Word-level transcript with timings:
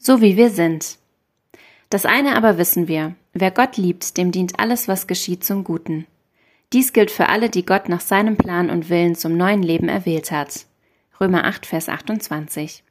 so 0.00 0.20
wie 0.20 0.36
wir 0.36 0.50
sind. 0.50 0.98
Das 1.90 2.06
eine 2.06 2.34
aber 2.34 2.56
wissen 2.56 2.88
wir, 2.88 3.14
wer 3.34 3.50
Gott 3.50 3.76
liebt, 3.76 4.16
dem 4.16 4.32
dient 4.32 4.58
alles, 4.58 4.88
was 4.88 5.06
geschieht, 5.06 5.44
zum 5.44 5.62
Guten. 5.62 6.06
Dies 6.72 6.92
gilt 6.92 7.10
für 7.10 7.28
alle, 7.28 7.50
die 7.50 7.66
Gott 7.66 7.88
nach 7.88 8.00
seinem 8.00 8.36
Plan 8.36 8.70
und 8.70 8.88
Willen 8.88 9.14
zum 9.14 9.36
neuen 9.36 9.62
Leben 9.62 9.88
erwählt 9.88 10.30
hat. 10.30 10.66
Römer 11.20 11.44
8, 11.44 11.66
Vers 11.66 11.88
28. 11.88 12.82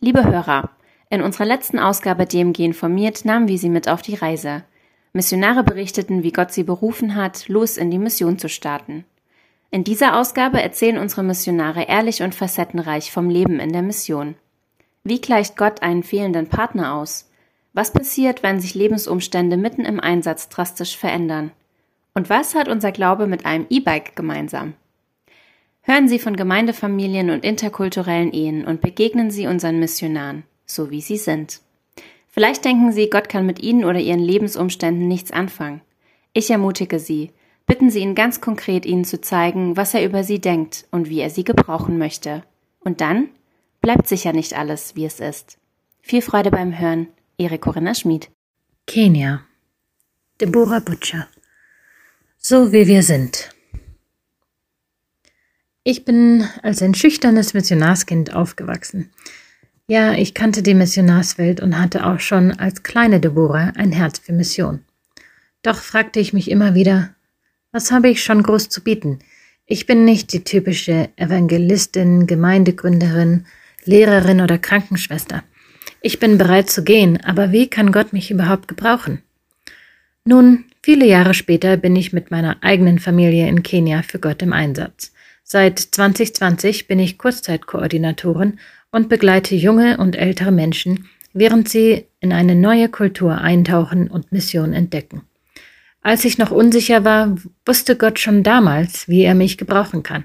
Liebe 0.00 0.24
Hörer, 0.24 0.70
in 1.10 1.22
unserer 1.22 1.44
letzten 1.44 1.78
Ausgabe 1.78 2.26
DMG 2.26 2.60
informiert 2.60 3.24
nahmen 3.24 3.46
wir 3.46 3.58
Sie 3.58 3.68
mit 3.70 3.88
auf 3.88 4.02
die 4.02 4.16
Reise. 4.16 4.64
Missionare 5.12 5.62
berichteten, 5.62 6.24
wie 6.24 6.32
Gott 6.32 6.52
sie 6.52 6.64
berufen 6.64 7.14
hat, 7.14 7.48
los 7.48 7.76
in 7.76 7.90
die 7.90 7.98
Mission 7.98 8.38
zu 8.38 8.48
starten. 8.48 9.04
In 9.70 9.84
dieser 9.84 10.18
Ausgabe 10.18 10.60
erzählen 10.60 10.98
unsere 10.98 11.22
Missionare 11.22 11.84
ehrlich 11.84 12.22
und 12.22 12.34
facettenreich 12.34 13.12
vom 13.12 13.30
Leben 13.30 13.60
in 13.60 13.72
der 13.72 13.82
Mission. 13.82 14.34
Wie 15.08 15.20
gleicht 15.20 15.56
Gott 15.56 15.82
einen 15.82 16.02
fehlenden 16.02 16.48
Partner 16.48 16.94
aus? 16.94 17.30
Was 17.72 17.92
passiert, 17.92 18.42
wenn 18.42 18.58
sich 18.58 18.74
Lebensumstände 18.74 19.56
mitten 19.56 19.84
im 19.84 20.00
Einsatz 20.00 20.48
drastisch 20.48 20.96
verändern? 20.96 21.52
Und 22.12 22.28
was 22.28 22.56
hat 22.56 22.66
unser 22.66 22.90
Glaube 22.90 23.28
mit 23.28 23.46
einem 23.46 23.66
E-Bike 23.70 24.16
gemeinsam? 24.16 24.74
Hören 25.82 26.08
Sie 26.08 26.18
von 26.18 26.34
Gemeindefamilien 26.34 27.30
und 27.30 27.44
interkulturellen 27.44 28.32
Ehen 28.32 28.64
und 28.66 28.80
begegnen 28.80 29.30
Sie 29.30 29.46
unseren 29.46 29.78
Missionaren, 29.78 30.42
so 30.64 30.90
wie 30.90 31.00
sie 31.00 31.18
sind. 31.18 31.60
Vielleicht 32.28 32.64
denken 32.64 32.90
Sie, 32.90 33.08
Gott 33.08 33.28
kann 33.28 33.46
mit 33.46 33.62
Ihnen 33.62 33.84
oder 33.84 34.00
Ihren 34.00 34.18
Lebensumständen 34.18 35.06
nichts 35.06 35.30
anfangen. 35.30 35.82
Ich 36.32 36.50
ermutige 36.50 36.98
Sie, 36.98 37.30
bitten 37.64 37.90
Sie 37.90 38.00
ihn 38.00 38.16
ganz 38.16 38.40
konkret, 38.40 38.84
Ihnen 38.84 39.04
zu 39.04 39.20
zeigen, 39.20 39.76
was 39.76 39.94
er 39.94 40.04
über 40.04 40.24
Sie 40.24 40.40
denkt 40.40 40.84
und 40.90 41.08
wie 41.08 41.20
er 41.20 41.30
Sie 41.30 41.44
gebrauchen 41.44 41.96
möchte. 41.96 42.42
Und 42.80 43.00
dann 43.00 43.28
bleibt 43.86 44.08
sicher 44.08 44.32
nicht 44.32 44.54
alles, 44.54 44.96
wie 44.96 45.04
es 45.04 45.20
ist. 45.20 45.58
Viel 46.02 46.20
Freude 46.20 46.50
beim 46.50 46.76
Hören. 46.76 47.06
Ihre 47.36 47.56
Corinna 47.56 47.94
Schmid. 47.94 48.28
Kenia. 48.88 49.42
Deborah 50.40 50.80
Butcher. 50.80 51.28
So 52.36 52.72
wie 52.72 52.88
wir 52.88 53.04
sind. 53.04 53.54
Ich 55.84 56.04
bin 56.04 56.48
als 56.64 56.82
ein 56.82 56.94
schüchternes 56.94 57.54
Missionarskind 57.54 58.34
aufgewachsen. 58.34 59.12
Ja, 59.86 60.14
ich 60.14 60.34
kannte 60.34 60.64
die 60.64 60.74
Missionarswelt 60.74 61.60
und 61.60 61.78
hatte 61.78 62.06
auch 62.06 62.18
schon 62.18 62.58
als 62.58 62.82
kleine 62.82 63.20
Deborah 63.20 63.72
ein 63.76 63.92
Herz 63.92 64.18
für 64.18 64.32
Mission. 64.32 64.80
Doch 65.62 65.78
fragte 65.78 66.18
ich 66.18 66.32
mich 66.32 66.50
immer 66.50 66.74
wieder, 66.74 67.14
was 67.70 67.92
habe 67.92 68.08
ich 68.08 68.24
schon 68.24 68.42
groß 68.42 68.68
zu 68.68 68.82
bieten? 68.82 69.20
Ich 69.64 69.86
bin 69.86 70.04
nicht 70.04 70.32
die 70.32 70.42
typische 70.42 71.08
Evangelistin, 71.14 72.26
Gemeindegründerin, 72.26 73.46
Lehrerin 73.86 74.40
oder 74.40 74.58
Krankenschwester. 74.58 75.42
Ich 76.02 76.18
bin 76.18 76.38
bereit 76.38 76.70
zu 76.70 76.84
gehen, 76.84 77.18
aber 77.24 77.52
wie 77.52 77.68
kann 77.68 77.92
Gott 77.92 78.12
mich 78.12 78.30
überhaupt 78.30 78.68
gebrauchen? 78.68 79.22
Nun, 80.24 80.64
viele 80.82 81.06
Jahre 81.06 81.34
später 81.34 81.76
bin 81.76 81.96
ich 81.96 82.12
mit 82.12 82.30
meiner 82.30 82.62
eigenen 82.62 82.98
Familie 82.98 83.48
in 83.48 83.62
Kenia 83.62 84.02
für 84.02 84.18
Gott 84.18 84.42
im 84.42 84.52
Einsatz. 84.52 85.12
Seit 85.44 85.78
2020 85.78 86.88
bin 86.88 86.98
ich 86.98 87.18
Kurzzeitkoordinatorin 87.18 88.58
und 88.90 89.08
begleite 89.08 89.54
junge 89.54 89.98
und 89.98 90.16
ältere 90.16 90.50
Menschen, 90.50 91.08
während 91.32 91.68
sie 91.68 92.06
in 92.20 92.32
eine 92.32 92.56
neue 92.56 92.88
Kultur 92.88 93.38
eintauchen 93.38 94.08
und 94.08 94.32
Mission 94.32 94.72
entdecken. 94.72 95.22
Als 96.02 96.24
ich 96.24 96.38
noch 96.38 96.50
unsicher 96.50 97.04
war, 97.04 97.36
wusste 97.64 97.96
Gott 97.96 98.18
schon 98.18 98.42
damals, 98.42 99.08
wie 99.08 99.22
er 99.22 99.34
mich 99.34 99.58
gebrauchen 99.58 100.02
kann. 100.02 100.24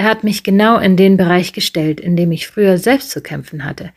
Er 0.00 0.06
hat 0.06 0.24
mich 0.24 0.44
genau 0.44 0.78
in 0.78 0.96
den 0.96 1.18
Bereich 1.18 1.52
gestellt, 1.52 2.00
in 2.00 2.16
dem 2.16 2.32
ich 2.32 2.46
früher 2.46 2.78
selbst 2.78 3.10
zu 3.10 3.20
kämpfen 3.20 3.66
hatte. 3.66 3.92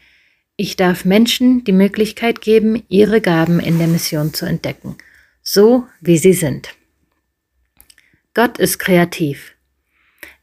Ich 0.58 0.76
darf 0.76 1.06
Menschen 1.06 1.64
die 1.64 1.72
Möglichkeit 1.72 2.42
geben, 2.42 2.84
ihre 2.90 3.22
Gaben 3.22 3.62
in 3.62 3.78
der 3.78 3.88
Mission 3.88 4.34
zu 4.34 4.46
entdecken, 4.46 4.98
so 5.44 5.88
wie 6.02 6.18
sie 6.18 6.34
sind. 6.34 6.76
Gott 8.34 8.58
ist 8.58 8.80
kreativ. 8.80 9.53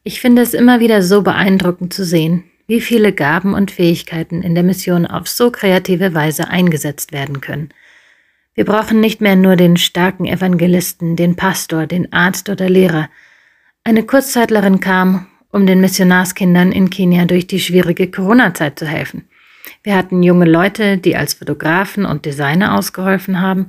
Ich 0.02 0.22
finde 0.22 0.40
es 0.40 0.54
immer 0.54 0.80
wieder 0.80 1.02
so 1.02 1.20
beeindruckend 1.20 1.92
zu 1.92 2.06
sehen, 2.06 2.44
wie 2.66 2.80
viele 2.80 3.12
Gaben 3.12 3.52
und 3.52 3.70
Fähigkeiten 3.70 4.40
in 4.40 4.54
der 4.54 4.64
Mission 4.64 5.04
auf 5.04 5.28
so 5.28 5.50
kreative 5.50 6.14
Weise 6.14 6.48
eingesetzt 6.48 7.12
werden 7.12 7.42
können. 7.42 7.68
Wir 8.54 8.64
brauchen 8.64 8.98
nicht 8.98 9.20
mehr 9.20 9.36
nur 9.36 9.56
den 9.56 9.76
starken 9.76 10.24
Evangelisten, 10.24 11.16
den 11.16 11.36
Pastor, 11.36 11.86
den 11.86 12.14
Arzt 12.14 12.48
oder 12.48 12.70
Lehrer. 12.70 13.10
Eine 13.84 14.04
Kurzzeitlerin 14.04 14.80
kam 14.80 15.26
um 15.52 15.66
den 15.66 15.80
Missionarskindern 15.80 16.72
in 16.72 16.90
Kenia 16.90 17.24
durch 17.24 17.46
die 17.46 17.60
schwierige 17.60 18.10
Corona-Zeit 18.10 18.78
zu 18.78 18.86
helfen. 18.86 19.28
Wir 19.82 19.96
hatten 19.96 20.22
junge 20.22 20.46
Leute, 20.46 20.98
die 20.98 21.16
als 21.16 21.34
Fotografen 21.34 22.04
und 22.04 22.24
Designer 22.24 22.76
ausgeholfen 22.76 23.40
haben. 23.40 23.68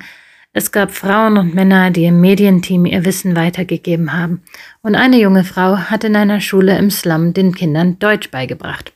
Es 0.53 0.71
gab 0.71 0.91
Frauen 0.91 1.37
und 1.37 1.55
Männer, 1.55 1.91
die 1.91 2.05
im 2.05 2.19
Medienteam 2.19 2.85
ihr 2.85 3.05
Wissen 3.05 3.35
weitergegeben 3.35 4.11
haben. 4.11 4.41
Und 4.81 4.95
eine 4.95 5.17
junge 5.17 5.43
Frau 5.43 5.77
hat 5.77 6.03
in 6.03 6.15
einer 6.15 6.41
Schule 6.41 6.77
im 6.77 6.91
Slum 6.91 7.33
den 7.33 7.55
Kindern 7.55 7.99
Deutsch 7.99 8.29
beigebracht. 8.31 8.93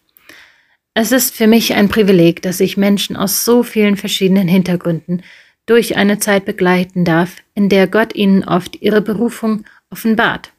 Es 0.94 1.12
ist 1.12 1.36
für 1.36 1.48
mich 1.48 1.74
ein 1.74 1.90
Privileg, 1.90 2.42
dass 2.42 2.60
ich 2.60 2.78
Menschen 2.78 3.16
aus 3.16 3.46
so 3.46 3.64
vielen 3.64 3.98
verschiedenen 3.98 4.48
Hintergründen 4.48 5.24
durch 5.66 5.98
eine 5.98 6.20
Zeit 6.20 6.46
begleiten 6.46 7.06
darf, 7.06 7.38
in 7.54 7.70
der 7.70 7.88
Gott 7.88 8.16
ihnen 8.16 8.44
oft 8.44 8.82
ihre 8.82 9.02
Berufung 9.02 9.66
offenbart. 9.90 10.52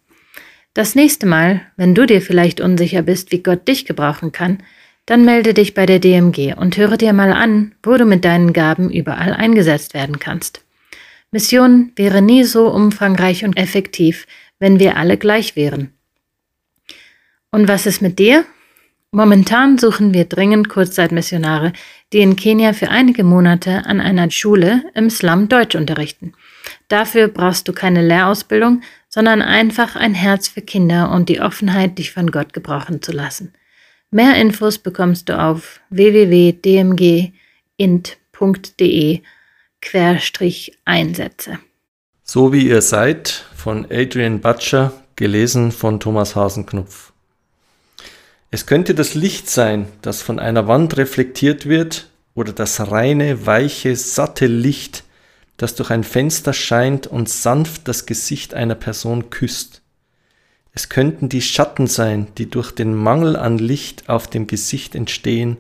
Das 0.77 0.95
nächste 0.95 1.25
Mal, 1.25 1.63
wenn 1.79 1.95
du 1.95 2.05
dir 2.05 2.21
vielleicht 2.21 2.61
unsicher 2.61 3.01
bist, 3.01 3.33
wie 3.33 3.43
Gott 3.43 3.67
dich 3.67 3.87
gebrauchen 3.87 4.31
kann, 4.31 4.59
dann 5.07 5.25
melde 5.25 5.55
dich 5.55 5.73
bei 5.73 5.87
der 5.87 6.01
DMG 6.01 6.53
und 6.55 6.77
höre 6.77 6.99
dir 6.99 7.15
mal 7.15 7.33
an, 7.33 7.75
wo 7.83 7.97
du 7.97 8.05
mit 8.05 8.27
deinen 8.27 8.53
Gaben 8.53 8.91
überall 8.91 9.33
eingesetzt 9.33 9.95
werden 9.95 10.19
kannst. 10.19 10.67
Mission 11.31 11.93
wäre 11.97 12.21
nie 12.21 12.45
so 12.45 12.69
umfangreich 12.69 13.43
und 13.47 13.57
effektiv, 13.57 14.27
wenn 14.59 14.79
wir 14.79 14.99
alle 14.99 15.17
gleich 15.17 15.57
wären. 15.57 15.95
Und 17.51 17.69
was 17.69 17.87
ist 17.87 18.03
mit 18.03 18.19
dir? 18.19 18.45
Momentan 19.13 19.79
suchen 19.79 20.13
wir 20.13 20.27
dringend 20.27 20.69
Kurzzeitmissionare, 20.69 21.73
die 22.13 22.19
in 22.19 22.37
Kenia 22.37 22.75
für 22.75 22.91
einige 22.91 23.25
Monate 23.25 23.87
an 23.87 23.99
einer 23.99 24.31
Schule 24.31 24.83
im 24.95 25.09
Slum 25.09 25.49
Deutsch 25.49 25.75
unterrichten. 25.75 26.35
Dafür 26.89 27.29
brauchst 27.29 27.67
du 27.67 27.73
keine 27.73 28.07
Lehrausbildung, 28.07 28.83
sondern 29.17 29.41
einfach 29.41 29.97
ein 29.97 30.13
Herz 30.13 30.47
für 30.47 30.61
Kinder 30.61 31.11
und 31.11 31.31
die 31.31 31.41
Offenheit, 31.41 31.97
dich 31.97 32.13
von 32.13 32.31
Gott 32.31 32.53
gebrauchen 32.53 33.01
zu 33.01 33.13
lassen. 33.13 33.55
Mehr 34.11 34.37
Infos 34.37 34.77
bekommst 34.77 35.31
du 35.31 35.39
auf 35.41 35.81
www.dmgint.de 35.89 37.33
Einsätze. 40.85 41.59
So 42.25 42.53
wie 42.53 42.69
ihr 42.69 42.83
seid 42.83 43.47
von 43.57 43.87
Adrian 43.91 44.41
Butcher, 44.43 44.93
gelesen 45.17 45.73
von 45.73 45.99
Thomas 45.99 46.37
Hasenknopf. 46.37 47.15
Es 48.51 48.67
könnte 48.67 48.95
das 48.95 49.15
Licht 49.15 49.49
sein, 49.49 49.89
das 50.03 50.21
von 50.21 50.39
einer 50.39 50.69
Wand 50.69 50.99
reflektiert 50.99 51.65
wird, 51.65 52.11
oder 52.35 52.53
das 52.53 52.91
reine, 52.91 53.47
weiche, 53.47 53.97
satte 53.97 54.47
Licht, 54.47 55.06
das 55.57 55.75
durch 55.75 55.91
ein 55.91 56.05
Fenster 56.05 56.53
scheint 56.53 57.07
und 57.07 57.29
sanft 57.29 57.89
das 57.89 58.07
Gesicht 58.07 58.55
einer 58.55 58.75
Person 58.75 59.31
küsst. 59.31 59.83
Es 60.73 60.89
könnten 60.91 61.29
die 61.31 61.41
Schatten 61.41 61.87
sein, 61.87 62.29
die 62.37 62.51
durch 62.51 62.71
den 62.71 62.95
Mangel 62.95 63.37
an 63.37 63.57
Licht 63.57 64.09
auf 64.09 64.29
dem 64.29 64.47
Gesicht 64.47 64.95
entstehen, 64.95 65.57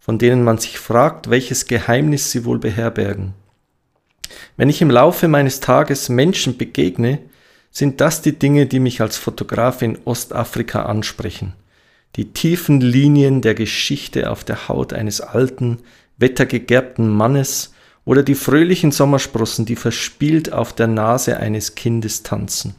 von 0.00 0.18
denen 0.18 0.42
man 0.42 0.58
sich 0.58 0.78
fragt, 0.78 1.28
welches 1.28 1.66
Geheimnis 1.66 2.30
sie 2.30 2.44
wohl 2.44 2.58
beherbergen. 2.58 3.34
Wenn 4.56 4.70
ich 4.70 4.80
im 4.80 4.90
Laufe 4.90 5.28
meines 5.28 5.60
Tages 5.60 6.08
Menschen 6.08 6.56
begegne, 6.56 7.18
sind 7.70 8.00
das 8.00 8.22
die 8.22 8.38
Dinge, 8.38 8.66
die 8.66 8.80
mich 8.80 9.02
als 9.02 9.18
Fotograf 9.18 9.82
in 9.82 9.98
Ostafrika 10.06 10.84
ansprechen. 10.84 11.52
Die 12.16 12.32
tiefen 12.32 12.80
Linien 12.80 13.42
der 13.42 13.54
Geschichte 13.54 14.30
auf 14.30 14.44
der 14.44 14.68
Haut 14.68 14.94
eines 14.94 15.20
alten, 15.20 15.80
wettergegerbten 16.16 17.06
Mannes, 17.08 17.74
oder 18.06 18.22
die 18.22 18.36
fröhlichen 18.36 18.92
Sommersprossen, 18.92 19.66
die 19.66 19.76
verspielt 19.76 20.52
auf 20.52 20.72
der 20.72 20.86
Nase 20.86 21.36
eines 21.38 21.74
Kindes 21.74 22.22
tanzen. 22.22 22.74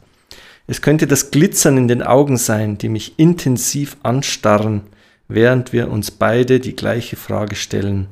Es 0.66 0.82
könnte 0.82 1.06
das 1.06 1.30
Glitzern 1.30 1.76
in 1.76 1.86
den 1.86 2.02
Augen 2.02 2.36
sein, 2.36 2.78
die 2.78 2.88
mich 2.88 3.18
intensiv 3.18 3.96
anstarren, 4.02 4.82
während 5.28 5.72
wir 5.72 5.90
uns 5.90 6.10
beide 6.10 6.58
die 6.58 6.74
gleiche 6.74 7.16
Frage 7.16 7.54
stellen. 7.54 8.08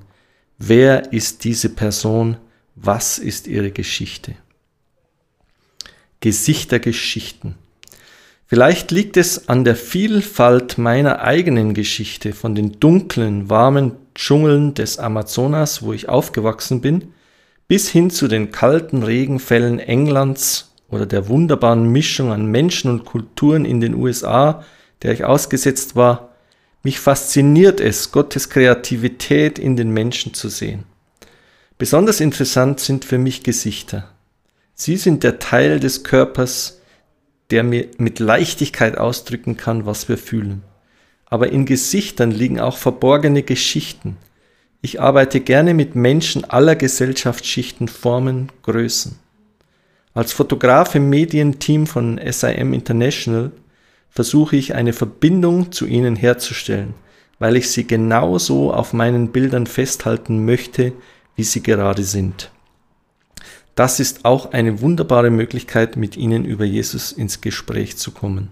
Wer 0.58 1.12
ist 1.12 1.44
diese 1.44 1.70
Person? 1.70 2.36
Was 2.76 3.18
ist 3.18 3.46
ihre 3.46 3.70
Geschichte? 3.70 4.34
Gesichtergeschichten. 6.20 7.56
Vielleicht 8.46 8.90
liegt 8.90 9.16
es 9.16 9.48
an 9.48 9.64
der 9.64 9.74
Vielfalt 9.74 10.78
meiner 10.78 11.22
eigenen 11.22 11.72
Geschichte, 11.72 12.32
von 12.32 12.54
den 12.54 12.78
dunklen, 12.78 13.48
warmen 13.50 13.92
Dschungeln 14.16 14.74
des 14.74 14.98
Amazonas, 14.98 15.82
wo 15.82 15.92
ich 15.92 16.08
aufgewachsen 16.08 16.80
bin, 16.80 17.14
bis 17.68 17.88
hin 17.88 18.10
zu 18.10 18.26
den 18.26 18.50
kalten 18.50 19.02
Regenfällen 19.02 19.78
Englands 19.78 20.72
oder 20.88 21.06
der 21.06 21.28
wunderbaren 21.28 21.90
Mischung 21.90 22.32
an 22.32 22.46
Menschen 22.46 22.90
und 22.90 23.04
Kulturen 23.04 23.64
in 23.64 23.80
den 23.80 23.94
USA, 23.94 24.64
der 25.02 25.12
ich 25.12 25.24
ausgesetzt 25.24 25.96
war, 25.96 26.30
Mich 26.86 27.00
fasziniert 27.00 27.80
es, 27.80 28.12
Gottes 28.12 28.48
Kreativität 28.48 29.58
in 29.58 29.74
den 29.74 29.90
Menschen 29.90 30.34
zu 30.34 30.48
sehen. 30.48 30.84
Besonders 31.78 32.20
interessant 32.20 32.78
sind 32.78 33.04
für 33.04 33.18
mich 33.18 33.42
Gesichter. 33.42 34.08
Sie 34.72 34.96
sind 34.96 35.24
der 35.24 35.40
Teil 35.40 35.80
des 35.80 36.04
Körpers, 36.04 36.80
der 37.50 37.64
mir 37.64 37.88
mit 37.98 38.20
Leichtigkeit 38.20 38.98
ausdrücken 38.98 39.56
kann, 39.56 39.84
was 39.84 40.08
wir 40.08 40.16
fühlen. 40.16 40.62
Aber 41.26 41.52
in 41.52 41.66
Gesichtern 41.66 42.30
liegen 42.30 42.60
auch 42.60 42.76
verborgene 42.76 43.42
Geschichten. 43.42 44.16
Ich 44.80 45.00
arbeite 45.00 45.40
gerne 45.40 45.74
mit 45.74 45.96
Menschen 45.96 46.44
aller 46.44 46.76
Gesellschaftsschichten, 46.76 47.88
Formen, 47.88 48.52
Größen. 48.62 49.18
Als 50.14 50.32
Fotograf 50.32 50.94
im 50.94 51.10
Medienteam 51.10 51.86
von 51.86 52.20
SIM 52.24 52.72
International 52.72 53.52
versuche 54.10 54.56
ich 54.56 54.74
eine 54.74 54.92
Verbindung 54.92 55.72
zu 55.72 55.86
ihnen 55.86 56.16
herzustellen, 56.16 56.94
weil 57.38 57.56
ich 57.56 57.70
sie 57.70 57.86
genauso 57.86 58.72
auf 58.72 58.92
meinen 58.92 59.32
Bildern 59.32 59.66
festhalten 59.66 60.44
möchte, 60.44 60.92
wie 61.34 61.44
sie 61.44 61.62
gerade 61.62 62.02
sind. 62.02 62.50
Das 63.74 64.00
ist 64.00 64.24
auch 64.24 64.52
eine 64.52 64.80
wunderbare 64.80 65.28
Möglichkeit, 65.28 65.96
mit 65.96 66.16
ihnen 66.16 66.46
über 66.46 66.64
Jesus 66.64 67.12
ins 67.12 67.42
Gespräch 67.42 67.98
zu 67.98 68.10
kommen. 68.10 68.48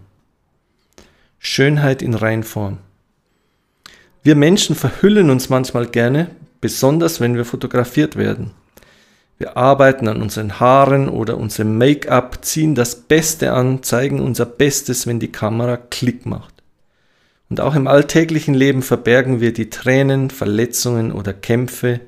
Schönheit 1.47 2.01
in 2.01 2.15
Reinform. 2.15 2.79
Wir 4.23 4.35
Menschen 4.35 4.75
verhüllen 4.75 5.29
uns 5.29 5.51
manchmal 5.51 5.87
gerne, 5.87 6.31
besonders 6.63 7.21
wenn 7.21 7.37
wir 7.37 7.45
fotografiert 7.45 8.17
werden. 8.17 8.53
Wir 9.37 9.55
arbeiten 9.55 10.09
an 10.09 10.23
unseren 10.23 10.59
Haaren 10.59 11.07
oder 11.07 11.37
unserem 11.37 11.77
Make-up, 11.77 12.43
ziehen 12.43 12.75
das 12.75 12.97
Beste 12.97 13.53
an, 13.53 13.83
zeigen 13.83 14.21
unser 14.21 14.47
Bestes, 14.47 15.07
wenn 15.07 15.21
die 15.21 15.33
Kamera 15.33 15.77
Klick 15.77 16.25
macht. 16.25 16.55
Und 17.51 17.61
auch 17.61 17.75
im 17.75 17.89
alltäglichen 17.89 18.55
Leben 18.55 18.81
verbergen 18.81 19.41
wir 19.41 19.53
die 19.53 19.69
Tränen, 19.69 20.31
Verletzungen 20.31 21.13
oder 21.13 21.35
Kämpfe, 21.35 22.01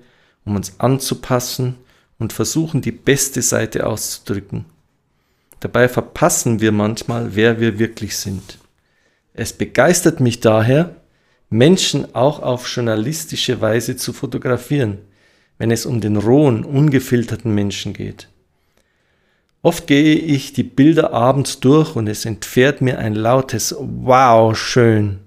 um 0.46 0.56
uns 0.56 0.80
anzupassen 0.80 1.76
und 2.18 2.32
versuchen 2.32 2.80
die 2.80 2.90
beste 2.90 3.42
Seite 3.42 3.86
auszudrücken. 3.86 4.64
Dabei 5.60 5.90
verpassen 5.90 6.60
wir 6.60 6.72
manchmal, 6.72 7.36
wer 7.36 7.60
wir 7.60 7.78
wirklich 7.78 8.16
sind. 8.16 8.58
Es 9.36 9.52
begeistert 9.52 10.20
mich 10.20 10.40
daher, 10.40 10.96
Menschen 11.50 12.14
auch 12.14 12.40
auf 12.40 12.66
journalistische 12.68 13.60
Weise 13.60 13.96
zu 13.96 14.12
fotografieren– 14.12 14.98
wenn 15.58 15.70
es 15.70 15.86
um 15.86 16.00
den 16.00 16.16
rohen, 16.16 16.64
ungefilterten 16.64 17.54
Menschen 17.54 17.92
geht. 17.92 18.28
Oft 19.62 19.86
gehe 19.86 20.14
ich 20.14 20.52
die 20.52 20.62
Bilder 20.62 21.12
abends 21.12 21.60
durch 21.60 21.96
und 21.96 22.06
es 22.06 22.24
entfährt 22.24 22.80
mir 22.80 22.98
ein 22.98 23.14
lautes 23.14 23.74
Wow, 23.78 24.56
schön. 24.56 25.20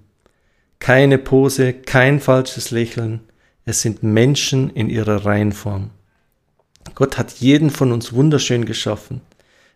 Keine 0.79 1.17
Pose, 1.17 1.73
kein 1.73 2.19
falsches 2.19 2.71
Lächeln, 2.71 3.21
es 3.65 3.81
sind 3.81 4.01
Menschen 4.01 4.69
in 4.69 4.89
ihrer 4.89 5.25
Reihenform. 5.25 5.89
Gott 6.95 7.17
hat 7.17 7.33
jeden 7.33 7.69
von 7.69 7.91
uns 7.91 8.13
wunderschön 8.13 8.65
geschaffen. 8.65 9.21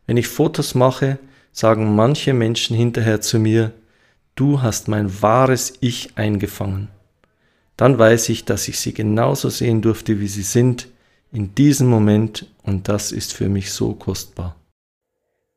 Wenn 0.08 0.18
ich 0.18 0.28
Fotos 0.28 0.76
mache, 0.76 1.20
sagen 1.52 1.96
manche 1.96 2.34
Menschen 2.34 2.76
hinterher 2.76 3.22
zu 3.22 3.40
mir, 3.40 3.74
du 4.36 4.62
hast 4.62 4.88
mein 4.88 5.22
wahres 5.22 5.74
Ich 5.80 6.18
eingefangen 6.18 6.90
dann 7.78 7.98
weiß 7.98 8.30
ich, 8.30 8.46
dass 8.46 8.68
ich 8.68 8.80
sie 8.80 8.94
genauso 8.94 9.50
sehen 9.50 9.82
durfte, 9.82 10.20
wie 10.20 10.28
sie 10.28 10.44
sind, 10.44 10.88
in 11.32 11.56
diesem 11.56 11.88
Moment 11.88 12.48
und 12.64 12.88
das 12.88 13.12
ist 13.12 13.34
für 13.34 13.50
mich 13.50 13.72
so 13.72 13.94
kostbar. 13.94 14.56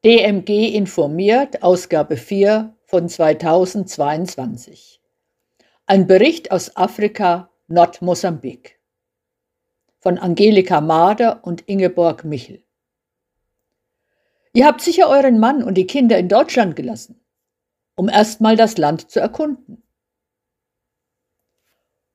DMG 0.04 0.74
informiert, 0.74 1.62
Ausgabe 1.62 2.16
4 2.16 2.74
von 2.84 3.08
2022. 3.08 5.00
Ein 5.86 6.06
Bericht 6.06 6.50
aus 6.50 6.76
Afrika, 6.76 7.50
Nordmosambik. 7.68 8.80
Von 9.98 10.18
Angelika 10.18 10.80
Mader 10.80 11.40
und 11.42 11.62
Ingeborg 11.68 12.24
Michel. 12.24 12.62
Ihr 14.52 14.66
habt 14.66 14.80
sicher 14.80 15.08
euren 15.08 15.38
Mann 15.38 15.62
und 15.62 15.74
die 15.74 15.86
Kinder 15.86 16.18
in 16.18 16.28
Deutschland 16.28 16.76
gelassen, 16.76 17.20
um 17.96 18.08
erstmal 18.08 18.56
das 18.56 18.78
Land 18.78 19.10
zu 19.10 19.18
erkunden 19.18 19.82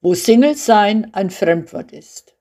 wo 0.02 0.16
Single-Sein 0.16 1.14
ein 1.14 1.30
Fremdwort 1.30 1.92
ist. 1.92 2.36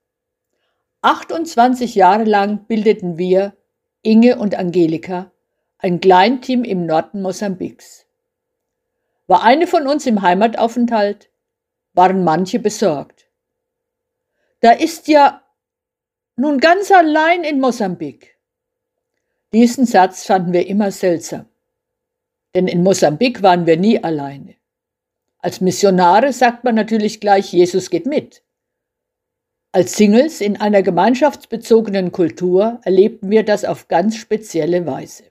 28 1.03 1.95
Jahre 1.95 2.25
lang 2.25 2.67
bildeten 2.67 3.19
wir, 3.19 3.55
Inge 4.03 4.39
und 4.39 4.55
Angelika, 4.55 5.31
ein 5.79 6.01
Kleinteam 6.01 6.65
im 6.65 6.87
Norden 6.87 7.21
Mosambiks. 7.21 8.07
War 9.27 9.43
eine 9.43 9.67
von 9.67 9.87
uns 9.87 10.07
im 10.07 10.23
Heimataufenthalt, 10.23 11.31
waren 11.93 12.25
manche 12.25 12.59
besorgt. 12.59 13.29
Da 14.61 14.73
ist 14.73 15.09
ja 15.09 15.43
nun 16.37 16.59
ganz 16.59 16.91
allein 16.91 17.45
in 17.45 17.61
Mosambik. 17.61 18.39
Diesen 19.53 19.85
Satz 19.85 20.25
fanden 20.25 20.53
wir 20.53 20.67
immer 20.67 20.91
seltsam, 20.91 21.47
denn 22.55 22.67
in 22.67 22.83
Mosambik 22.83 23.43
waren 23.43 23.67
wir 23.67 23.77
nie 23.77 24.03
alleine. 24.03 24.57
Als 25.39 25.61
Missionare 25.61 26.33
sagt 26.33 26.65
man 26.65 26.75
natürlich 26.75 27.21
gleich, 27.21 27.53
Jesus 27.53 27.91
geht 27.91 28.07
mit. 28.07 28.43
Als 29.73 29.97
Singles 29.97 30.41
in 30.41 30.61
einer 30.61 30.83
gemeinschaftsbezogenen 30.83 32.13
Kultur 32.13 32.81
erlebten 32.83 33.31
wir 33.31 33.45
das 33.45 33.65
auf 33.65 33.89
ganz 33.89 34.17
spezielle 34.17 34.85
Weise. 34.85 35.25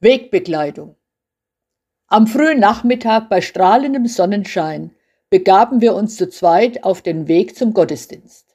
Wegbekleidung. 0.00 0.96
Am 2.08 2.26
frühen 2.26 2.60
Nachmittag 2.60 3.30
bei 3.30 3.40
strahlendem 3.40 4.06
Sonnenschein 4.06 4.90
begaben 5.30 5.80
wir 5.80 5.94
uns 5.94 6.16
zu 6.16 6.28
zweit 6.28 6.84
auf 6.84 7.00
den 7.00 7.26
Weg 7.26 7.56
zum 7.56 7.72
Gottesdienst. 7.72 8.54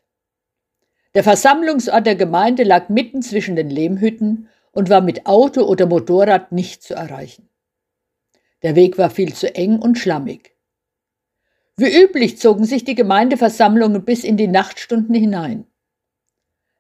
Der 1.15 1.23
Versammlungsort 1.23 2.05
der 2.05 2.15
Gemeinde 2.15 2.63
lag 2.63 2.89
mitten 2.89 3.23
zwischen 3.23 3.55
den 3.55 3.71
Lehmhütten 3.71 4.47
und 4.79 4.89
war 4.89 5.01
mit 5.01 5.25
Auto 5.25 5.63
oder 5.63 5.87
Motorrad 5.87 6.53
nicht 6.53 6.83
zu 6.83 6.93
erreichen. 6.93 7.49
Der 8.63 8.77
Weg 8.77 8.97
war 8.97 9.09
viel 9.09 9.33
zu 9.33 9.53
eng 9.53 9.77
und 9.77 9.97
schlammig. 9.97 10.55
Wie 11.75 12.01
üblich 12.01 12.37
zogen 12.37 12.63
sich 12.63 12.85
die 12.85 12.95
Gemeindeversammlungen 12.95 14.05
bis 14.05 14.23
in 14.23 14.37
die 14.37 14.47
Nachtstunden 14.47 15.13
hinein. 15.13 15.65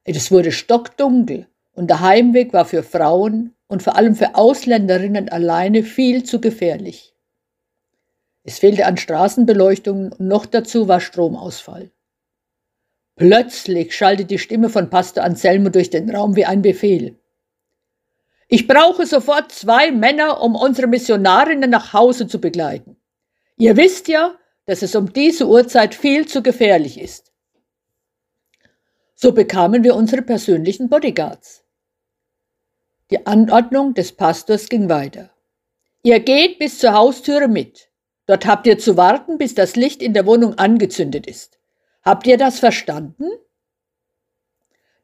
Es 0.05 0.31
wurde 0.31 0.53
stockdunkel 0.53 1.47
und 1.73 1.89
der 1.89 1.99
Heimweg 1.99 2.53
war 2.53 2.63
für 2.63 2.83
Frauen 2.83 3.53
und 3.67 3.83
vor 3.83 3.97
allem 3.97 4.15
für 4.15 4.35
Ausländerinnen 4.35 5.27
alleine 5.27 5.83
viel 5.83 6.23
zu 6.23 6.39
gefährlich. 6.39 7.13
Es 8.43 8.59
fehlte 8.59 8.85
an 8.85 8.95
Straßenbeleuchtungen 8.95 10.13
und 10.13 10.25
noch 10.25 10.45
dazu 10.45 10.87
war 10.87 11.01
Stromausfall. 11.01 11.91
Plötzlich 13.17 13.93
schallte 13.93 14.23
die 14.23 14.39
Stimme 14.39 14.69
von 14.69 14.89
Pastor 14.89 15.25
Anselmo 15.25 15.67
durch 15.67 15.89
den 15.89 16.09
Raum 16.09 16.37
wie 16.37 16.45
ein 16.45 16.61
Befehl. 16.61 17.19
Ich 18.51 18.67
brauche 18.67 19.05
sofort 19.05 19.51
zwei 19.51 19.91
Männer, 19.91 20.41
um 20.41 20.55
unsere 20.55 20.87
Missionarinnen 20.87 21.69
nach 21.69 21.93
Hause 21.93 22.27
zu 22.27 22.41
begleiten. 22.41 22.97
Ihr 23.57 23.77
wisst 23.77 24.07
ja, 24.07 24.35
dass 24.65 24.81
es 24.81 24.95
um 24.95 25.13
diese 25.13 25.47
Uhrzeit 25.47 25.93
viel 25.93 26.27
zu 26.27 26.41
gefährlich 26.41 26.99
ist. 26.99 27.31
So 29.13 29.33
bekamen 29.33 29.83
wir 29.83 29.95
unsere 29.95 30.23
persönlichen 30.23 30.89
Bodyguards. 30.89 31.63
Die 33.11 33.23
Anordnung 33.27 33.93
des 33.93 34.13
Pastors 34.13 34.67
ging 34.67 34.89
weiter. 34.89 35.29
Ihr 36.01 36.19
geht 36.19 36.57
bis 36.57 36.79
zur 36.79 36.93
Haustüre 36.93 37.47
mit. 37.47 37.89
Dort 38.25 38.47
habt 38.47 38.65
ihr 38.65 38.79
zu 38.79 38.97
warten, 38.97 39.37
bis 39.37 39.53
das 39.53 39.75
Licht 39.75 40.01
in 40.01 40.13
der 40.13 40.25
Wohnung 40.25 40.55
angezündet 40.57 41.27
ist. 41.27 41.59
Habt 42.01 42.25
ihr 42.25 42.37
das 42.37 42.59
verstanden? 42.59 43.25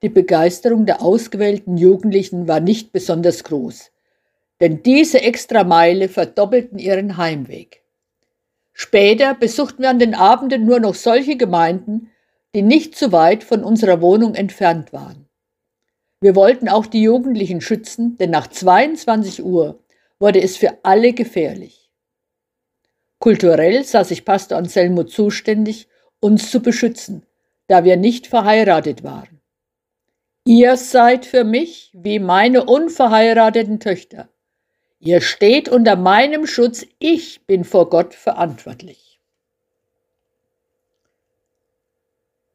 Die 0.06 0.10
Begeisterung 0.10 0.86
der 0.86 1.02
ausgewählten 1.02 1.78
Jugendlichen 1.78 2.48
war 2.48 2.60
nicht 2.60 2.92
besonders 2.92 3.44
groß, 3.44 3.92
denn 4.62 4.84
diese 4.84 5.24
Extrameile 5.24 6.10
verdoppelten 6.10 6.78
ihren 6.78 7.18
Heimweg. 7.18 7.82
Später 8.72 9.34
besuchten 9.34 9.82
wir 9.82 9.90
an 9.90 9.98
den 9.98 10.14
Abenden 10.14 10.64
nur 10.64 10.80
noch 10.80 10.94
solche 10.94 11.38
Gemeinden, 11.38 12.12
die 12.54 12.62
nicht 12.62 12.96
zu 12.96 13.12
weit 13.14 13.44
von 13.44 13.64
unserer 13.64 14.00
Wohnung 14.00 14.36
entfernt 14.36 14.94
waren. 14.94 15.28
Wir 16.22 16.36
wollten 16.36 16.70
auch 16.70 16.86
die 16.86 17.02
Jugendlichen 17.02 17.60
schützen, 17.60 18.16
denn 18.20 18.30
nach 18.30 18.46
22 18.46 19.44
Uhr 19.44 19.80
wurde 20.20 20.40
es 20.40 20.56
für 20.56 20.78
alle 20.84 21.14
gefährlich. 21.14 21.90
Kulturell 23.18 23.84
sah 23.84 24.04
sich 24.04 24.24
Pastor 24.24 24.60
Anselmo 24.60 25.06
zuständig, 25.06 25.88
uns 26.20 26.52
zu 26.52 26.60
beschützen, 26.60 27.26
da 27.66 27.84
wir 27.84 27.98
nicht 27.98 28.28
verheiratet 28.28 29.04
waren. 29.04 29.35
Ihr 30.48 30.78
seid 30.78 31.26
für 31.26 31.44
mich 31.44 31.90
wie 31.94 32.20
meine 32.20 32.66
unverheirateten 32.66 33.80
Töchter. 33.80 34.30
Ihr 35.00 35.20
steht 35.20 35.68
unter 35.70 35.96
meinem 35.96 36.46
Schutz, 36.46 36.86
ich 37.00 37.48
bin 37.48 37.64
vor 37.64 37.90
Gott 37.90 38.14
verantwortlich. 38.14 39.20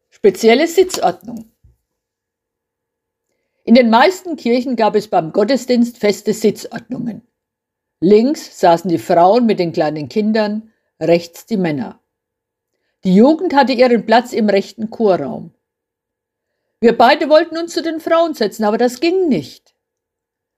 Spezielle 0.09 0.69
Sitzordnung. 0.69 1.51
In 3.65 3.75
den 3.75 3.91
meisten 3.91 4.37
Kirchen 4.37 4.77
gab 4.77 4.95
es 4.95 5.09
beim 5.09 5.33
Gottesdienst 5.33 5.99
feste 5.99 6.33
Sitzordnungen. 6.33 7.23
Links 7.99 8.61
saßen 8.61 8.89
die 8.89 8.99
Frauen 8.99 9.47
mit 9.47 9.59
den 9.59 9.73
kleinen 9.73 10.09
Kindern, 10.09 10.73
rechts 11.01 11.45
die 11.45 11.57
Männer. 11.57 12.01
Die 13.03 13.17
Jugend 13.17 13.53
hatte 13.53 13.73
ihren 13.73 14.07
Platz 14.07 14.33
im 14.33 14.49
rechten 14.49 14.91
Chorraum. 14.91 15.55
Wir 16.81 16.97
beide 16.97 17.29
wollten 17.29 17.59
uns 17.59 17.75
zu 17.75 17.83
den 17.83 18.01
Frauen 18.01 18.35
setzen, 18.35 18.65
aber 18.65 18.79
das 18.79 19.01
ging 19.01 19.29
nicht. 19.29 19.75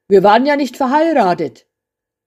Wir 0.08 0.22
waren 0.22 0.46
ja 0.46 0.56
nicht 0.56 0.76
verheiratet. 0.76 1.66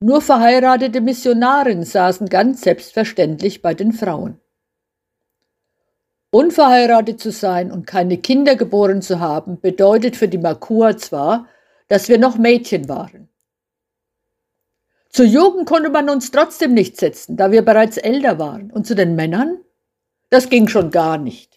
Nur 0.01 0.21
verheiratete 0.21 0.99
Missionarinnen 0.99 1.85
saßen 1.85 2.27
ganz 2.27 2.61
selbstverständlich 2.61 3.61
bei 3.61 3.73
den 3.73 3.93
Frauen. 3.93 4.41
Unverheiratet 6.31 7.21
zu 7.21 7.31
sein 7.31 7.71
und 7.71 7.87
keine 7.87 8.17
Kinder 8.17 8.57
geboren 8.57 9.01
zu 9.01 9.21
haben, 9.21 9.61
bedeutet 9.61 10.17
für 10.17 10.27
die 10.27 10.37
Makua 10.37 10.97
zwar, 10.97 11.47
dass 11.87 12.09
wir 12.09 12.17
noch 12.17 12.37
Mädchen 12.37 12.89
waren. 12.89 13.29
Zur 15.09 15.25
Jugend 15.25 15.65
konnte 15.65 15.89
man 15.89 16.09
uns 16.09 16.31
trotzdem 16.31 16.73
nicht 16.73 16.97
setzen, 16.97 17.37
da 17.37 17.51
wir 17.51 17.63
bereits 17.63 17.95
älter 17.95 18.37
waren. 18.37 18.69
Und 18.69 18.85
zu 18.85 18.95
den 18.95 19.15
Männern? 19.15 19.61
Das 20.29 20.49
ging 20.49 20.67
schon 20.67 20.91
gar 20.91 21.17
nicht. 21.17 21.54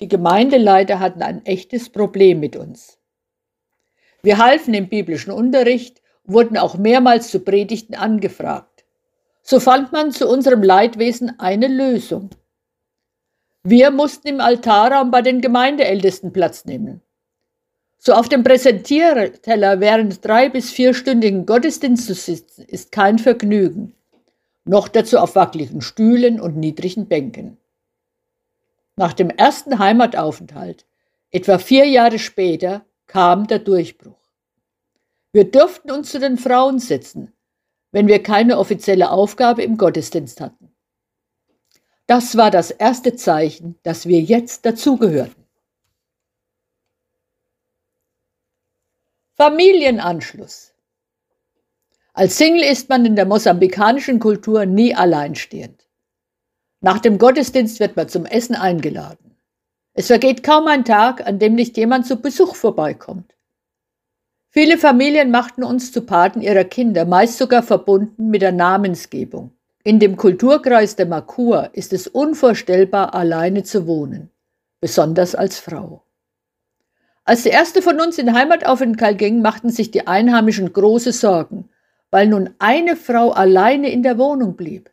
Die 0.00 0.08
Gemeindeleiter 0.08 1.00
hatten 1.00 1.22
ein 1.22 1.44
echtes 1.46 1.88
Problem 1.88 2.40
mit 2.40 2.56
uns. 2.56 2.98
Wir 4.22 4.38
halfen 4.38 4.74
im 4.74 4.88
biblischen 4.88 5.32
Unterricht, 5.32 6.02
wurden 6.24 6.58
auch 6.58 6.76
mehrmals 6.76 7.30
zu 7.30 7.40
Predigten 7.40 7.94
angefragt. 7.94 8.84
So 9.42 9.60
fand 9.60 9.92
man 9.92 10.10
zu 10.10 10.28
unserem 10.28 10.62
Leidwesen 10.62 11.38
eine 11.38 11.68
Lösung. 11.68 12.30
Wir 13.62 13.90
mussten 13.90 14.28
im 14.28 14.40
Altarraum 14.40 15.10
bei 15.10 15.22
den 15.22 15.40
Gemeindeältesten 15.40 16.32
Platz 16.32 16.64
nehmen. 16.64 17.00
So 17.98 18.12
auf 18.12 18.28
dem 18.28 18.44
Präsentierteller 18.44 19.80
während 19.80 20.24
drei 20.24 20.48
bis 20.48 20.70
vierstündigen 20.70 21.46
Gottesdienst 21.46 22.06
zu 22.06 22.14
sitzen, 22.14 22.64
ist 22.64 22.92
kein 22.92 23.18
Vergnügen. 23.18 23.94
Noch 24.64 24.88
dazu 24.88 25.18
auf 25.18 25.34
wackeligen 25.36 25.80
Stühlen 25.80 26.40
und 26.40 26.56
niedrigen 26.56 27.06
Bänken. 27.06 27.56
Nach 28.96 29.12
dem 29.12 29.28
ersten 29.28 29.78
Heimataufenthalt, 29.78 30.86
etwa 31.30 31.58
vier 31.58 31.84
Jahre 31.84 32.18
später, 32.18 32.86
kam 33.06 33.46
der 33.46 33.58
Durchbruch. 33.58 34.18
Wir 35.32 35.50
durften 35.50 35.90
uns 35.90 36.10
zu 36.10 36.18
den 36.18 36.38
Frauen 36.38 36.78
setzen, 36.78 37.34
wenn 37.92 38.08
wir 38.08 38.22
keine 38.22 38.58
offizielle 38.58 39.10
Aufgabe 39.10 39.62
im 39.62 39.76
Gottesdienst 39.76 40.40
hatten. 40.40 40.74
Das 42.06 42.36
war 42.36 42.50
das 42.50 42.70
erste 42.70 43.16
Zeichen, 43.16 43.78
dass 43.82 44.06
wir 44.06 44.20
jetzt 44.20 44.64
dazugehörten. 44.64 45.44
Familienanschluss. 49.34 50.72
Als 52.14 52.38
Single 52.38 52.62
ist 52.62 52.88
man 52.88 53.04
in 53.04 53.14
der 53.14 53.26
mosambikanischen 53.26 54.20
Kultur 54.20 54.64
nie 54.64 54.94
alleinstehend. 54.94 55.85
Nach 56.86 57.00
dem 57.00 57.18
Gottesdienst 57.18 57.80
wird 57.80 57.96
man 57.96 58.08
zum 58.08 58.26
Essen 58.26 58.54
eingeladen. 58.54 59.34
Es 59.94 60.06
vergeht 60.06 60.44
kaum 60.44 60.68
ein 60.68 60.84
Tag, 60.84 61.26
an 61.26 61.40
dem 61.40 61.56
nicht 61.56 61.76
jemand 61.76 62.06
zu 62.06 62.14
Besuch 62.14 62.54
vorbeikommt. 62.54 63.34
Viele 64.50 64.78
Familien 64.78 65.32
machten 65.32 65.64
uns 65.64 65.90
zu 65.90 66.02
Paten 66.02 66.42
ihrer 66.42 66.62
Kinder, 66.62 67.04
meist 67.04 67.38
sogar 67.38 67.64
verbunden 67.64 68.28
mit 68.28 68.40
der 68.40 68.52
Namensgebung. 68.52 69.50
In 69.82 69.98
dem 69.98 70.16
Kulturkreis 70.16 70.94
der 70.94 71.06
Makua 71.06 71.64
ist 71.72 71.92
es 71.92 72.06
unvorstellbar, 72.06 73.14
alleine 73.14 73.64
zu 73.64 73.88
wohnen, 73.88 74.30
besonders 74.80 75.34
als 75.34 75.58
Frau. 75.58 76.04
Als 77.24 77.42
die 77.42 77.48
erste 77.48 77.82
von 77.82 78.00
uns 78.00 78.16
in 78.16 78.32
Heimataufenthalt 78.32 79.18
ging, 79.18 79.42
machten 79.42 79.70
sich 79.70 79.90
die 79.90 80.06
Einheimischen 80.06 80.72
große 80.72 81.10
Sorgen, 81.10 81.68
weil 82.12 82.28
nun 82.28 82.50
eine 82.60 82.94
Frau 82.94 83.32
alleine 83.32 83.90
in 83.90 84.04
der 84.04 84.18
Wohnung 84.18 84.54
blieb. 84.54 84.92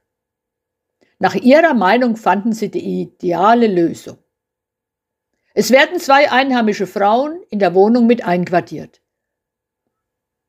Nach 1.24 1.36
ihrer 1.36 1.74
Meinung 1.74 2.18
fanden 2.18 2.52
sie 2.52 2.70
die 2.70 3.02
ideale 3.02 3.68
Lösung. 3.68 4.18
Es 5.54 5.72
werden 5.72 5.98
zwei 6.02 6.30
einheimische 6.30 6.86
Frauen 6.86 7.42
in 7.50 7.60
der 7.60 7.74
Wohnung 7.74 8.08
mit 8.08 8.26
einquartiert. 8.26 9.02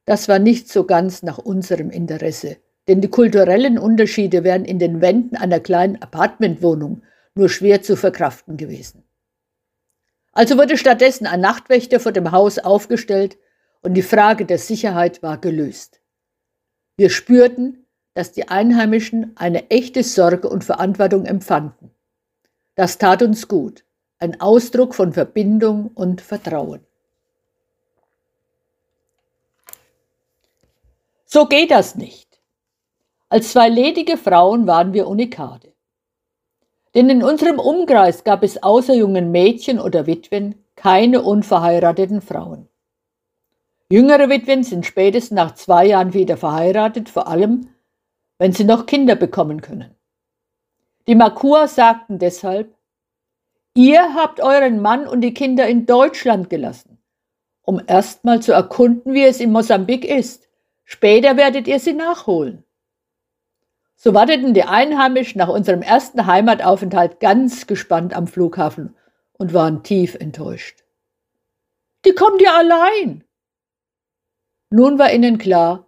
Das 0.05 0.27
war 0.27 0.41
nicht 0.41 0.69
so 0.69 0.83
ganz 0.85 1.23
nach 1.23 1.39
unserem 1.39 1.91
Interesse, 1.91 2.57
denn 2.89 3.01
die 3.01 3.09
kulturellen 3.09 3.79
Unterschiede 3.79 4.43
wären 4.43 4.65
in 4.65 4.81
den 4.81 5.01
Wänden 5.01 5.37
einer 5.37 5.61
kleinen 5.61 6.03
Apartmentwohnung 6.03 7.05
nur 7.37 7.49
schwer 7.49 7.83
zu 7.83 7.97
verkraften 7.97 8.57
gewesen. 8.57 9.05
Also 10.33 10.59
wurde 10.59 10.77
stattdessen 10.77 11.29
ein 11.29 11.41
Nachtwächter 11.41 12.01
vor 12.01 12.11
dem 12.11 12.33
Haus 12.33 12.59
aufgestellt 12.59 13.39
und 13.83 13.95
die 13.95 14.03
Frage 14.03 14.45
der 14.45 14.59
Sicherheit 14.59 15.23
war 15.23 15.39
gelöst. 15.39 16.01
Wir 16.97 17.11
spürten, 17.11 17.84
dass 18.15 18.33
die 18.33 18.49
Einheimischen 18.49 19.33
eine 19.37 19.71
echte 19.71 20.03
Sorge 20.03 20.49
und 20.49 20.65
Verantwortung 20.65 21.27
empfanden. 21.27 21.91
Das 22.77 22.99
tat 22.99 23.23
uns 23.23 23.49
gut, 23.49 23.85
ein 24.19 24.41
Ausdruck 24.41 24.95
von 24.95 25.13
Verbindung 25.13 25.91
und 25.95 26.21
Vertrauen. 26.21 26.81
So 31.27 31.47
geht 31.47 31.73
das 31.73 31.97
nicht. 31.97 32.41
Als 33.29 33.51
zwei 33.51 33.69
ledige 33.69 34.17
Frauen 34.17 34.69
waren 34.69 34.93
wir 34.93 35.09
Unikade. 35.09 35.73
Denn 36.95 37.11
in 37.11 37.25
unserem 37.25 37.59
Umkreis 37.59 38.23
gab 38.23 38.45
es 38.45 38.63
außer 38.63 38.95
jungen 38.95 39.33
Mädchen 39.33 39.81
oder 39.81 40.07
Witwen 40.07 40.65
keine 40.77 41.23
unverheirateten 41.23 42.21
Frauen. 42.21 42.69
Jüngere 43.91 44.29
Witwen 44.29 44.63
sind 44.63 44.87
spätestens 44.87 45.35
nach 45.35 45.55
zwei 45.55 45.87
Jahren 45.87 46.15
wieder 46.15 46.37
verheiratet, 46.37 47.09
vor 47.09 47.27
allem, 47.27 47.74
wenn 48.39 48.53
sie 48.53 48.65
noch 48.65 48.87
Kinder 48.87 49.15
bekommen 49.15 49.61
können. 49.61 49.95
Die 51.07 51.15
Makua 51.15 51.69
sagten 51.69 52.19
deshalb, 52.19 52.75
ihr 53.75 54.15
habt 54.15 54.41
euren 54.41 54.81
Mann 54.81 55.07
und 55.07 55.21
die 55.21 55.35
Kinder 55.35 55.67
in 55.67 55.87
Deutschland 55.87 56.51
gelassen, 56.51 56.99
um 57.63 57.81
erstmal 57.87 58.41
zu 58.41 58.53
erkunden, 58.53 59.13
wie 59.13 59.25
es 59.25 59.41
in 59.41 59.53
Mosambik 59.53 60.05
ist. 60.05 60.49
Später 60.85 61.37
werdet 61.37 61.67
ihr 61.69 61.79
sie 61.79 61.93
nachholen. 61.93 62.65
So 63.97 64.13
warteten 64.13 64.55
die 64.55 64.65
Einheimischen 64.65 65.39
nach 65.39 65.49
unserem 65.49 65.83
ersten 65.83 66.27
Heimataufenthalt 66.27 67.21
ganz 67.21 67.67
gespannt 67.67 68.15
am 68.15 68.27
Flughafen 68.27 68.97
und 69.33 69.55
waren 69.55 69.83
tief 69.83 70.15
enttäuscht. 70.15 70.85
Die 72.05 72.15
kommt 72.15 72.43
ja 72.43 72.57
allein. 72.57 73.25
Nun 74.71 74.99
war 74.99 75.13
ihnen 75.13 75.39
klar, 75.39 75.87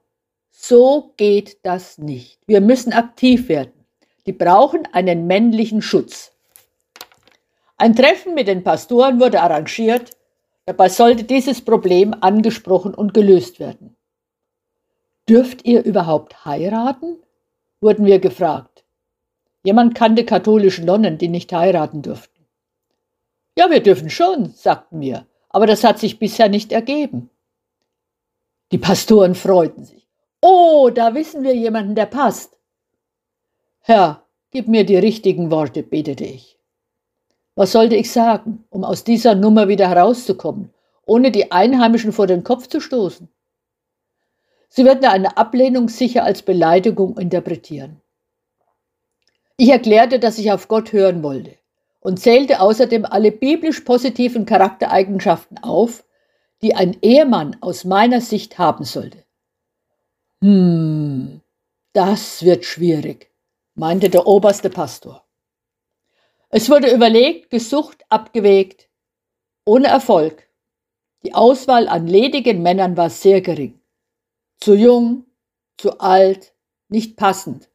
so 0.59 1.13
geht 1.17 1.59
das 1.65 1.99
nicht. 1.99 2.41
Wir 2.47 2.61
müssen 2.61 2.93
aktiv 2.93 3.49
werden. 3.49 3.85
Die 4.25 4.33
brauchen 4.33 4.89
einen 4.93 5.27
männlichen 5.27 5.83
Schutz. 5.83 6.33
Ein 7.77 7.95
Treffen 7.95 8.35
mit 8.35 8.49
den 8.49 8.65
Pastoren 8.65 9.21
wurde 9.21 9.43
arrangiert. 9.43 10.13
Dabei 10.65 10.89
sollte 10.89 11.25
dieses 11.25 11.61
Problem 11.61 12.15
angesprochen 12.21 12.95
und 12.95 13.15
gelöst 13.15 13.61
werden. 13.61 13.97
Dürft 15.29 15.65
ihr 15.65 15.85
überhaupt 15.85 16.45
heiraten? 16.45 17.19
wurden 17.81 18.07
wir 18.07 18.19
gefragt. 18.19 18.85
Jemand 19.63 19.95
kannte 19.95 20.25
katholische 20.25 20.83
Nonnen, 20.83 21.19
die 21.19 21.29
nicht 21.29 21.53
heiraten 21.53 22.01
durften. 22.01 22.47
Ja, 23.59 23.71
wir 23.71 23.83
dürfen 23.83 24.09
schon, 24.09 24.51
sagten 24.53 25.01
wir, 25.01 25.27
aber 25.51 25.67
das 25.67 25.85
hat 25.85 25.99
sich 25.99 26.19
bisher 26.19 26.49
nicht 26.49 26.73
ergeben. 26.73 27.29
Die 28.73 28.79
Pastoren 28.79 29.35
freuten 29.35 29.85
sich. 29.85 30.06
Oh, 30.49 30.91
da 30.91 31.13
wissen 31.17 31.43
wir 31.43 31.57
jemanden, 31.57 31.97
der 31.97 32.07
passt. 32.07 32.57
Herr, 33.81 34.23
gib 34.53 34.69
mir 34.69 34.87
die 34.87 34.97
richtigen 34.97 35.51
Worte, 35.51 35.83
betete 35.83 36.25
ich. 36.25 36.57
Was 37.57 37.73
sollte 37.73 37.97
ich 37.97 38.13
sagen, 38.13 38.65
um 38.71 38.85
aus 38.85 39.03
dieser 39.03 39.35
Nummer 39.35 39.67
wieder 39.67 39.89
herauszukommen, 39.89 40.73
ohne 41.05 41.33
die 41.33 41.51
Einheimischen 41.51 42.13
vor 42.13 42.29
den 42.29 42.45
Kopf 42.45 42.69
zu 42.69 42.79
stoßen? 42.79 43.29
Sie 44.69 44.85
werden 44.85 45.05
eine 45.07 45.37
Ablehnung 45.37 45.89
sicher 45.89 46.23
als 46.23 46.43
Beleidigung 46.43 47.19
interpretieren. 47.19 48.01
Ich 49.57 49.71
erklärte, 49.71 50.21
dass 50.21 50.39
ich 50.39 50.53
auf 50.53 50.69
Gott 50.69 50.93
hören 50.93 51.25
wollte 51.25 51.57
und 51.99 52.21
zählte 52.21 52.61
außerdem 52.61 53.05
alle 53.05 53.33
biblisch 53.33 53.81
positiven 53.81 54.47
Charaktereigenschaften 54.47 55.59
auf, 55.65 56.05
die 56.63 56.77
ein 56.77 56.97
Ehemann 57.03 57.57
aus 57.63 57.85
meiner 57.85 58.21
Sicht 58.21 58.59
haben 58.59 58.85
sollte. 58.85 59.26
Hm, 60.43 61.41
das 61.95 62.45
wird 62.45 62.65
schwierig, 62.65 63.33
meinte 63.75 64.11
der 64.11 64.27
oberste 64.27 64.69
Pastor. 64.69 65.27
Es 66.51 66.69
wurde 66.71 66.95
überlegt, 66.95 67.51
gesucht, 67.51 68.05
abgewägt, 68.09 68.89
ohne 69.65 69.89
Erfolg. 69.89 70.49
Die 71.25 71.35
Auswahl 71.35 71.89
an 71.89 72.07
ledigen 72.07 72.63
Männern 72.63 72.97
war 72.97 73.11
sehr 73.11 73.41
gering. 73.41 73.81
Zu 74.61 74.75
jung, 74.75 75.25
zu 75.79 75.99
alt, 75.99 76.55
nicht 76.89 77.17
passend. 77.17 77.71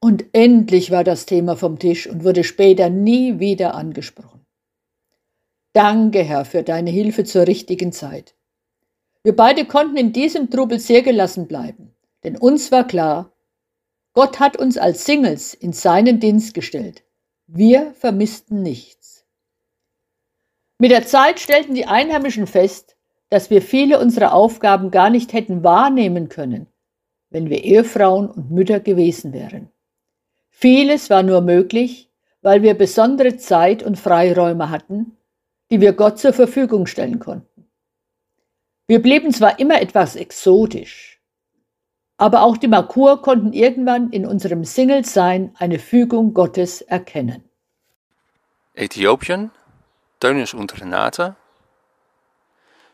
Und 0.00 0.26
endlich 0.32 0.90
war 0.92 1.04
das 1.04 1.26
Thema 1.26 1.56
vom 1.56 1.78
Tisch 1.78 2.06
und 2.06 2.24
wurde 2.24 2.44
später 2.44 2.88
nie 2.88 3.40
wieder 3.40 3.74
angesprochen. 3.74 4.46
Danke, 5.72 6.22
Herr, 6.22 6.44
für 6.44 6.62
deine 6.62 6.90
Hilfe 6.90 7.24
zur 7.24 7.46
richtigen 7.46 7.92
Zeit. 7.92 8.37
Wir 9.28 9.36
beide 9.36 9.66
konnten 9.66 9.98
in 9.98 10.14
diesem 10.14 10.48
Trubel 10.48 10.80
sehr 10.80 11.02
gelassen 11.02 11.48
bleiben. 11.48 11.94
Denn 12.24 12.38
uns 12.38 12.72
war 12.72 12.86
klar, 12.86 13.30
Gott 14.14 14.40
hat 14.40 14.56
uns 14.56 14.78
als 14.78 15.04
Singles 15.04 15.52
in 15.52 15.74
seinen 15.74 16.18
Dienst 16.18 16.54
gestellt. 16.54 17.04
Wir 17.46 17.92
vermissten 17.92 18.62
nichts. 18.62 19.26
Mit 20.78 20.92
der 20.92 21.06
Zeit 21.06 21.40
stellten 21.40 21.74
die 21.74 21.84
Einheimischen 21.84 22.46
fest, 22.46 22.96
dass 23.28 23.50
wir 23.50 23.60
viele 23.60 24.00
unserer 24.00 24.32
Aufgaben 24.32 24.90
gar 24.90 25.10
nicht 25.10 25.34
hätten 25.34 25.62
wahrnehmen 25.62 26.30
können, 26.30 26.66
wenn 27.28 27.50
wir 27.50 27.62
Ehefrauen 27.64 28.30
und 28.30 28.50
Mütter 28.50 28.80
gewesen 28.80 29.34
wären. 29.34 29.68
Vieles 30.48 31.10
war 31.10 31.22
nur 31.22 31.42
möglich, 31.42 32.10
weil 32.40 32.62
wir 32.62 32.72
besondere 32.72 33.36
Zeit 33.36 33.82
und 33.82 33.98
Freiräume 33.98 34.70
hatten, 34.70 35.18
die 35.70 35.82
wir 35.82 35.92
Gott 35.92 36.18
zur 36.18 36.32
Verfügung 36.32 36.86
stellen 36.86 37.18
konnten. 37.18 37.47
Wir 38.90 39.02
blieben 39.02 39.34
zwar 39.34 39.58
immer 39.58 39.82
etwas 39.82 40.16
exotisch, 40.16 41.20
aber 42.16 42.40
auch 42.40 42.56
die 42.56 42.68
Makur 42.68 43.20
konnten 43.20 43.52
irgendwann 43.52 44.08
in 44.12 44.24
unserem 44.24 44.64
Single-Sein 44.64 45.54
eine 45.58 45.78
Fügung 45.78 46.32
Gottes 46.32 46.80
erkennen. 46.80 47.44
Äthiopien, 48.72 49.50
Teunis 50.20 50.54
und 50.54 50.80
Renate. 50.80 51.36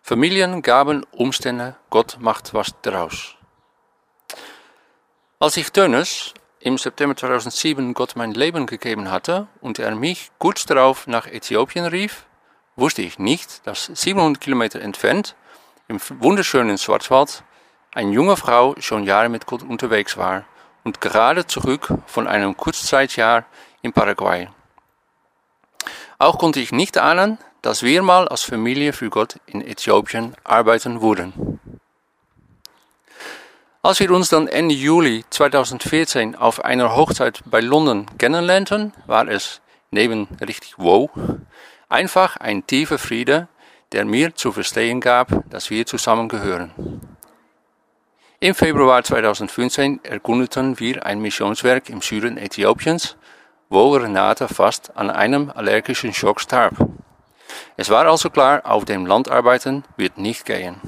Familien 0.03 0.63
gaben 0.63 1.07
Umstände, 1.13 1.77
Gott 1.91 2.19
macht 2.21 2.55
was 2.55 2.75
daraus. 2.83 3.37
Als 5.39 5.57
ich 5.57 5.71
Teunis 5.71 6.35
im 6.59 6.77
September 6.77 7.15
2007 7.15 7.95
Gott 7.95 8.17
mein 8.17 8.33
Leben 8.33 8.67
gegeben 8.67 9.13
hatte 9.13 9.47
und 9.61 9.79
er 9.79 9.95
mich 9.95 10.33
kurz 10.39 10.67
darauf 10.67 11.07
nach 11.07 11.29
Äthiopien 11.29 11.87
rief, 11.87 12.27
wusste 12.75 13.03
ich 13.03 13.21
nicht, 13.21 13.65
dass 13.65 13.87
700 13.87 14.41
Kilometer 14.41 14.81
entfernt, 14.81 15.37
im 15.89 16.01
wunderschönen 16.21 16.79
Schwarzwald, 16.79 17.45
eine 17.95 18.13
junge 18.13 18.37
Frau 18.37 18.75
schon 18.79 19.05
Jahre 19.05 19.29
mit 19.29 19.47
Gott 19.47 19.63
unterwegs 19.63 20.17
war 20.17 20.45
und 20.83 21.01
gerade 21.01 21.47
zurück 21.47 21.89
von 22.07 22.27
einem 22.27 22.57
Kurzzeitjahr 22.57 23.45
in 23.83 23.93
Paraguay. 23.93 24.49
Auch 26.19 26.39
konnte 26.39 26.61
ich 26.61 26.73
nicht 26.73 26.97
ahnen, 26.97 27.39
dass 27.61 27.83
wir 27.83 28.03
mal 28.03 28.29
als 28.29 28.43
Familie 28.43 28.93
für 28.93 29.11
Gott 29.11 29.39
in 29.47 29.61
Äthiopien 29.61 30.35
arbeiten 30.45 31.03
würden. 31.03 31.61
Als 33.83 34.01
wir 34.01 34.11
uns 34.11 34.31
dann 34.31 34.49
Ende 34.49 34.75
Juli 34.75 35.25
2014 35.29 36.37
auf 36.37 36.65
einer 36.65 36.97
Hochzeit 36.97 37.43
bei 37.45 37.61
London 37.61 38.07
kennenlernten, 38.17 38.95
war 39.07 39.29
es 39.29 39.61
neben 39.91 40.29
richtig 40.41 40.75
wow 40.79 41.11
einfach 41.95 42.37
ein 42.37 42.67
tiefer 42.67 42.99
Friede, 42.99 43.49
der 43.95 44.05
mir 44.05 44.35
zu 44.35 44.51
verstehen 44.51 45.01
gab, 45.01 45.29
dass 45.51 45.71
wir 45.71 45.87
zusammengehören. 45.87 46.73
Im 48.41 48.57
Februar 48.57 49.05
2015 49.05 50.01
erkundeten 50.03 50.81
wir 50.81 51.07
ein 51.07 51.21
Missionswerk 51.21 51.89
im 51.89 52.03
Süden 52.03 52.37
Äthiopiens, 52.37 53.17
wo 53.69 53.95
Renate 53.95 54.49
fast 54.49 54.97
an 54.97 55.11
einem 55.11 55.49
allergischen 55.55 56.13
Schock 56.13 56.41
starb. 56.41 56.75
Es 57.77 57.89
war 57.89 58.07
also 58.07 58.31
klar, 58.31 58.63
auf 58.65 58.85
dem 58.85 59.07
Land 59.07 59.31
arbeiten 59.31 59.85
wird 59.97 60.19
nicht 60.19 60.45
gehen. 60.45 60.81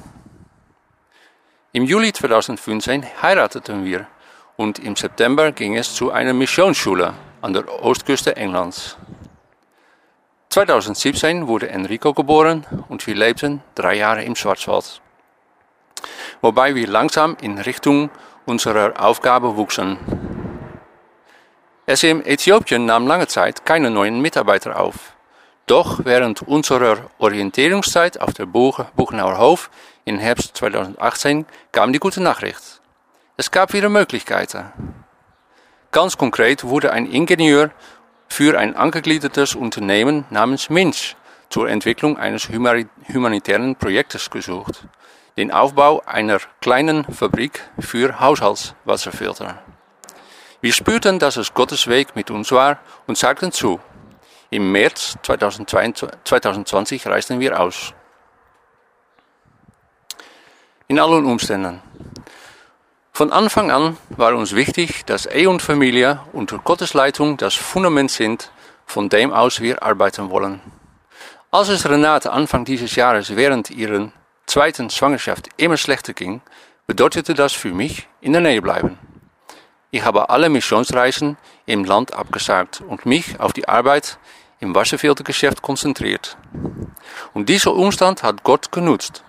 Im 1.71 1.85
Juli 1.85 2.11
2015 2.11 3.05
heirateten 3.21 3.85
wir 3.85 4.07
und 4.57 4.79
im 4.79 4.97
September 4.97 5.53
ging 5.53 5.77
es 5.77 5.95
zu 5.95 6.11
einer 6.11 6.33
Missionsschule 6.33 7.13
an 7.41 7.53
der 7.53 7.69
Ostküste 7.81 8.35
Englands. 8.35 8.97
2017 10.57 11.47
wurde 11.47 11.69
Enrico 11.69 12.15
geboren 12.15 12.65
und 12.89 13.05
wir 13.05 13.13
lebten 13.13 13.61
drei 13.75 13.93
Jahre 13.93 14.23
im 14.23 14.35
Schwarzwald. 14.35 15.03
Wobei 16.41 16.73
wir 16.73 16.87
langsam 16.87 17.37
in 17.41 17.59
Richtung 17.59 18.09
unserer 18.47 18.99
Aufgabe 18.99 19.55
wuchsen. 19.55 19.99
SM 21.85 22.21
Äthiopien 22.25 22.87
nahm 22.87 23.05
lange 23.05 23.27
Zeit 23.27 23.65
keine 23.67 23.91
neuen 23.91 24.19
Mitarbeiter 24.19 24.79
auf. 24.79 25.15
Doch 25.67 26.05
während 26.05 26.41
unserer 26.41 27.11
Orientierungszeit 27.19 28.19
auf 28.19 28.33
der 28.33 28.47
Buchenauer 28.47 29.37
Hof 29.37 29.69
im 30.05 30.17
Herbst 30.17 30.57
2018 30.57 31.45
kam 31.71 31.93
die 31.93 31.99
gute 31.99 32.23
Nachricht. 32.23 32.81
Es 33.35 33.51
gab 33.51 33.73
wieder 33.73 33.89
Möglichkeiten. 33.89 34.71
Ganz 35.91 36.17
konkret 36.17 36.63
wurde 36.63 36.91
ein 36.91 37.05
Ingenieur 37.05 37.69
für 38.27 38.57
ein 38.57 38.75
angegliedertes 38.75 39.55
Unternehmen 39.55 40.25
namens 40.29 40.69
Minch 40.69 41.15
zur 41.49 41.69
Entwicklung 41.69 42.17
eines 42.17 42.49
humanitären 42.49 43.75
Projektes 43.75 44.29
gesucht, 44.29 44.87
den 45.37 45.51
Aufbau 45.51 46.01
einer 46.05 46.39
kleinen 46.61 47.05
Fabrik 47.05 47.61
für 47.79 48.19
Haushaltswasserfilter. 48.19 49.61
Wir 50.59 50.73
spürten, 50.73 51.19
dass 51.19 51.37
es 51.37 51.53
Gottes 51.53 51.87
Weg 51.87 52.15
mit 52.15 52.31
uns 52.31 52.51
war 52.51 52.79
und 53.05 53.17
sagten 53.17 53.51
zu. 53.51 53.79
Im 54.49 54.71
März 54.71 55.17
2020 55.23 57.07
reisten 57.07 57.39
wir 57.39 57.59
aus. 57.59 57.93
In 60.87 60.99
allen 60.99 61.25
Umständen. 61.25 61.81
Von 63.17 63.33
Anfang 63.33 63.71
an 63.71 63.97
war 64.09 64.35
uns 64.35 64.53
wichtig, 64.53 65.03
dass 65.07 65.25
Ehe 65.25 65.49
und 65.49 65.63
Familie 65.63 66.19
unter 66.33 66.59
Gottes 66.59 66.93
Leitung 66.93 67.35
das 67.35 67.55
Fundament 67.55 68.11
sind, 68.11 68.51
von 68.85 69.09
dem 69.09 69.33
aus 69.33 69.59
wir 69.59 69.81
arbeiten 69.81 70.29
wollen. 70.29 70.61
Als 71.49 71.69
es 71.69 71.89
Renate 71.89 72.31
Anfang 72.31 72.63
dieses 72.63 72.95
Jahres 72.95 73.35
während 73.35 73.71
ihrer 73.71 74.11
zweiten 74.45 74.91
Schwangerschaft 74.91 75.49
immer 75.57 75.77
schlechter 75.77 76.13
ging, 76.13 76.41
bedeutete 76.85 77.33
das 77.33 77.53
für 77.53 77.73
mich 77.73 78.07
in 78.21 78.33
der 78.33 78.41
Nähe 78.43 78.61
bleiben. 78.61 78.99
Ich 79.89 80.03
habe 80.03 80.29
alle 80.29 80.49
Missionsreisen 80.49 81.37
im 81.65 81.85
Land 81.85 82.13
abgesagt 82.13 82.83
und 82.87 83.07
mich 83.07 83.39
auf 83.39 83.51
die 83.51 83.67
Arbeit 83.67 84.19
im 84.59 84.75
Wasserfiltergeschäft 84.75 85.63
konzentriert. 85.63 86.37
Und 87.33 87.49
dieser 87.49 87.73
Umstand 87.73 88.21
hat 88.21 88.43
Gott 88.43 88.71
genutzt. 88.71 89.23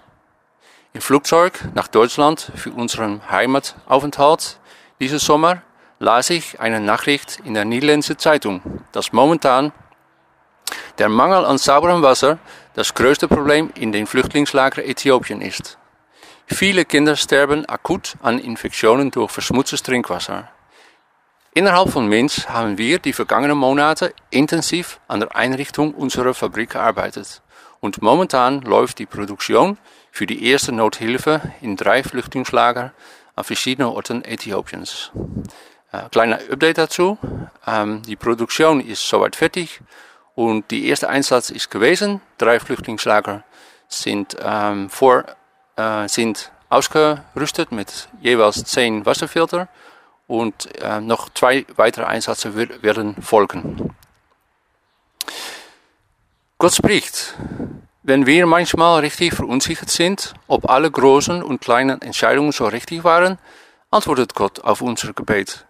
Im 0.95 1.03
Flugzeug 1.03 1.61
nach 1.75 1.87
Deutschland 1.89 2.51
für 2.55 2.71
unseren 2.73 3.21
Heimataufenthalt 3.31 4.59
dieses 5.01 5.23
Sommer 5.23 5.63
las 5.99 6.31
ich 6.31 6.61
eine 6.61 6.81
Nachricht 6.81 7.41
in 7.45 7.53
der 7.53 7.67
Niederländischen 7.67 8.19
Zeitung, 8.19 8.63
dass 8.93 9.13
momentan 9.13 9.73
der 10.97 11.11
Mangel 11.11 11.45
an 11.45 11.59
sauberem 11.59 12.03
Wasser 12.03 12.39
das 12.75 12.95
größte 12.95 13.29
Problem 13.29 13.71
in 13.75 13.93
den 13.93 14.07
Flüchtlingslagern 14.07 14.85
Äthiopien 14.85 15.43
ist. 15.43 15.77
Viele 16.47 16.87
Kinder 16.87 17.17
sterben 17.17 17.67
akut 17.67 18.17
an 18.23 18.39
Infektionen 18.39 19.11
durch 19.11 19.31
verschmutztes 19.31 19.83
Trinkwasser. 19.83 20.49
Innerhalb 21.53 21.91
von 21.91 22.07
Minz 22.07 22.49
haben 22.49 22.79
wir 22.79 22.99
die 22.99 23.13
vergangenen 23.13 23.59
Monate 23.59 24.15
intensiv 24.31 25.01
an 25.07 25.21
der 25.21 25.37
Einrichtung 25.37 25.93
unserer 25.93 26.33
Fabrik 26.33 26.71
gearbeitet. 26.71 27.43
Und 27.81 28.01
momentan 28.03 28.63
läuft 28.63 28.99
die 28.99 29.07
Produktion 29.07 29.79
für 30.19 30.27
die 30.27 30.51
erste 30.51 30.73
Nothilfe 30.73 31.41
in 31.61 31.77
drei 31.77 32.03
Flüchtlingslager 32.03 32.93
an 33.37 33.45
verschiedenen 33.45 33.89
Orten 33.89 34.25
Äthiopiens. 34.25 35.13
Äh, 35.93 36.09
kleiner 36.11 36.41
Update 36.51 36.79
dazu. 36.79 37.17
Ähm, 37.65 38.03
die 38.03 38.17
Produktion 38.17 38.81
ist 38.81 39.09
soweit 39.09 39.37
fertig 39.37 39.81
und 40.35 40.73
die 40.73 40.89
erste 40.89 41.09
Einsatz 41.09 41.51
ist 41.51 41.71
gewesen. 41.71 42.21
Drei 42.37 42.59
Flüchtlingslager 42.59 43.45
sind, 43.87 44.37
ähm, 44.43 44.91
vor, 44.91 45.25
äh, 45.77 46.09
sind 46.09 46.51
ausgerüstet 46.69 47.71
mit 47.71 48.09
jeweils 48.21 48.65
zehn 48.65 49.07
Wasserfilter 49.07 49.69
und 50.27 50.83
äh, 50.83 51.01
noch 51.01 51.29
zwei 51.33 51.65
weitere 51.77 52.07
Einsätze 52.07 52.57
werden 52.83 53.23
folgen. 53.23 53.95
Gott 56.59 56.75
spricht 56.75 57.37
wenn 58.09 58.25
wir 58.25 58.47
manchmal 58.47 59.01
richtig 59.01 59.35
verunsichert 59.35 59.91
sind, 59.91 60.33
ob 60.47 60.71
alle 60.71 60.91
großen 60.91 61.43
und 61.43 61.61
kleinen 61.61 62.01
Entscheidungen 62.01 62.53
so 62.53 62.67
richtig 62.67 63.05
waren, 63.05 63.39
antwortet 63.91 64.35
Gott 64.35 64.65
auf 64.65 64.81
unser 64.81 65.13
Gebet. 65.13 65.67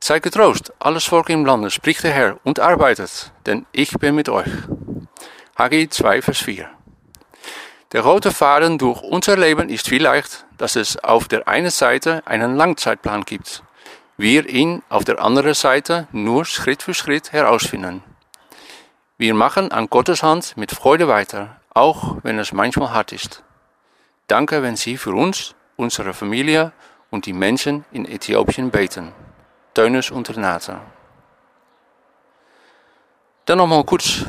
Seid 0.00 0.22
getrost, 0.22 0.72
alles 0.78 1.04
Volk 1.04 1.30
im 1.30 1.44
Lande, 1.44 1.70
spricht 1.70 2.04
der 2.04 2.12
Herr 2.12 2.38
und 2.44 2.60
arbeitet, 2.60 3.32
denn 3.46 3.66
ich 3.72 3.90
bin 3.94 4.14
mit 4.14 4.28
euch. 4.28 4.46
Haggai 5.58 5.88
2, 5.90 6.22
Vers 6.22 6.38
4. 6.38 6.70
Der 7.90 8.02
rote 8.02 8.30
Faden 8.30 8.78
durch 8.78 9.02
unser 9.02 9.36
Leben 9.36 9.68
ist 9.68 9.88
vielleicht, 9.88 10.46
dass 10.56 10.76
es 10.76 11.02
auf 11.02 11.26
der 11.26 11.48
einen 11.48 11.70
Seite 11.70 12.22
einen 12.26 12.54
Langzeitplan 12.54 13.24
gibt, 13.24 13.64
wir 14.16 14.48
ihn 14.48 14.82
auf 14.88 15.04
der 15.04 15.20
anderen 15.20 15.54
Seite 15.54 16.06
nur 16.12 16.44
Schritt 16.44 16.84
für 16.84 16.94
Schritt 16.94 17.32
herausfinden. 17.32 18.04
Wir 19.16 19.32
machen 19.32 19.70
an 19.70 19.88
Gottes 19.88 20.24
Hand 20.24 20.56
mit 20.56 20.72
Freude 20.72 21.06
weiter, 21.06 21.60
auch 21.72 22.16
wenn 22.24 22.36
es 22.40 22.52
manchmal 22.52 22.90
hart 22.90 23.12
ist. 23.12 23.44
Danke, 24.26 24.60
wenn 24.60 24.74
Sie 24.74 24.96
für 24.96 25.12
uns, 25.12 25.54
unsere 25.76 26.12
Familie 26.14 26.72
und 27.10 27.26
die 27.26 27.32
Menschen 27.32 27.84
in 27.92 28.06
Äthiopien 28.06 28.72
beten. 28.72 29.12
Teunis 29.72 30.10
und 30.10 30.28
Renate. 30.30 30.80
Dann 33.44 33.58
nochmal 33.58 33.84
kurz, 33.84 34.24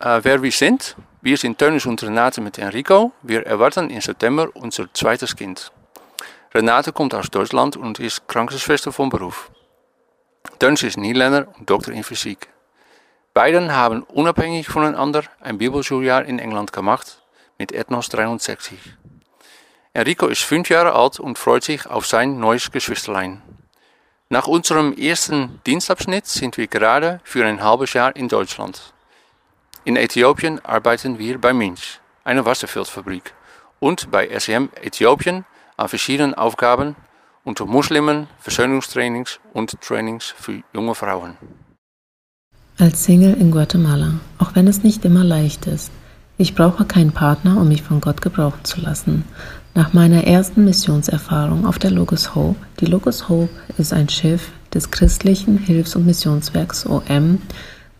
äh, 0.00 0.18
wer 0.22 0.42
wir 0.42 0.50
sind. 0.50 0.96
Wir 1.20 1.36
sind 1.36 1.56
Teunis 1.56 1.86
und 1.86 2.02
Renate 2.02 2.40
mit 2.40 2.58
Enrico. 2.58 3.12
Wir 3.22 3.46
erwarten 3.46 3.88
im 3.88 4.00
September 4.00 4.48
unser 4.54 4.92
zweites 4.94 5.36
Kind. 5.36 5.70
Renate 6.52 6.92
kommt 6.92 7.14
aus 7.14 7.30
Deutschland 7.30 7.76
und 7.76 8.00
ist 8.00 8.26
Krankenschwester 8.26 8.90
von 8.90 9.10
Beruf. 9.10 9.52
Duns 10.58 10.82
ist 10.82 10.96
Niederländer 10.96 11.46
und 11.56 11.70
Doktor 11.70 11.92
in 11.94 12.02
Physik. 12.02 12.48
Beiden 13.34 13.72
haben 13.72 14.04
unabhängig 14.04 14.68
voneinander 14.68 15.24
ein 15.40 15.58
Bibelschuljahr 15.58 16.24
in 16.24 16.38
England 16.38 16.72
gemacht 16.72 17.20
mit 17.58 17.72
Ethnos 17.72 18.08
63. 18.08 18.78
Enrico 19.92 20.28
ist 20.28 20.42
fünf 20.42 20.68
Jahre 20.70 20.92
alt 20.92 21.18
und 21.18 21.36
freut 21.36 21.64
sich 21.64 21.84
auf 21.88 22.06
sein 22.06 22.38
neues 22.38 22.70
Geschwisterlein. 22.70 23.42
Nach 24.28 24.46
unserem 24.46 24.96
ersten 24.96 25.60
Dienstabschnitt 25.66 26.26
sind 26.26 26.56
wir 26.58 26.68
gerade 26.68 27.20
für 27.24 27.44
ein 27.44 27.60
halbes 27.60 27.92
Jahr 27.94 28.14
in 28.14 28.28
Deutschland. 28.28 28.94
In 29.82 29.96
Äthiopien 29.96 30.64
arbeiten 30.64 31.18
wir 31.18 31.40
bei 31.40 31.52
Minch, 31.52 31.98
einer 32.22 32.44
Wasserfeldfabrik, 32.44 33.34
und 33.80 34.12
bei 34.12 34.38
SEM 34.38 34.70
Äthiopien 34.80 35.44
an 35.76 35.88
verschiedenen 35.88 36.34
Aufgaben 36.34 36.94
unter 37.42 37.66
Muslimen, 37.66 38.28
Versöhnungstrainings 38.38 39.40
und 39.52 39.80
Trainings 39.80 40.32
für 40.38 40.62
junge 40.72 40.94
Frauen. 40.94 41.36
Als 42.76 43.04
Single 43.04 43.34
in 43.34 43.52
Guatemala, 43.52 44.14
auch 44.38 44.56
wenn 44.56 44.66
es 44.66 44.82
nicht 44.82 45.04
immer 45.04 45.22
leicht 45.22 45.66
ist. 45.66 45.92
Ich 46.38 46.56
brauche 46.56 46.84
keinen 46.84 47.12
Partner, 47.12 47.60
um 47.60 47.68
mich 47.68 47.82
von 47.82 48.00
Gott 48.00 48.20
gebrauchen 48.20 48.64
zu 48.64 48.80
lassen. 48.80 49.22
Nach 49.76 49.92
meiner 49.92 50.24
ersten 50.24 50.64
Missionserfahrung 50.64 51.66
auf 51.66 51.78
der 51.78 51.92
Logos 51.92 52.34
Hope, 52.34 52.58
die 52.80 52.86
Logos 52.86 53.28
Hope 53.28 53.50
ist 53.78 53.92
ein 53.92 54.08
Schiff 54.08 54.50
des 54.74 54.90
christlichen 54.90 55.56
Hilfs- 55.56 55.94
und 55.94 56.04
Missionswerks 56.04 56.84
OM, 56.84 57.38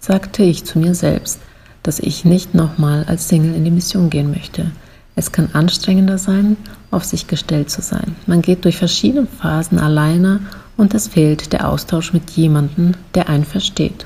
sagte 0.01 0.43
ich 0.43 0.65
zu 0.65 0.81
mir 0.81 0.97
selbst, 0.97 1.39
dass 1.85 2.01
ich 2.01 2.25
nicht 2.25 2.53
nochmal 2.55 3.05
als 3.05 3.29
Single 3.29 3.55
in 3.55 3.65
die 3.65 3.71
Mission 3.71 4.11
gehen 4.11 4.33
möchte. 4.33 4.73
Es 5.15 5.31
kann 5.31 5.51
anstrengender 5.53 6.19
sein, 6.19 6.57
auf 6.91 7.05
sich 7.05 7.29
gestellt 7.29 7.71
zu 7.71 7.81
sein. 7.81 8.17
Man 8.27 8.43
geht 8.43 8.65
durch 8.65 8.77
verschiedene 8.77 9.29
Phasen 9.29 9.79
alleine 9.79 10.41
und 10.77 10.95
es 10.95 11.07
fehlt 11.07 11.53
der 11.53 11.69
Austausch 11.69 12.13
mit 12.13 12.31
jemandem, 12.31 12.95
der 13.15 13.29
einen 13.29 13.45
versteht. 13.45 14.05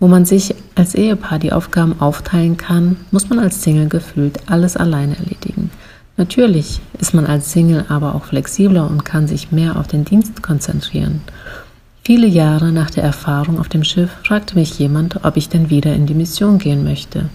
Wo 0.00 0.08
man 0.08 0.24
sich 0.24 0.54
als 0.74 0.94
Ehepaar 0.94 1.38
die 1.38 1.52
Aufgaben 1.52 2.00
aufteilen 2.00 2.56
kann, 2.56 2.96
muss 3.10 3.28
man 3.28 3.38
als 3.38 3.62
Single 3.62 3.88
gefühlt 3.88 4.38
alles 4.50 4.76
alleine 4.76 5.16
erledigen. 5.16 5.70
Natürlich 6.16 6.80
ist 6.98 7.14
man 7.14 7.26
als 7.26 7.52
Single 7.52 7.86
aber 7.88 8.14
auch 8.14 8.24
flexibler 8.24 8.88
und 8.88 9.04
kann 9.04 9.26
sich 9.26 9.50
mehr 9.50 9.76
auf 9.76 9.88
den 9.88 10.04
Dienst 10.04 10.42
konzentrieren. 10.42 11.22
Viele 12.02 12.26
Jahre 12.26 12.70
nach 12.70 12.90
der 12.90 13.02
Erfahrung 13.02 13.58
auf 13.58 13.68
dem 13.68 13.82
Schiff 13.82 14.10
fragte 14.24 14.56
mich 14.56 14.78
jemand, 14.78 15.24
ob 15.24 15.36
ich 15.36 15.48
denn 15.48 15.70
wieder 15.70 15.94
in 15.94 16.06
die 16.06 16.14
Mission 16.14 16.58
gehen 16.58 16.84
möchte. 16.84 17.30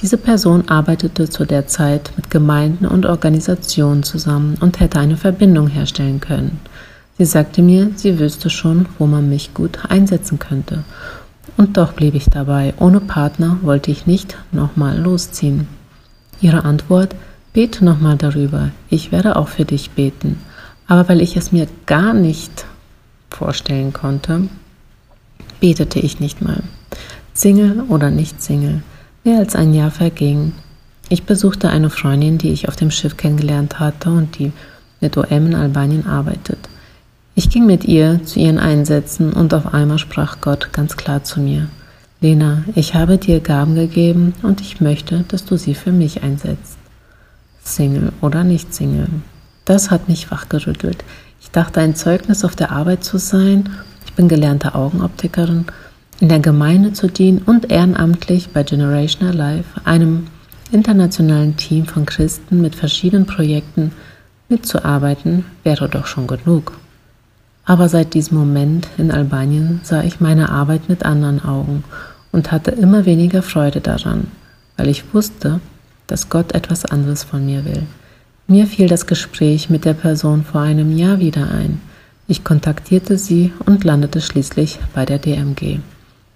Diese 0.00 0.16
Person 0.16 0.68
arbeitete 0.68 1.28
zu 1.28 1.44
der 1.44 1.66
Zeit 1.66 2.10
mit 2.16 2.30
Gemeinden 2.30 2.86
und 2.86 3.06
Organisationen 3.06 4.02
zusammen 4.02 4.56
und 4.60 4.80
hätte 4.80 4.98
eine 4.98 5.16
Verbindung 5.16 5.68
herstellen 5.68 6.20
können. 6.20 6.58
Sie 7.16 7.26
sagte 7.26 7.62
mir, 7.62 7.90
sie 7.94 8.18
wüsste 8.18 8.50
schon, 8.50 8.86
wo 8.98 9.06
man 9.06 9.28
mich 9.28 9.54
gut 9.54 9.78
einsetzen 9.88 10.38
könnte. 10.40 10.84
Und 11.56 11.76
doch 11.76 11.92
blieb 11.92 12.14
ich 12.14 12.26
dabei. 12.26 12.74
Ohne 12.78 13.00
Partner 13.00 13.58
wollte 13.62 13.90
ich 13.90 14.06
nicht 14.06 14.36
nochmal 14.52 14.98
losziehen. 14.98 15.68
Ihre 16.40 16.64
Antwort, 16.64 17.14
bete 17.52 17.84
nochmal 17.84 18.16
darüber. 18.16 18.70
Ich 18.90 19.12
werde 19.12 19.36
auch 19.36 19.48
für 19.48 19.64
dich 19.64 19.90
beten. 19.90 20.38
Aber 20.86 21.08
weil 21.08 21.20
ich 21.20 21.36
es 21.36 21.52
mir 21.52 21.68
gar 21.86 22.12
nicht 22.12 22.66
vorstellen 23.30 23.92
konnte, 23.92 24.48
betete 25.60 26.00
ich 26.00 26.20
nicht 26.20 26.42
mal. 26.42 26.62
Single 27.32 27.82
oder 27.88 28.10
nicht 28.10 28.42
Single. 28.42 28.82
Mehr 29.22 29.38
als 29.38 29.56
ein 29.56 29.72
Jahr 29.72 29.90
verging. 29.90 30.52
Ich 31.08 31.24
besuchte 31.24 31.68
eine 31.68 31.90
Freundin, 31.90 32.38
die 32.38 32.50
ich 32.50 32.68
auf 32.68 32.76
dem 32.76 32.90
Schiff 32.90 33.16
kennengelernt 33.16 33.78
hatte 33.78 34.10
und 34.10 34.38
die 34.38 34.52
mit 35.00 35.16
OM 35.16 35.46
in 35.46 35.54
Albanien 35.54 36.06
arbeitet. 36.06 36.58
Ich 37.36 37.50
ging 37.50 37.66
mit 37.66 37.84
ihr 37.84 38.20
zu 38.24 38.38
ihren 38.38 38.58
Einsätzen 38.58 39.32
und 39.32 39.54
auf 39.54 39.74
einmal 39.74 39.98
sprach 39.98 40.40
Gott 40.40 40.72
ganz 40.72 40.96
klar 40.96 41.24
zu 41.24 41.40
mir. 41.40 41.66
Lena, 42.20 42.62
ich 42.76 42.94
habe 42.94 43.18
dir 43.18 43.40
Gaben 43.40 43.74
gegeben 43.74 44.34
und 44.42 44.60
ich 44.60 44.80
möchte, 44.80 45.24
dass 45.26 45.44
du 45.44 45.56
sie 45.56 45.74
für 45.74 45.90
mich 45.90 46.22
einsetzt. 46.22 46.78
Single 47.64 48.12
oder 48.20 48.44
nicht 48.44 48.72
Single. 48.72 49.08
Das 49.64 49.90
hat 49.90 50.08
mich 50.08 50.30
wachgerüttelt. 50.30 51.02
Ich 51.40 51.50
dachte, 51.50 51.80
ein 51.80 51.96
Zeugnis 51.96 52.44
auf 52.44 52.54
der 52.54 52.70
Arbeit 52.70 53.02
zu 53.02 53.18
sein. 53.18 53.68
Ich 54.06 54.12
bin 54.12 54.28
gelernte 54.28 54.76
Augenoptikerin 54.76 55.64
in 56.20 56.28
der 56.28 56.38
Gemeinde 56.38 56.92
zu 56.92 57.08
dienen 57.08 57.38
und 57.38 57.72
ehrenamtlich 57.72 58.50
bei 58.50 58.62
Generation 58.62 59.28
Alive, 59.28 59.64
einem 59.84 60.28
internationalen 60.70 61.56
Team 61.56 61.86
von 61.86 62.06
Christen 62.06 62.60
mit 62.60 62.76
verschiedenen 62.76 63.26
Projekten 63.26 63.90
mitzuarbeiten, 64.48 65.44
wäre 65.64 65.88
doch 65.88 66.06
schon 66.06 66.28
genug. 66.28 66.72
Aber 67.64 67.88
seit 67.88 68.14
diesem 68.14 68.38
Moment 68.38 68.88
in 68.98 69.10
Albanien 69.10 69.80
sah 69.82 70.02
ich 70.02 70.20
meine 70.20 70.50
Arbeit 70.50 70.88
mit 70.88 71.04
anderen 71.04 71.42
Augen 71.44 71.84
und 72.32 72.52
hatte 72.52 72.70
immer 72.70 73.06
weniger 73.06 73.42
Freude 73.42 73.80
daran, 73.80 74.26
weil 74.76 74.88
ich 74.88 75.14
wusste, 75.14 75.60
dass 76.06 76.28
Gott 76.28 76.52
etwas 76.52 76.84
anderes 76.84 77.24
von 77.24 77.46
mir 77.46 77.64
will. 77.64 77.84
Mir 78.46 78.66
fiel 78.66 78.88
das 78.88 79.06
Gespräch 79.06 79.70
mit 79.70 79.86
der 79.86 79.94
Person 79.94 80.44
vor 80.44 80.60
einem 80.60 80.94
Jahr 80.96 81.18
wieder 81.18 81.50
ein. 81.50 81.80
Ich 82.28 82.44
kontaktierte 82.44 83.16
sie 83.16 83.52
und 83.64 83.84
landete 83.84 84.20
schließlich 84.20 84.78
bei 84.94 85.06
der 85.06 85.18
DMG. 85.18 85.78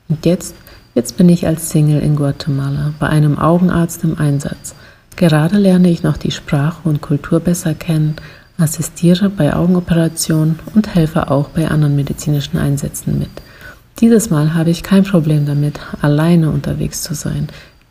Und 0.09 0.25
jetzt, 0.25 0.55
jetzt 0.95 1.19
bin 1.19 1.29
ich 1.29 1.47
als 1.47 1.69
Single 1.69 2.01
in 2.01 2.17
Guatemala 2.17 2.95
bei 2.99 3.09
einem 3.09 3.39
Augenarzt 3.39 4.05
im 4.05 4.19
Einsatz. 4.19 4.75
Gerade 5.17 5.59
lerne 5.59 5.91
ich 5.91 6.03
noch 6.03 6.17
die 6.17 6.31
Sprache 6.31 6.89
und 6.89 7.03
Kultur 7.03 7.41
besser 7.41 7.75
kennen, 7.75 8.17
assistiere 8.59 9.31
bei 9.31 9.55
Augenoperationen 9.55 10.59
und 10.75 10.95
helfe 10.95 11.31
auch 11.31 11.49
bei 11.49 11.69
anderen 11.69 11.97
medizinischen 11.97 12.59
Einsätzen 12.59 13.19
mit. 13.19 13.31
Dieses 14.01 14.31
Mal 14.31 14.55
habe 14.55 14.71
ich 14.71 14.83
kein 14.83 15.05
Problem 15.05 15.47
damit, 15.47 15.81
alleine 16.03 16.51
unterwegs 16.51 17.03
zu 17.03 17.15
sein, 17.15 17.49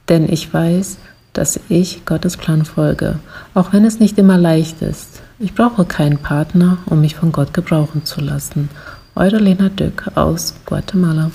denn 0.10 0.32
ich 0.32 0.53
weiß, 0.53 0.97
dass 1.34 1.60
ich 1.69 2.06
Gottes 2.06 2.38
Plan 2.38 2.65
folge, 2.65 3.19
auch 3.53 3.73
wenn 3.73 3.86
es 3.86 3.99
nicht 3.99 4.17
immer 4.17 4.38
leicht 4.38 4.82
ist. 4.82 5.21
Ich 5.39 5.53
brauche 5.53 5.86
keinen 5.86 6.17
Partner, 6.17 6.80
um 6.88 7.01
mich 7.01 7.15
von 7.15 7.32
Gott 7.32 7.53
gebrauchen 7.53 8.06
zu 8.06 8.21
lassen. 8.21 8.69
Eure 9.15 9.38
Lena 9.38 9.69
Dück 9.69 10.12
aus 10.15 10.56
Guatemala. 10.65 11.32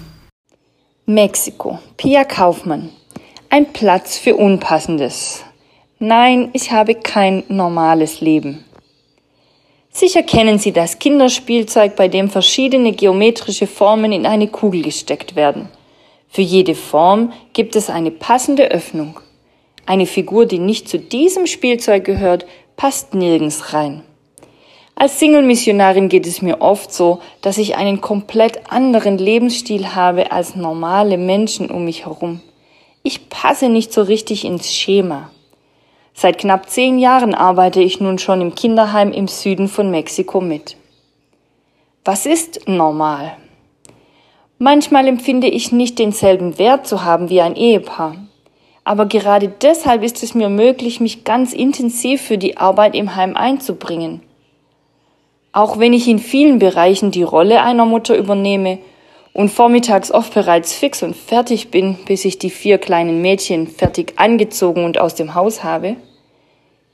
Mexiko. 1.06 1.78
Pia 1.96 2.24
Kaufmann. 2.24 2.88
Ein 3.50 3.72
Platz 3.72 4.16
für 4.16 4.34
Unpassendes. 4.36 5.42
Nein, 5.98 6.48
ich 6.52 6.72
habe 6.72 6.94
kein 6.94 7.44
normales 7.48 8.20
Leben. 8.20 8.64
Sicher 9.94 10.22
kennen 10.22 10.58
Sie 10.58 10.72
das 10.72 10.98
Kinderspielzeug, 10.98 11.96
bei 11.96 12.08
dem 12.08 12.30
verschiedene 12.30 12.92
geometrische 12.92 13.66
Formen 13.66 14.10
in 14.10 14.24
eine 14.24 14.48
Kugel 14.48 14.80
gesteckt 14.80 15.36
werden. 15.36 15.68
Für 16.28 16.40
jede 16.40 16.74
Form 16.74 17.34
gibt 17.52 17.76
es 17.76 17.90
eine 17.90 18.10
passende 18.10 18.70
Öffnung. 18.70 19.20
Eine 19.84 20.06
Figur, 20.06 20.46
die 20.46 20.58
nicht 20.58 20.88
zu 20.88 20.98
diesem 20.98 21.46
Spielzeug 21.46 22.04
gehört, 22.04 22.46
passt 22.74 23.12
nirgends 23.12 23.74
rein. 23.74 24.02
Als 24.94 25.18
Single-Missionarin 25.18 26.08
geht 26.08 26.26
es 26.26 26.40
mir 26.40 26.62
oft 26.62 26.90
so, 26.90 27.20
dass 27.42 27.58
ich 27.58 27.76
einen 27.76 28.00
komplett 28.00 28.72
anderen 28.72 29.18
Lebensstil 29.18 29.94
habe 29.94 30.32
als 30.32 30.56
normale 30.56 31.18
Menschen 31.18 31.70
um 31.70 31.84
mich 31.84 32.06
herum. 32.06 32.40
Ich 33.02 33.28
passe 33.28 33.68
nicht 33.68 33.92
so 33.92 34.00
richtig 34.00 34.46
ins 34.46 34.72
Schema. 34.72 35.31
Seit 36.14 36.38
knapp 36.38 36.68
zehn 36.68 36.98
Jahren 36.98 37.34
arbeite 37.34 37.80
ich 37.80 38.00
nun 38.00 38.18
schon 38.18 38.40
im 38.40 38.54
Kinderheim 38.54 39.12
im 39.12 39.28
Süden 39.28 39.68
von 39.68 39.90
Mexiko 39.90 40.40
mit. 40.40 40.76
Was 42.04 42.26
ist 42.26 42.68
normal? 42.68 43.36
Manchmal 44.58 45.08
empfinde 45.08 45.48
ich 45.48 45.72
nicht 45.72 45.98
denselben 45.98 46.58
Wert 46.58 46.86
zu 46.86 47.04
haben 47.04 47.30
wie 47.30 47.40
ein 47.40 47.56
Ehepaar. 47.56 48.16
Aber 48.84 49.06
gerade 49.06 49.48
deshalb 49.48 50.02
ist 50.02 50.22
es 50.22 50.34
mir 50.34 50.48
möglich, 50.48 51.00
mich 51.00 51.24
ganz 51.24 51.52
intensiv 51.52 52.20
für 52.22 52.38
die 52.38 52.56
Arbeit 52.56 52.94
im 52.94 53.14
Heim 53.14 53.36
einzubringen. 53.36 54.22
Auch 55.52 55.78
wenn 55.78 55.92
ich 55.92 56.08
in 56.08 56.18
vielen 56.18 56.58
Bereichen 56.58 57.10
die 57.10 57.22
Rolle 57.22 57.62
einer 57.62 57.84
Mutter 57.84 58.16
übernehme 58.16 58.78
und 59.32 59.50
vormittags 59.50 60.10
oft 60.10 60.34
bereits 60.34 60.74
fix 60.74 61.02
und 61.02 61.16
fertig 61.16 61.70
bin, 61.70 61.96
bis 62.04 62.24
ich 62.24 62.38
die 62.38 62.50
vier 62.50 62.78
kleinen 62.78 63.22
Mädchen 63.22 63.66
fertig 63.66 64.14
angezogen 64.16 64.84
und 64.84 64.98
aus 64.98 65.14
dem 65.14 65.34
Haus 65.34 65.64
habe. 65.64 65.96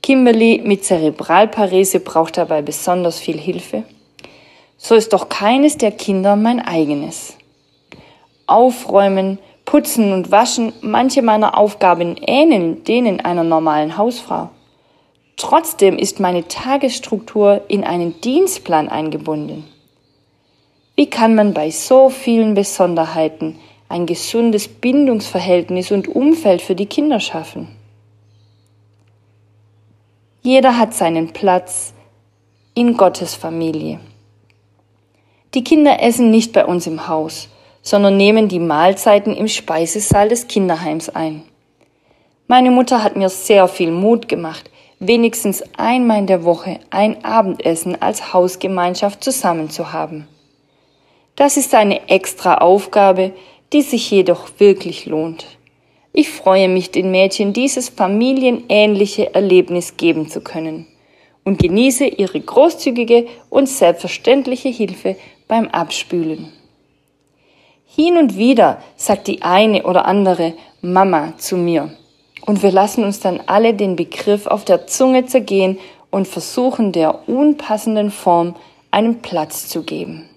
Kimberly 0.01 0.61
mit 0.63 0.85
Zerebralparese 0.85 1.99
braucht 1.99 2.37
dabei 2.37 2.61
besonders 2.61 3.19
viel 3.19 3.37
Hilfe. 3.37 3.83
So 4.77 4.95
ist 4.95 5.11
doch 5.11 5.27
keines 5.27 5.77
der 5.77 5.91
Kinder 5.91 6.37
mein 6.37 6.61
eigenes. 6.61 7.35
Aufräumen, 8.47 9.37
putzen 9.65 10.13
und 10.13 10.31
waschen, 10.31 10.71
manche 10.81 11.21
meiner 11.21 11.57
Aufgaben 11.57 12.15
ähneln 12.25 12.83
denen 12.85 13.19
einer 13.19 13.43
normalen 13.43 13.97
Hausfrau. 13.97 14.49
Trotzdem 15.35 15.97
ist 15.97 16.19
meine 16.19 16.47
Tagesstruktur 16.47 17.61
in 17.67 17.83
einen 17.83 18.19
Dienstplan 18.21 18.89
eingebunden. 18.89 19.65
Wie 20.99 21.09
kann 21.09 21.33
man 21.33 21.53
bei 21.53 21.71
so 21.71 22.09
vielen 22.09 22.55
Besonderheiten 22.55 23.57
ein 23.87 24.05
gesundes 24.05 24.67
Bindungsverhältnis 24.67 25.91
und 25.91 26.09
Umfeld 26.09 26.61
für 26.61 26.75
die 26.75 26.87
Kinder 26.87 27.21
schaffen? 27.21 27.69
Jeder 30.41 30.77
hat 30.77 30.93
seinen 30.93 31.29
Platz 31.29 31.93
in 32.73 32.97
Gottes 32.97 33.33
Familie. 33.33 34.01
Die 35.53 35.63
Kinder 35.63 36.03
essen 36.03 36.31
nicht 36.31 36.51
bei 36.51 36.65
uns 36.65 36.85
im 36.85 37.07
Haus, 37.07 37.47
sondern 37.81 38.17
nehmen 38.17 38.49
die 38.49 38.59
Mahlzeiten 38.59 39.33
im 39.33 39.47
Speisesaal 39.47 40.27
des 40.27 40.49
Kinderheims 40.49 41.07
ein. 41.07 41.43
Meine 42.49 42.71
Mutter 42.71 43.05
hat 43.05 43.15
mir 43.15 43.29
sehr 43.29 43.69
viel 43.69 43.91
Mut 43.91 44.27
gemacht, 44.27 44.69
wenigstens 44.99 45.63
einmal 45.77 46.19
in 46.19 46.27
der 46.27 46.43
Woche 46.43 46.81
ein 46.89 47.23
Abendessen 47.23 48.01
als 48.01 48.33
Hausgemeinschaft 48.33 49.23
zusammen 49.23 49.69
zu 49.69 49.93
haben. 49.93 50.27
Das 51.39 51.55
ist 51.55 51.73
eine 51.73 52.09
extra 52.09 52.55
Aufgabe, 52.55 53.31
die 53.71 53.81
sich 53.81 54.11
jedoch 54.11 54.49
wirklich 54.57 55.05
lohnt. 55.05 55.45
Ich 56.11 56.29
freue 56.29 56.67
mich, 56.67 56.91
den 56.91 57.11
Mädchen 57.11 57.53
dieses 57.53 57.87
familienähnliche 57.87 59.33
Erlebnis 59.33 59.95
geben 59.95 60.27
zu 60.27 60.41
können 60.41 60.85
und 61.45 61.57
genieße 61.57 62.07
ihre 62.07 62.41
großzügige 62.41 63.25
und 63.49 63.69
selbstverständliche 63.69 64.67
Hilfe 64.67 65.15
beim 65.47 65.69
Abspülen. 65.69 66.51
Hin 67.85 68.17
und 68.17 68.35
wieder 68.35 68.83
sagt 68.97 69.27
die 69.27 69.41
eine 69.41 69.83
oder 69.83 70.07
andere 70.07 70.55
Mama 70.81 71.35
zu 71.37 71.55
mir 71.55 71.93
und 72.47 72.63
wir 72.63 72.71
lassen 72.73 73.05
uns 73.05 73.21
dann 73.21 73.39
alle 73.45 73.73
den 73.73 73.95
Begriff 73.95 74.45
auf 74.45 74.65
der 74.65 74.87
Zunge 74.87 75.25
zergehen 75.25 75.79
und 76.11 76.27
versuchen 76.27 76.91
der 76.91 77.29
unpassenden 77.29 78.11
Form 78.11 78.57
einen 78.91 79.21
Platz 79.21 79.69
zu 79.69 79.83
geben. 79.83 80.28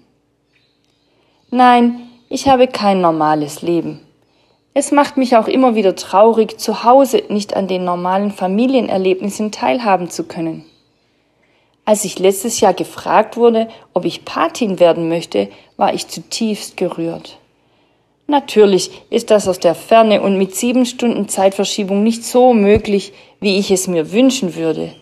Nein, 1.55 2.09
ich 2.29 2.47
habe 2.47 2.65
kein 2.65 2.99
normales 2.99 3.61
Leben. 3.61 3.99
Es 4.73 4.91
macht 4.91 5.17
mich 5.17 5.37
auch 5.37 5.47
immer 5.47 5.75
wieder 5.75 5.95
traurig, 5.95 6.59
zu 6.59 6.83
Hause 6.83 7.21
nicht 7.29 7.55
an 7.55 7.67
den 7.67 7.85
normalen 7.85 8.31
Familienerlebnissen 8.31 9.51
teilhaben 9.51 10.09
zu 10.09 10.23
können. 10.23 10.65
Als 11.85 12.05
ich 12.05 12.17
letztes 12.17 12.59
Jahr 12.59 12.73
gefragt 12.73 13.37
wurde, 13.37 13.67
ob 13.93 14.03
ich 14.03 14.25
Patin 14.25 14.79
werden 14.79 15.09
möchte, 15.09 15.47
war 15.77 15.93
ich 15.93 16.07
zutiefst 16.07 16.75
gerührt. 16.75 17.37
Natürlich 18.25 18.89
ist 19.11 19.29
das 19.29 19.47
aus 19.47 19.59
der 19.59 19.75
Ferne 19.75 20.23
und 20.23 20.39
mit 20.39 20.55
sieben 20.55 20.87
Stunden 20.87 21.29
Zeitverschiebung 21.29 22.01
nicht 22.01 22.23
so 22.23 22.55
möglich, 22.55 23.13
wie 23.41 23.59
ich 23.59 23.69
es 23.69 23.87
mir 23.87 24.11
wünschen 24.11 24.55
würde. 24.55 24.95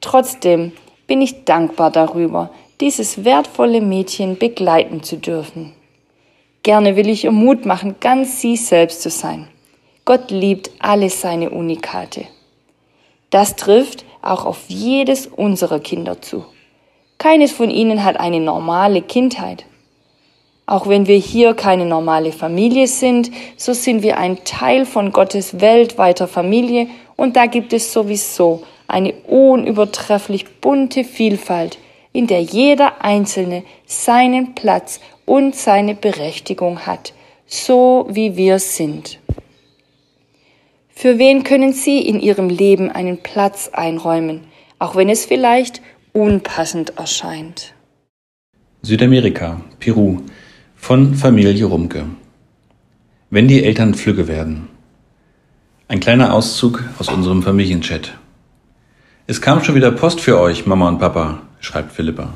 Trotzdem 0.00 0.70
bin 1.08 1.20
ich 1.20 1.46
dankbar 1.46 1.90
darüber, 1.90 2.50
dieses 2.80 3.24
wertvolle 3.24 3.80
Mädchen 3.80 4.38
begleiten 4.38 5.02
zu 5.02 5.16
dürfen. 5.16 5.74
Gerne 6.62 6.96
will 6.96 7.08
ich 7.08 7.24
ihr 7.24 7.32
Mut 7.32 7.64
machen, 7.64 7.96
ganz 8.00 8.40
sie 8.40 8.56
selbst 8.56 9.02
zu 9.02 9.10
sein. 9.10 9.48
Gott 10.04 10.30
liebt 10.30 10.70
alle 10.78 11.08
seine 11.08 11.50
Unikate. 11.50 12.26
Das 13.30 13.56
trifft 13.56 14.04
auch 14.22 14.44
auf 14.44 14.64
jedes 14.68 15.26
unserer 15.26 15.80
Kinder 15.80 16.20
zu. 16.20 16.44
Keines 17.16 17.52
von 17.52 17.70
ihnen 17.70 18.04
hat 18.04 18.18
eine 18.18 18.40
normale 18.40 19.02
Kindheit. 19.02 19.64
Auch 20.66 20.86
wenn 20.86 21.06
wir 21.06 21.16
hier 21.16 21.54
keine 21.54 21.86
normale 21.86 22.32
Familie 22.32 22.86
sind, 22.86 23.30
so 23.56 23.72
sind 23.72 24.02
wir 24.02 24.18
ein 24.18 24.44
Teil 24.44 24.86
von 24.86 25.12
Gottes 25.12 25.60
weltweiter 25.60 26.28
Familie 26.28 26.88
und 27.16 27.36
da 27.36 27.46
gibt 27.46 27.72
es 27.72 27.92
sowieso 27.92 28.62
eine 28.86 29.12
unübertrefflich 29.26 30.60
bunte 30.60 31.04
Vielfalt, 31.04 31.78
in 32.12 32.26
der 32.26 32.42
jeder 32.42 33.04
Einzelne 33.04 33.62
seinen 33.86 34.54
Platz 34.54 35.00
und 35.26 35.54
seine 35.54 35.94
Berechtigung 35.94 36.86
hat, 36.86 37.14
so 37.46 38.06
wie 38.10 38.36
wir 38.36 38.58
sind. 38.58 39.18
Für 40.88 41.18
wen 41.18 41.44
können 41.44 41.72
Sie 41.72 42.00
in 42.00 42.20
Ihrem 42.20 42.48
Leben 42.48 42.90
einen 42.90 43.22
Platz 43.22 43.70
einräumen, 43.72 44.42
auch 44.78 44.96
wenn 44.96 45.08
es 45.08 45.24
vielleicht 45.24 45.80
unpassend 46.12 46.98
erscheint? 46.98 47.74
Südamerika, 48.82 49.60
Peru, 49.78 50.18
von 50.74 51.14
Familie 51.14 51.64
Rumke. 51.66 52.06
Wenn 53.30 53.46
die 53.46 53.62
Eltern 53.62 53.94
flügge 53.94 54.26
werden. 54.26 54.68
Ein 55.86 56.00
kleiner 56.00 56.34
Auszug 56.34 56.82
aus 56.98 57.08
unserem 57.08 57.42
Familienchat. 57.42 58.18
Es 59.26 59.40
kam 59.40 59.62
schon 59.62 59.74
wieder 59.74 59.92
Post 59.92 60.20
für 60.20 60.40
euch, 60.40 60.66
Mama 60.66 60.88
und 60.88 60.98
Papa, 60.98 61.42
schreibt 61.60 61.92
Philippa. 61.92 62.34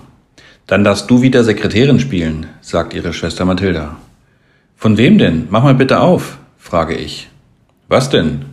Dann 0.67 0.85
darfst 0.85 1.11
du 1.11 1.23
wieder 1.23 1.45
Sekretärin 1.45 2.01
spielen, 2.01 2.47
sagt 2.61 2.95
ihre 2.95 3.13
Schwester 3.13 3.45
Mathilda. 3.45 3.97
Von 4.77 4.97
wem 4.97 5.19
denn? 5.19 5.49
Mach 5.51 5.63
mal 5.63 5.75
bitte 5.75 6.01
auf, 6.01 6.39
frage 6.59 6.95
ich. 6.95 7.29
Was 7.89 8.11
denn? 8.11 8.47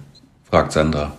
fragt 0.43 0.71
Sandra. 0.71 1.13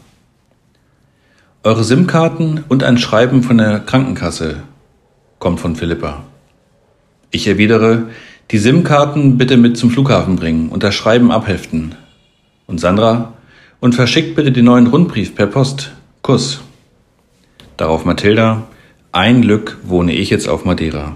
Eure 1.65 1.85
SIM-Karten 1.85 2.65
und 2.69 2.83
ein 2.83 2.99
Schreiben 2.99 3.43
von 3.43 3.59
der 3.59 3.81
Krankenkasse, 3.81 4.63
kommt 5.39 5.61
von 5.61 5.77
Philippa. 5.77 6.25
Ich 7.31 7.47
erwidere, 7.47 8.09
die 8.51 8.59
SIM-Karten 8.59 9.39
bitte 9.39 9.57
mit 9.57 9.79
zum 9.79 9.91
Flughafen 9.91 10.37
bringen 10.37 10.69
und 10.69 10.83
das 10.83 10.95
Schreiben 10.95 11.31
abheften. 11.31 11.95
Und 12.67 12.81
Sandra, 12.81 13.33
und 13.81 13.95
verschickt 13.95 14.37
bitte 14.37 14.53
den 14.53 14.67
neuen 14.67 14.87
Rundbrief 14.87 15.35
per 15.35 15.47
Post. 15.47 15.93
Kuss. 16.23 16.61
Darauf 17.77 18.05
Mathilda, 18.05 18.65
ein 19.13 19.43
Glück 19.43 19.79
wohne 19.85 20.13
ich 20.13 20.31
jetzt 20.31 20.49
auf 20.49 20.65
Madeira. 20.65 21.15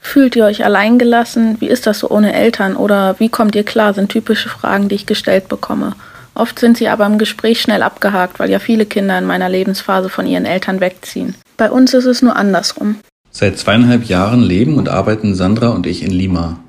Fühlt 0.00 0.34
ihr 0.36 0.44
euch 0.44 0.64
alleingelassen? 0.64 1.60
Wie 1.60 1.68
ist 1.68 1.86
das 1.86 1.98
so 1.98 2.08
ohne 2.08 2.32
Eltern? 2.32 2.76
Oder 2.76 3.16
wie 3.18 3.28
kommt 3.28 3.54
ihr 3.54 3.64
klar? 3.64 3.92
Sind 3.92 4.10
typische 4.10 4.48
Fragen, 4.48 4.88
die 4.88 4.94
ich 4.94 5.04
gestellt 5.06 5.48
bekomme. 5.48 5.94
Oft 6.34 6.58
sind 6.58 6.76
sie 6.76 6.88
aber 6.88 7.06
im 7.06 7.18
Gespräch 7.18 7.60
schnell 7.60 7.82
abgehakt, 7.82 8.38
weil 8.38 8.50
ja 8.50 8.58
viele 8.58 8.86
Kinder 8.86 9.18
in 9.18 9.24
meiner 9.24 9.48
Lebensphase 9.48 10.08
von 10.08 10.26
ihren 10.26 10.44
Eltern 10.44 10.80
wegziehen. 10.80 11.34
Bei 11.56 11.70
uns 11.70 11.92
ist 11.92 12.04
es 12.04 12.22
nur 12.22 12.36
andersrum. 12.36 12.96
Seit 13.30 13.58
zweieinhalb 13.58 14.04
Jahren 14.04 14.42
leben 14.42 14.76
und 14.76 14.88
arbeiten 14.88 15.34
Sandra 15.34 15.68
und 15.68 15.86
ich 15.86 16.02
in 16.02 16.10
Lima, 16.10 16.60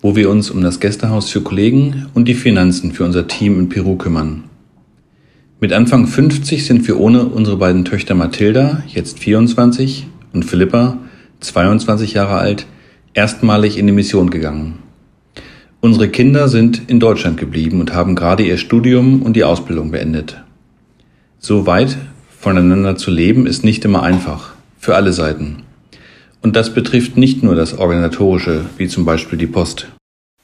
wo 0.00 0.14
wir 0.14 0.30
uns 0.30 0.50
um 0.50 0.62
das 0.62 0.78
Gästehaus 0.78 1.30
für 1.30 1.40
Kollegen 1.40 2.06
und 2.14 2.28
die 2.28 2.34
Finanzen 2.34 2.92
für 2.92 3.04
unser 3.04 3.26
Team 3.26 3.58
in 3.58 3.68
Peru 3.68 3.96
kümmern. 3.96 4.44
Mit 5.60 5.72
Anfang 5.72 6.06
50 6.06 6.66
sind 6.66 6.86
wir 6.86 6.98
ohne 6.98 7.26
unsere 7.26 7.56
beiden 7.56 7.84
Töchter 7.84 8.14
Mathilda, 8.14 8.82
jetzt 8.88 9.20
24, 9.20 10.06
und 10.32 10.44
Philippa, 10.44 10.98
22 11.40 12.14
Jahre 12.14 12.36
alt, 12.36 12.66
erstmalig 13.14 13.78
in 13.78 13.86
die 13.86 13.92
Mission 13.92 14.30
gegangen. 14.30 14.80
Unsere 15.80 16.08
Kinder 16.08 16.48
sind 16.48 16.82
in 16.88 16.98
Deutschland 16.98 17.38
geblieben 17.38 17.80
und 17.80 17.94
haben 17.94 18.14
gerade 18.16 18.42
ihr 18.42 18.58
Studium 18.58 19.22
und 19.22 19.34
die 19.36 19.44
Ausbildung 19.44 19.90
beendet. 19.90 20.42
So 21.38 21.66
weit 21.66 21.96
voneinander 22.40 22.96
zu 22.96 23.10
leben 23.10 23.46
ist 23.46 23.64
nicht 23.64 23.84
immer 23.84 24.02
einfach, 24.02 24.54
für 24.78 24.96
alle 24.96 25.12
Seiten. 25.12 25.62
Und 26.42 26.56
das 26.56 26.74
betrifft 26.74 27.16
nicht 27.16 27.42
nur 27.42 27.54
das 27.54 27.78
Organisatorische, 27.78 28.66
wie 28.76 28.88
zum 28.88 29.04
Beispiel 29.04 29.38
die 29.38 29.46
Post. 29.46 29.88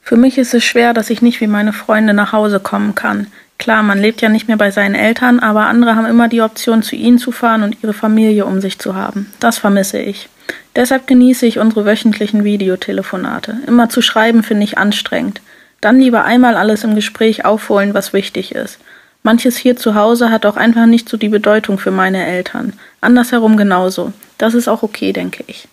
Für 0.01 0.17
mich 0.17 0.39
ist 0.39 0.55
es 0.55 0.65
schwer, 0.65 0.95
dass 0.95 1.11
ich 1.11 1.21
nicht 1.21 1.41
wie 1.41 1.47
meine 1.47 1.73
Freunde 1.73 2.15
nach 2.15 2.33
Hause 2.33 2.61
kommen 2.61 2.95
kann. 2.95 3.27
Klar, 3.61 3.83
man 3.83 3.99
lebt 3.99 4.23
ja 4.23 4.31
nicht 4.31 4.49
mehr 4.49 4.57
bei 4.57 4.71
seinen 4.71 4.95
Eltern, 4.95 5.39
aber 5.39 5.67
andere 5.67 5.95
haben 5.95 6.07
immer 6.07 6.29
die 6.29 6.41
Option, 6.41 6.83
zu 6.83 6.97
ihnen 6.97 7.19
zu 7.19 7.31
fahren 7.31 7.63
und 7.63 7.77
ihre 7.83 7.93
Familie 7.93 8.47
um 8.47 8.63
sich 8.63 8.79
zu 8.79 8.95
haben. 8.95 9.31
Das 9.39 9.59
vermisse 9.59 9.99
ich. 9.99 10.31
Deshalb 10.77 11.07
genieße 11.07 11.45
ich 11.45 11.59
unsere 11.59 11.85
wöchentlichen 11.85 12.43
Videotelefonate. 12.43 13.59
Immer 13.67 13.91
zu 13.91 14.01
schreiben 14.01 14.43
finde 14.43 14.65
ich 14.65 14.79
anstrengend. 14.79 15.43
Dann 15.83 16.01
lieber 16.01 16.25
einmal 16.25 16.57
alles 16.57 16.85
im 16.85 16.95
Gespräch 16.95 17.45
aufholen, 17.45 17.93
was 17.93 18.15
wichtig 18.15 18.55
ist. 18.55 18.79
Manches 19.23 19.59
hier 19.59 19.77
zu 19.77 19.95
Hause 19.95 20.31
hat 20.31 20.47
auch 20.47 20.57
einfach 20.57 20.87
nicht 20.87 21.07
so 21.07 21.19
die 21.19 21.29
Bedeutung 21.29 21.79
für 21.79 21.91
meine 21.91 22.25
Eltern. 22.25 22.73
Andersherum 23.03 23.59
genauso. 23.59 24.15
Das 24.39 24.55
ist 24.55 24.69
auch 24.69 24.83
okay, 24.83 25.13
denke 25.13 25.45
ich. 25.47 25.69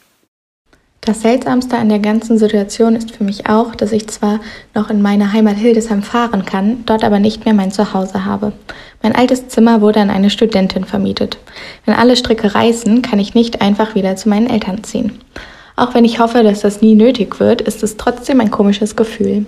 Das 1.01 1.21
Seltsamste 1.21 1.77
an 1.77 1.88
der 1.88 1.99
ganzen 1.99 2.38
Situation 2.38 2.95
ist 2.95 3.12
für 3.12 3.23
mich 3.23 3.47
auch, 3.47 3.75
dass 3.75 3.93
ich 3.93 4.07
zwar 4.07 4.41
noch 4.75 4.89
in 4.89 5.01
meine 5.01 5.31
Heimat 5.31 5.55
Hildesheim 5.55 6.03
fahren 6.03 6.43
kann, 6.45 6.83
dort 6.86 7.03
aber 7.03 7.19
nicht 7.19 7.45
mehr 7.45 7.53
mein 7.53 7.71
Zuhause 7.71 8.25
habe. 8.25 8.51
Mein 9.01 9.15
altes 9.15 9.47
Zimmer 9.47 9.79
wurde 9.79 10.01
an 10.01 10.10
eine 10.10 10.29
Studentin 10.29 10.83
vermietet. 10.83 11.38
Wenn 11.86 11.95
alle 11.95 12.17
Stricke 12.17 12.53
reißen, 12.53 13.01
kann 13.03 13.19
ich 13.19 13.36
nicht 13.36 13.62
einfach 13.62 13.95
wieder 13.95 14.17
zu 14.17 14.27
meinen 14.27 14.49
Eltern 14.49 14.83
ziehen. 14.83 15.19
Auch 15.77 15.93
wenn 15.93 16.05
ich 16.05 16.19
hoffe, 16.19 16.41
dass 16.41 16.61
das 16.61 16.81
nie 16.81 16.95
nötig 16.95 17.39
wird, 17.39 17.61
ist 17.61 17.83
es 17.83 17.97
trotzdem 17.97 18.41
ein 18.41 18.49
komisches 18.49 18.95
Gefühl. 18.95 19.45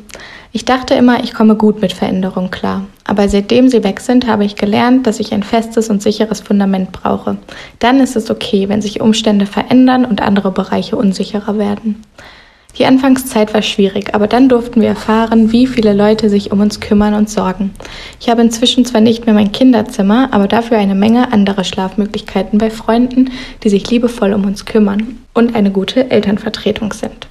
Ich 0.52 0.64
dachte 0.64 0.94
immer, 0.94 1.24
ich 1.24 1.34
komme 1.34 1.56
gut 1.56 1.82
mit 1.82 1.92
Veränderung 1.92 2.52
klar. 2.52 2.86
Aber 3.04 3.28
seitdem 3.28 3.68
sie 3.68 3.84
weg 3.84 4.00
sind, 4.00 4.28
habe 4.28 4.46
ich 4.46 4.56
gelernt, 4.56 5.08
dass 5.08 5.20
ich 5.20 5.34
ein 5.34 5.42
festes 5.42 5.90
und 5.90 6.04
sicheres 6.04 6.40
Fundament 6.40 6.92
brauche. 6.92 7.38
Dann 7.80 8.00
ist 8.00 8.16
es 8.16 8.30
okay, 8.30 8.70
wenn 8.70 8.82
sich 8.82 9.02
Umstände 9.02 9.48
verändern 9.48 10.06
und 10.06 10.22
andere 10.22 10.52
Bereiche 10.52 10.96
unsicherer 10.96 11.58
werden. 11.58 12.04
Die 12.80 12.86
Anfangszeit 12.86 13.54
war 13.54 13.62
schwierig, 13.62 14.16
aber 14.16 14.28
dann 14.28 14.48
durften 14.48 14.80
wir 14.80 14.88
erfahren, 14.88 15.52
wie 15.52 15.68
viele 15.68 15.92
Leute 15.92 16.30
sich 16.30 16.54
um 16.54 16.62
uns 16.62 16.80
kümmern 16.80 17.14
und 17.14 17.30
sorgen. 17.30 17.72
Ich 18.22 18.30
habe 18.30 18.42
inzwischen 18.42 18.86
zwar 18.86 19.02
nicht 19.02 19.26
mehr 19.26 19.36
mein 19.36 19.52
Kinderzimmer, 19.52 20.30
aber 20.32 20.48
dafür 20.48 20.78
eine 20.78 20.96
Menge 20.96 21.34
andere 21.34 21.66
Schlafmöglichkeiten 21.66 22.58
bei 22.58 22.70
Freunden, 22.70 23.32
die 23.64 23.70
sich 23.70 23.92
liebevoll 23.92 24.34
um 24.34 24.46
uns 24.46 24.64
kümmern 24.64 25.18
und 25.34 25.56
eine 25.56 25.72
gute 25.72 26.10
Elternvertretung 26.10 26.94
sind. 26.94 27.28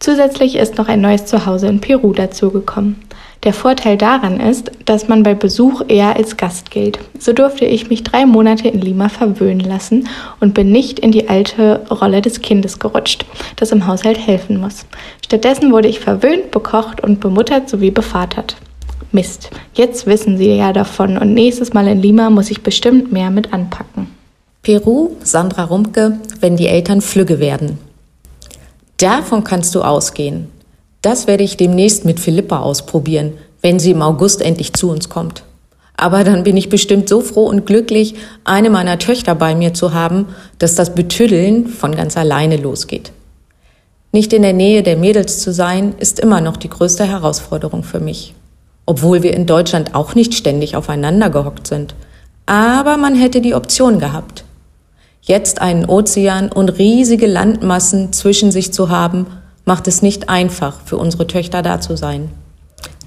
Zusätzlich 0.00 0.56
ist 0.56 0.78
noch 0.78 0.88
ein 0.88 1.00
neues 1.00 1.26
Zuhause 1.26 1.68
in 1.68 1.80
Peru 1.80 2.12
dazugekommen. 2.12 2.96
Der 3.44 3.52
Vorteil 3.52 3.96
daran 3.96 4.38
ist, 4.38 4.70
dass 4.84 5.08
man 5.08 5.24
bei 5.24 5.34
Besuch 5.34 5.82
eher 5.88 6.14
als 6.14 6.36
Gast 6.36 6.70
gilt. 6.70 7.00
So 7.18 7.32
durfte 7.32 7.64
ich 7.64 7.88
mich 7.88 8.04
drei 8.04 8.24
Monate 8.24 8.68
in 8.68 8.80
Lima 8.80 9.08
verwöhnen 9.08 9.58
lassen 9.58 10.08
und 10.38 10.54
bin 10.54 10.70
nicht 10.70 11.00
in 11.00 11.10
die 11.10 11.28
alte 11.28 11.84
Rolle 11.90 12.22
des 12.22 12.40
Kindes 12.40 12.78
gerutscht, 12.78 13.26
das 13.56 13.72
im 13.72 13.88
Haushalt 13.88 14.18
helfen 14.24 14.60
muss. 14.60 14.86
Stattdessen 15.24 15.72
wurde 15.72 15.88
ich 15.88 15.98
verwöhnt, 15.98 16.52
bekocht 16.52 17.00
und 17.02 17.18
bemuttert 17.18 17.68
sowie 17.68 17.90
bevatert. 17.90 18.56
Mist, 19.10 19.50
jetzt 19.74 20.06
wissen 20.06 20.38
Sie 20.38 20.54
ja 20.54 20.72
davon 20.72 21.18
und 21.18 21.34
nächstes 21.34 21.72
Mal 21.72 21.88
in 21.88 22.00
Lima 22.00 22.30
muss 22.30 22.50
ich 22.50 22.62
bestimmt 22.62 23.10
mehr 23.10 23.30
mit 23.30 23.52
anpacken. 23.52 24.06
Peru, 24.62 25.10
Sandra 25.24 25.64
Rumke, 25.64 26.20
wenn 26.38 26.56
die 26.56 26.68
Eltern 26.68 27.00
flügge 27.00 27.40
werden. 27.40 27.78
Davon 28.98 29.42
kannst 29.42 29.74
du 29.74 29.82
ausgehen. 29.82 30.51
Das 31.02 31.26
werde 31.26 31.42
ich 31.42 31.56
demnächst 31.56 32.04
mit 32.04 32.20
Philippa 32.20 32.60
ausprobieren, 32.60 33.34
wenn 33.60 33.80
sie 33.80 33.90
im 33.90 34.02
August 34.02 34.40
endlich 34.40 34.72
zu 34.72 34.88
uns 34.90 35.08
kommt. 35.08 35.42
Aber 35.96 36.24
dann 36.24 36.44
bin 36.44 36.56
ich 36.56 36.68
bestimmt 36.68 37.08
so 37.08 37.20
froh 37.20 37.46
und 37.46 37.66
glücklich, 37.66 38.14
eine 38.44 38.70
meiner 38.70 38.98
Töchter 38.98 39.34
bei 39.34 39.54
mir 39.54 39.74
zu 39.74 39.92
haben, 39.92 40.26
dass 40.58 40.74
das 40.74 40.94
Betüddeln 40.94 41.66
von 41.66 41.94
ganz 41.94 42.16
alleine 42.16 42.56
losgeht. 42.56 43.12
Nicht 44.12 44.32
in 44.32 44.42
der 44.42 44.52
Nähe 44.52 44.82
der 44.82 44.96
Mädels 44.96 45.40
zu 45.40 45.52
sein, 45.52 45.94
ist 45.98 46.20
immer 46.20 46.40
noch 46.40 46.56
die 46.56 46.68
größte 46.68 47.04
Herausforderung 47.04 47.82
für 47.82 48.00
mich. 48.00 48.34
Obwohl 48.86 49.22
wir 49.22 49.34
in 49.34 49.46
Deutschland 49.46 49.94
auch 49.94 50.14
nicht 50.14 50.34
ständig 50.34 50.76
aufeinander 50.76 51.30
gehockt 51.30 51.66
sind. 51.66 51.94
Aber 52.46 52.96
man 52.96 53.14
hätte 53.14 53.40
die 53.40 53.54
Option 53.54 53.98
gehabt. 53.98 54.44
Jetzt 55.20 55.60
einen 55.60 55.84
Ozean 55.84 56.50
und 56.50 56.78
riesige 56.78 57.26
Landmassen 57.26 58.12
zwischen 58.12 58.50
sich 58.50 58.72
zu 58.72 58.88
haben, 58.88 59.26
macht 59.64 59.88
es 59.88 60.02
nicht 60.02 60.28
einfach, 60.28 60.80
für 60.84 60.96
unsere 60.96 61.26
Töchter 61.26 61.62
da 61.62 61.80
zu 61.80 61.96
sein. 61.96 62.30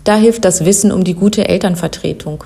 Da 0.03 0.15
hilft 0.15 0.45
das 0.45 0.65
Wissen 0.65 0.91
um 0.91 1.03
die 1.03 1.15
gute 1.15 1.47
Elternvertretung. 1.47 2.43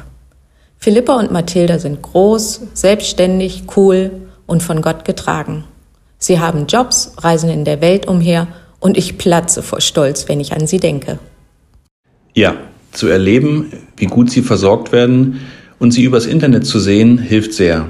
Philippa 0.78 1.20
und 1.20 1.32
Mathilda 1.32 1.78
sind 1.78 2.02
groß, 2.02 2.62
selbstständig, 2.74 3.64
cool 3.76 4.12
und 4.46 4.64
von 4.64 4.82
Gott 4.82 5.04
getragen. 5.04 5.66
Sie 6.18 6.40
haben 6.40 6.68
Jobs, 6.68 7.14
reisen 7.18 7.50
in 7.50 7.66
der 7.66 7.82
Welt 7.82 8.08
umher 8.08 8.48
und 8.80 8.98
ich 8.98 9.18
platze 9.18 9.62
vor 9.62 9.82
Stolz, 9.82 10.30
wenn 10.30 10.40
ich 10.40 10.54
an 10.54 10.68
sie 10.68 10.80
denke. 10.80 11.20
Ja, 12.34 12.56
zu 12.92 13.08
erleben, 13.08 13.72
wie 13.98 14.06
gut 14.06 14.32
sie 14.32 14.42
versorgt 14.42 14.92
werden 14.92 15.42
und 15.80 15.92
sie 15.92 16.04
übers 16.04 16.26
Internet 16.26 16.66
zu 16.66 16.80
sehen, 16.80 17.18
hilft 17.18 17.54
sehr. 17.54 17.88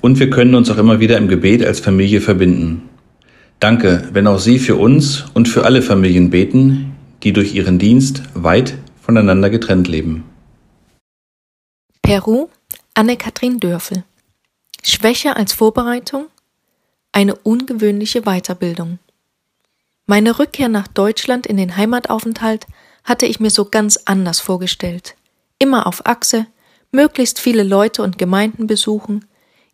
Und 0.00 0.20
wir 0.20 0.30
können 0.30 0.54
uns 0.54 0.70
auch 0.70 0.78
immer 0.78 1.00
wieder 1.00 1.16
im 1.16 1.28
Gebet 1.28 1.64
als 1.64 1.80
Familie 1.80 2.20
verbinden. 2.20 2.85
Danke, 3.60 4.08
wenn 4.12 4.26
auch 4.26 4.38
Sie 4.38 4.58
für 4.58 4.76
uns 4.76 5.24
und 5.32 5.48
für 5.48 5.64
alle 5.64 5.80
Familien 5.82 6.30
beten, 6.30 6.94
die 7.22 7.32
durch 7.32 7.54
ihren 7.54 7.78
Dienst 7.78 8.22
weit 8.34 8.76
voneinander 9.00 9.50
getrennt 9.50 9.88
leben. 9.88 10.24
Peru, 12.02 12.48
Anne-Kathrin 12.94 13.58
Dörfel. 13.58 14.04
Schwäche 14.82 15.36
als 15.36 15.52
Vorbereitung? 15.52 16.26
Eine 17.12 17.34
ungewöhnliche 17.34 18.22
Weiterbildung. 18.22 18.98
Meine 20.06 20.38
Rückkehr 20.38 20.68
nach 20.68 20.86
Deutschland 20.86 21.46
in 21.46 21.56
den 21.56 21.76
Heimataufenthalt 21.76 22.66
hatte 23.02 23.26
ich 23.26 23.40
mir 23.40 23.50
so 23.50 23.64
ganz 23.64 23.98
anders 24.04 24.38
vorgestellt. 24.38 25.16
Immer 25.58 25.86
auf 25.86 26.06
Achse, 26.06 26.46
möglichst 26.92 27.40
viele 27.40 27.62
Leute 27.62 28.02
und 28.02 28.18
Gemeinden 28.18 28.66
besuchen, 28.66 29.24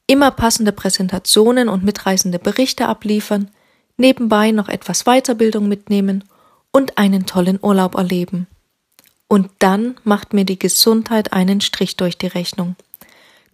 immer 0.06 0.30
passende 0.30 0.72
Präsentationen 0.72 1.68
und 1.68 1.84
mitreißende 1.84 2.38
Berichte 2.38 2.86
abliefern, 2.86 3.50
nebenbei 3.96 4.50
noch 4.50 4.68
etwas 4.68 5.04
Weiterbildung 5.04 5.68
mitnehmen 5.68 6.24
und 6.72 6.98
einen 6.98 7.26
tollen 7.26 7.58
Urlaub 7.62 7.94
erleben. 7.94 8.46
Und 9.28 9.50
dann 9.58 9.96
macht 10.04 10.34
mir 10.34 10.44
die 10.44 10.58
Gesundheit 10.58 11.32
einen 11.32 11.60
Strich 11.60 11.96
durch 11.96 12.18
die 12.18 12.26
Rechnung. 12.26 12.76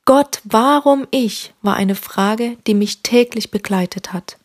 Gott, 0.05 0.41
warum 0.45 1.07
ich, 1.11 1.53
war 1.63 1.77
eine 1.77 1.95
Frage, 1.95 2.57
die 2.67 2.75
mich 2.75 3.03
täglich 3.03 3.51
begleitet 3.51 4.13
hat. 4.13 4.39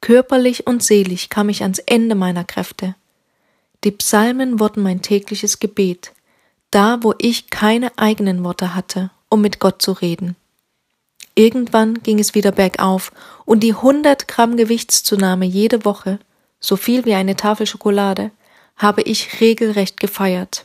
Körperlich 0.00 0.66
und 0.66 0.82
seelisch 0.82 1.28
kam 1.28 1.48
ich 1.48 1.62
ans 1.62 1.78
Ende 1.78 2.16
meiner 2.16 2.44
Kräfte. 2.44 2.96
Die 3.84 3.92
Psalmen 3.92 4.58
wurden 4.58 4.82
mein 4.82 5.00
tägliches 5.00 5.60
Gebet, 5.60 6.12
da 6.70 7.02
wo 7.02 7.14
ich 7.18 7.50
keine 7.50 7.96
eigenen 7.96 8.42
Worte 8.42 8.74
hatte, 8.74 9.10
um 9.28 9.40
mit 9.40 9.60
Gott 9.60 9.80
zu 9.80 9.92
reden. 9.92 10.36
Irgendwann 11.34 12.02
ging 12.02 12.18
es 12.18 12.34
wieder 12.34 12.52
bergauf 12.52 13.12
und 13.44 13.60
die 13.60 13.72
100 13.72 14.28
Gramm 14.28 14.56
Gewichtszunahme 14.56 15.46
jede 15.46 15.84
Woche, 15.84 16.18
so 16.60 16.76
viel 16.76 17.04
wie 17.04 17.14
eine 17.14 17.36
Tafel 17.36 17.66
Schokolade, 17.66 18.30
habe 18.76 19.02
ich 19.02 19.40
regelrecht 19.40 19.98
gefeiert. 19.98 20.64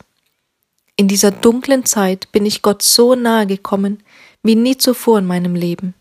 In 0.96 1.08
dieser 1.08 1.30
dunklen 1.30 1.84
Zeit 1.84 2.30
bin 2.32 2.44
ich 2.44 2.62
Gott 2.62 2.82
so 2.82 3.14
nahe 3.14 3.46
gekommen 3.46 4.02
wie 4.42 4.56
nie 4.56 4.76
zuvor 4.76 5.18
in 5.18 5.26
meinem 5.26 5.54
Leben. 5.54 5.94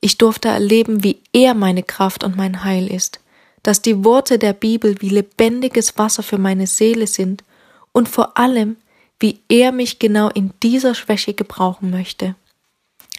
Ich 0.00 0.18
durfte 0.18 0.48
erleben, 0.48 1.04
wie 1.04 1.20
er 1.32 1.54
meine 1.54 1.82
Kraft 1.82 2.24
und 2.24 2.36
mein 2.36 2.64
Heil 2.64 2.86
ist, 2.86 3.20
dass 3.62 3.82
die 3.82 4.04
Worte 4.04 4.38
der 4.38 4.54
Bibel 4.54 4.96
wie 5.00 5.10
lebendiges 5.10 5.98
Wasser 5.98 6.22
für 6.22 6.38
meine 6.38 6.66
Seele 6.66 7.06
sind 7.06 7.44
und 7.92 8.08
vor 8.08 8.38
allem, 8.38 8.76
wie 9.18 9.40
er 9.48 9.72
mich 9.72 9.98
genau 9.98 10.28
in 10.30 10.52
dieser 10.62 10.94
Schwäche 10.94 11.34
gebrauchen 11.34 11.90
möchte. 11.90 12.34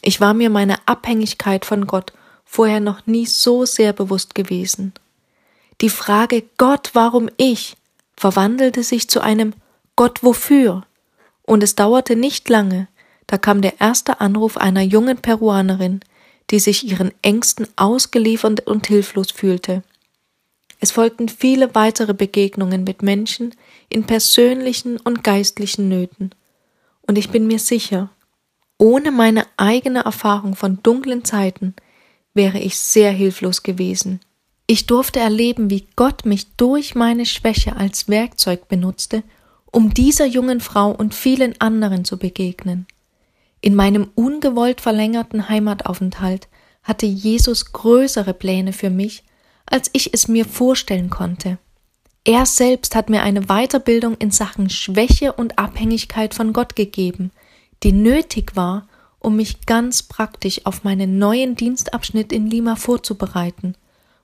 Ich 0.01 0.19
war 0.19 0.33
mir 0.33 0.49
meiner 0.49 0.79
Abhängigkeit 0.85 1.65
von 1.65 1.87
Gott 1.87 2.13
vorher 2.45 2.79
noch 2.79 3.05
nie 3.05 3.25
so 3.25 3.65
sehr 3.65 3.93
bewusst 3.93 4.35
gewesen. 4.35 4.93
Die 5.79 5.89
Frage 5.89 6.43
Gott, 6.57 6.91
warum 6.93 7.29
ich 7.37 7.77
verwandelte 8.15 8.83
sich 8.83 9.09
zu 9.09 9.21
einem 9.21 9.53
Gott 9.95 10.23
wofür? 10.23 10.85
Und 11.43 11.63
es 11.63 11.75
dauerte 11.75 12.15
nicht 12.15 12.49
lange, 12.49 12.87
da 13.27 13.37
kam 13.37 13.61
der 13.61 13.79
erste 13.79 14.19
Anruf 14.19 14.57
einer 14.57 14.81
jungen 14.81 15.17
Peruanerin, 15.17 16.01
die 16.49 16.59
sich 16.59 16.85
ihren 16.85 17.11
Ängsten 17.21 17.67
ausgeliefert 17.77 18.67
und 18.67 18.87
hilflos 18.87 19.31
fühlte. 19.31 19.83
Es 20.79 20.91
folgten 20.91 21.29
viele 21.29 21.73
weitere 21.75 22.13
Begegnungen 22.13 22.83
mit 22.83 23.03
Menschen 23.03 23.55
in 23.87 24.05
persönlichen 24.05 24.97
und 24.97 25.23
geistlichen 25.23 25.87
Nöten. 25.87 26.31
Und 27.03 27.17
ich 27.17 27.29
bin 27.29 27.47
mir 27.47 27.59
sicher, 27.59 28.09
ohne 28.81 29.11
meine 29.11 29.45
eigene 29.57 30.05
Erfahrung 30.05 30.55
von 30.55 30.79
dunklen 30.81 31.23
Zeiten 31.23 31.75
wäre 32.33 32.57
ich 32.57 32.79
sehr 32.79 33.11
hilflos 33.11 33.61
gewesen. 33.61 34.21
Ich 34.65 34.87
durfte 34.87 35.19
erleben, 35.19 35.69
wie 35.69 35.85
Gott 35.95 36.25
mich 36.25 36.55
durch 36.55 36.95
meine 36.95 37.27
Schwäche 37.27 37.75
als 37.75 38.07
Werkzeug 38.07 38.67
benutzte, 38.67 39.21
um 39.71 39.93
dieser 39.93 40.25
jungen 40.25 40.61
Frau 40.61 40.89
und 40.89 41.13
vielen 41.13 41.61
anderen 41.61 42.05
zu 42.05 42.17
begegnen. 42.17 42.87
In 43.61 43.75
meinem 43.75 44.09
ungewollt 44.15 44.81
verlängerten 44.81 45.47
Heimataufenthalt 45.47 46.47
hatte 46.81 47.05
Jesus 47.05 47.73
größere 47.73 48.33
Pläne 48.33 48.73
für 48.73 48.89
mich, 48.89 49.23
als 49.67 49.91
ich 49.93 50.11
es 50.11 50.27
mir 50.27 50.45
vorstellen 50.45 51.11
konnte. 51.11 51.59
Er 52.23 52.47
selbst 52.47 52.95
hat 52.95 53.11
mir 53.11 53.21
eine 53.21 53.41
Weiterbildung 53.41 54.15
in 54.17 54.31
Sachen 54.31 54.71
Schwäche 54.71 55.33
und 55.33 55.59
Abhängigkeit 55.59 56.33
von 56.33 56.51
Gott 56.51 56.75
gegeben, 56.75 57.31
die 57.83 57.91
nötig 57.91 58.55
war, 58.55 58.87
um 59.19 59.35
mich 59.35 59.65
ganz 59.65 60.03
praktisch 60.03 60.65
auf 60.65 60.83
meinen 60.83 61.17
neuen 61.19 61.55
Dienstabschnitt 61.55 62.31
in 62.31 62.47
Lima 62.47 62.75
vorzubereiten, 62.75 63.75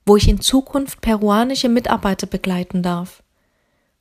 wo 0.05 0.15
ich 0.15 0.27
in 0.27 0.41
Zukunft 0.41 1.01
peruanische 1.01 1.69
Mitarbeiter 1.69 2.27
begleiten 2.27 2.81
darf. 2.81 3.21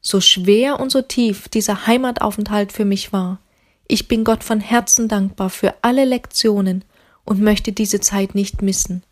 So 0.01 0.21
schwer 0.21 0.81
und 0.81 0.90
so 0.90 1.03
tief 1.03 1.49
dieser 1.49 1.87
Heimataufenthalt 1.87 2.73
für 2.73 2.85
mich 2.85 3.12
war, 3.12 3.40
ich 3.88 4.09
bin 4.09 4.25
Gott 4.25 4.42
von 4.42 4.61
Herzen 4.61 5.09
dankbar 5.09 5.51
für 5.51 5.75
alle 5.83 6.05
Lektionen 6.05 6.85
und 7.25 7.40
möchte 7.40 7.73
diese 7.73 8.01
Zeit 8.01 8.35
nicht 8.35 8.62
missen, 8.62 9.03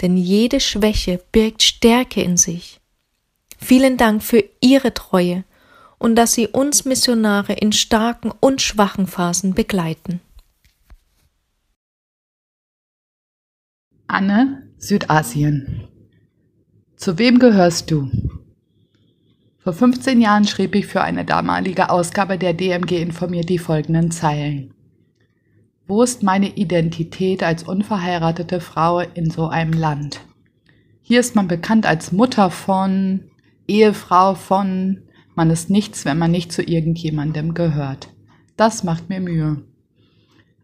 denn 0.00 0.16
jede 0.16 0.60
Schwäche 0.60 1.20
birgt 1.32 1.62
Stärke 1.62 2.22
in 2.22 2.36
sich. 2.36 2.80
Vielen 3.58 3.96
Dank 3.96 4.22
für 4.22 4.44
Ihre 4.60 4.94
Treue 4.94 5.44
und 5.98 6.16
dass 6.16 6.32
Sie 6.32 6.46
uns 6.46 6.84
Missionare 6.84 7.52
in 7.54 7.72
starken 7.72 8.32
und 8.40 8.62
schwachen 8.62 9.06
Phasen 9.06 9.54
begleiten. 9.54 10.20
Anne, 14.06 14.62
Südasien. 14.78 15.88
Zu 16.96 17.18
wem 17.18 17.38
gehörst 17.38 17.90
du? 17.90 18.10
Vor 19.58 19.72
15 19.74 20.20
Jahren 20.20 20.46
schrieb 20.46 20.74
ich 20.74 20.86
für 20.86 21.02
eine 21.02 21.24
damalige 21.24 21.90
Ausgabe 21.90 22.38
der 22.38 22.54
DMG 22.54 23.02
informiert 23.02 23.50
die 23.50 23.58
folgenden 23.58 24.10
Zeilen. 24.10 24.72
Wo 25.86 26.02
ist 26.02 26.22
meine 26.22 26.56
Identität 26.56 27.42
als 27.42 27.64
unverheiratete 27.64 28.60
Frau 28.60 29.00
in 29.00 29.30
so 29.30 29.48
einem 29.48 29.72
Land? 29.72 30.20
Hier 31.02 31.20
ist 31.20 31.34
man 31.34 31.48
bekannt 31.48 31.86
als 31.86 32.12
Mutter 32.12 32.50
von, 32.50 33.24
Ehefrau 33.66 34.34
von, 34.34 35.02
man 35.38 35.50
ist 35.50 35.70
nichts, 35.70 36.04
wenn 36.04 36.18
man 36.18 36.32
nicht 36.32 36.50
zu 36.50 36.62
irgendjemandem 36.62 37.54
gehört. 37.54 38.08
Das 38.56 38.82
macht 38.82 39.08
mir 39.08 39.20
Mühe. 39.20 39.62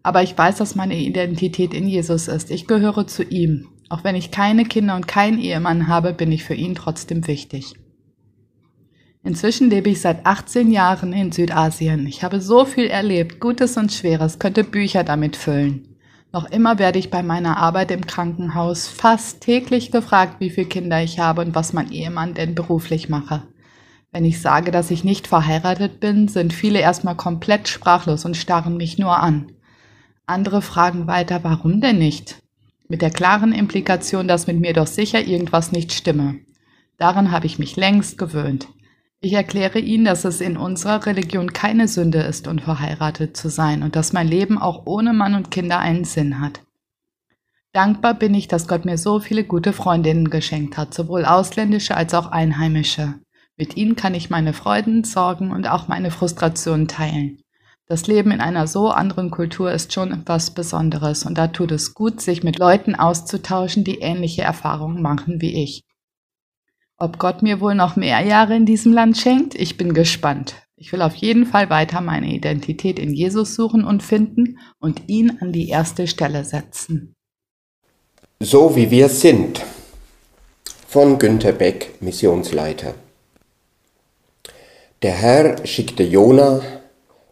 Aber 0.02 0.24
ich 0.24 0.36
weiß, 0.36 0.56
dass 0.56 0.74
meine 0.74 0.98
Identität 0.98 1.72
in 1.72 1.86
Jesus 1.86 2.26
ist. 2.26 2.50
Ich 2.50 2.66
gehöre 2.66 3.06
zu 3.06 3.22
ihm. 3.22 3.68
Auch 3.88 4.02
wenn 4.02 4.16
ich 4.16 4.32
keine 4.32 4.64
Kinder 4.64 4.96
und 4.96 5.06
keinen 5.06 5.38
Ehemann 5.38 5.86
habe, 5.86 6.12
bin 6.12 6.32
ich 6.32 6.42
für 6.42 6.54
ihn 6.54 6.74
trotzdem 6.74 7.28
wichtig. 7.28 7.74
Inzwischen 9.22 9.70
lebe 9.70 9.90
ich 9.90 10.00
seit 10.00 10.26
18 10.26 10.72
Jahren 10.72 11.12
in 11.12 11.30
Südasien. 11.30 12.08
Ich 12.08 12.24
habe 12.24 12.40
so 12.40 12.64
viel 12.64 12.86
erlebt, 12.86 13.38
Gutes 13.38 13.76
und 13.76 13.92
Schweres, 13.92 14.40
könnte 14.40 14.64
Bücher 14.64 15.04
damit 15.04 15.36
füllen. 15.36 15.86
Noch 16.32 16.50
immer 16.50 16.80
werde 16.80 16.98
ich 16.98 17.10
bei 17.10 17.22
meiner 17.22 17.58
Arbeit 17.58 17.92
im 17.92 18.04
Krankenhaus 18.08 18.88
fast 18.88 19.40
täglich 19.40 19.92
gefragt, 19.92 20.40
wie 20.40 20.50
viele 20.50 20.66
Kinder 20.66 21.00
ich 21.00 21.20
habe 21.20 21.42
und 21.42 21.54
was 21.54 21.72
mein 21.72 21.92
Ehemann 21.92 22.34
denn 22.34 22.56
beruflich 22.56 23.08
mache. 23.08 23.44
Wenn 24.14 24.24
ich 24.24 24.40
sage, 24.40 24.70
dass 24.70 24.92
ich 24.92 25.02
nicht 25.02 25.26
verheiratet 25.26 25.98
bin, 25.98 26.28
sind 26.28 26.52
viele 26.52 26.78
erstmal 26.78 27.16
komplett 27.16 27.66
sprachlos 27.66 28.24
und 28.24 28.36
starren 28.36 28.76
mich 28.76 28.96
nur 28.96 29.18
an. 29.18 29.50
Andere 30.24 30.62
fragen 30.62 31.08
weiter, 31.08 31.42
warum 31.42 31.80
denn 31.80 31.98
nicht? 31.98 32.40
Mit 32.86 33.02
der 33.02 33.10
klaren 33.10 33.50
Implikation, 33.50 34.28
dass 34.28 34.46
mit 34.46 34.60
mir 34.60 34.72
doch 34.72 34.86
sicher 34.86 35.20
irgendwas 35.20 35.72
nicht 35.72 35.92
stimme. 35.92 36.36
Daran 36.96 37.32
habe 37.32 37.46
ich 37.46 37.58
mich 37.58 37.74
längst 37.74 38.16
gewöhnt. 38.16 38.68
Ich 39.20 39.32
erkläre 39.32 39.80
ihnen, 39.80 40.04
dass 40.04 40.24
es 40.24 40.40
in 40.40 40.56
unserer 40.56 41.06
Religion 41.06 41.52
keine 41.52 41.88
Sünde 41.88 42.20
ist, 42.20 42.46
unverheiratet 42.46 43.36
zu 43.36 43.48
sein 43.48 43.82
und 43.82 43.96
dass 43.96 44.12
mein 44.12 44.28
Leben 44.28 44.58
auch 44.58 44.86
ohne 44.86 45.12
Mann 45.12 45.34
und 45.34 45.50
Kinder 45.50 45.80
einen 45.80 46.04
Sinn 46.04 46.40
hat. 46.40 46.60
Dankbar 47.72 48.14
bin 48.14 48.32
ich, 48.34 48.46
dass 48.46 48.68
Gott 48.68 48.84
mir 48.84 48.96
so 48.96 49.18
viele 49.18 49.42
gute 49.42 49.72
Freundinnen 49.72 50.30
geschenkt 50.30 50.76
hat, 50.78 50.94
sowohl 50.94 51.24
ausländische 51.24 51.96
als 51.96 52.14
auch 52.14 52.28
einheimische. 52.28 53.14
Mit 53.56 53.76
ihnen 53.76 53.94
kann 53.94 54.14
ich 54.14 54.30
meine 54.30 54.52
Freuden, 54.52 55.04
Sorgen 55.04 55.52
und 55.52 55.68
auch 55.68 55.86
meine 55.86 56.10
Frustrationen 56.10 56.88
teilen. 56.88 57.38
Das 57.86 58.06
Leben 58.06 58.30
in 58.30 58.40
einer 58.40 58.66
so 58.66 58.88
anderen 58.88 59.30
Kultur 59.30 59.70
ist 59.70 59.92
schon 59.92 60.10
etwas 60.10 60.52
Besonderes 60.52 61.24
und 61.24 61.36
da 61.36 61.48
tut 61.48 61.70
es 61.70 61.94
gut, 61.94 62.20
sich 62.20 62.42
mit 62.42 62.58
Leuten 62.58 62.94
auszutauschen, 62.94 63.84
die 63.84 64.00
ähnliche 64.00 64.42
Erfahrungen 64.42 65.02
machen 65.02 65.40
wie 65.40 65.62
ich. 65.62 65.84
Ob 66.96 67.18
Gott 67.18 67.42
mir 67.42 67.60
wohl 67.60 67.74
noch 67.74 67.96
mehr 67.96 68.20
Jahre 68.20 68.56
in 68.56 68.66
diesem 68.66 68.92
Land 68.92 69.18
schenkt, 69.18 69.54
ich 69.54 69.76
bin 69.76 69.92
gespannt. 69.92 70.54
Ich 70.76 70.92
will 70.92 71.02
auf 71.02 71.14
jeden 71.14 71.46
Fall 71.46 71.70
weiter 71.70 72.00
meine 72.00 72.32
Identität 72.34 72.98
in 72.98 73.12
Jesus 73.12 73.54
suchen 73.54 73.84
und 73.84 74.02
finden 74.02 74.58
und 74.80 75.08
ihn 75.08 75.38
an 75.40 75.52
die 75.52 75.68
erste 75.68 76.06
Stelle 76.06 76.44
setzen. 76.44 77.14
So 78.40 78.74
wie 78.74 78.90
wir 78.90 79.08
sind. 79.08 79.62
Von 80.88 81.18
Günter 81.18 81.52
Beck, 81.52 82.00
Missionsleiter. 82.00 82.94
Der 85.02 85.12
Herr 85.12 85.66
schickte 85.66 86.02
Jona, 86.02 86.62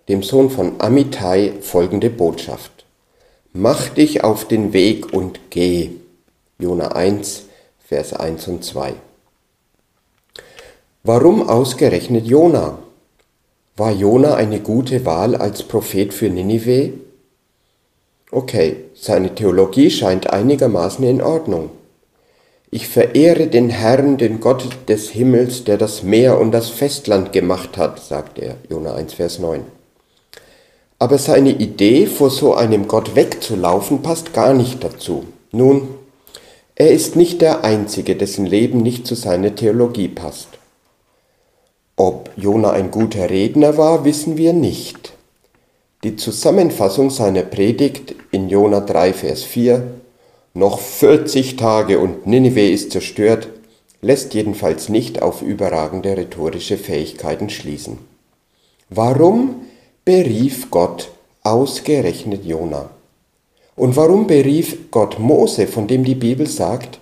dem 0.08 0.22
Sohn 0.22 0.50
von 0.50 0.80
Amittai, 0.80 1.54
folgende 1.60 2.10
Botschaft. 2.10 2.84
Mach 3.52 3.88
dich 3.88 4.24
auf 4.24 4.46
den 4.46 4.72
Weg 4.72 5.12
und 5.12 5.40
geh. 5.50 5.90
Jona 6.58 6.92
1, 6.92 7.44
Vers 7.78 8.12
1 8.12 8.48
und 8.48 8.64
2. 8.64 8.94
Warum 11.02 11.48
ausgerechnet 11.48 12.26
Jona? 12.26 12.78
War 13.76 13.90
Jona 13.92 14.34
eine 14.34 14.60
gute 14.60 15.04
Wahl 15.04 15.34
als 15.34 15.62
Prophet 15.62 16.14
für 16.14 16.28
Ninive? 16.28 16.92
Okay, 18.30 18.76
seine 18.94 19.34
Theologie 19.34 19.90
scheint 19.90 20.30
einigermaßen 20.30 21.04
in 21.04 21.20
Ordnung. 21.20 21.70
Ich 22.74 22.88
verehre 22.88 23.48
den 23.48 23.68
Herrn, 23.68 24.16
den 24.16 24.40
Gott 24.40 24.66
des 24.88 25.10
Himmels, 25.10 25.64
der 25.64 25.76
das 25.76 26.02
Meer 26.02 26.40
und 26.40 26.52
das 26.52 26.70
Festland 26.70 27.30
gemacht 27.30 27.76
hat, 27.76 28.02
sagt 28.02 28.38
er, 28.38 28.56
Jona 28.70 28.94
1, 28.94 29.12
Vers 29.12 29.38
9. 29.40 29.60
Aber 30.98 31.18
seine 31.18 31.50
Idee, 31.50 32.06
vor 32.06 32.30
so 32.30 32.54
einem 32.54 32.88
Gott 32.88 33.14
wegzulaufen, 33.14 34.00
passt 34.00 34.32
gar 34.32 34.54
nicht 34.54 34.82
dazu. 34.82 35.24
Nun, 35.50 35.86
er 36.74 36.90
ist 36.92 37.14
nicht 37.14 37.42
der 37.42 37.62
Einzige, 37.62 38.16
dessen 38.16 38.46
Leben 38.46 38.78
nicht 38.78 39.06
zu 39.06 39.16
seiner 39.16 39.54
Theologie 39.54 40.08
passt. 40.08 40.48
Ob 41.96 42.30
Jona 42.36 42.70
ein 42.70 42.90
guter 42.90 43.28
Redner 43.28 43.76
war, 43.76 44.06
wissen 44.06 44.38
wir 44.38 44.54
nicht. 44.54 45.12
Die 46.04 46.16
Zusammenfassung 46.16 47.10
seiner 47.10 47.42
Predigt 47.42 48.14
in 48.30 48.48
Jona 48.48 48.80
3, 48.80 49.12
Vers 49.12 49.42
4 49.42 50.00
noch 50.54 50.80
40 50.80 51.56
Tage 51.56 51.98
und 51.98 52.26
Ninive 52.26 52.68
ist 52.68 52.92
zerstört, 52.92 53.48
lässt 54.00 54.34
jedenfalls 54.34 54.88
nicht 54.88 55.22
auf 55.22 55.42
überragende 55.42 56.16
rhetorische 56.16 56.76
Fähigkeiten 56.76 57.48
schließen. 57.48 57.98
Warum 58.90 59.66
berief 60.04 60.70
Gott 60.70 61.10
ausgerechnet 61.42 62.44
Jona? 62.44 62.90
Und 63.76 63.96
warum 63.96 64.26
berief 64.26 64.90
Gott 64.90 65.18
Mose, 65.18 65.66
von 65.66 65.86
dem 65.86 66.04
die 66.04 66.14
Bibel 66.14 66.46
sagt, 66.46 66.98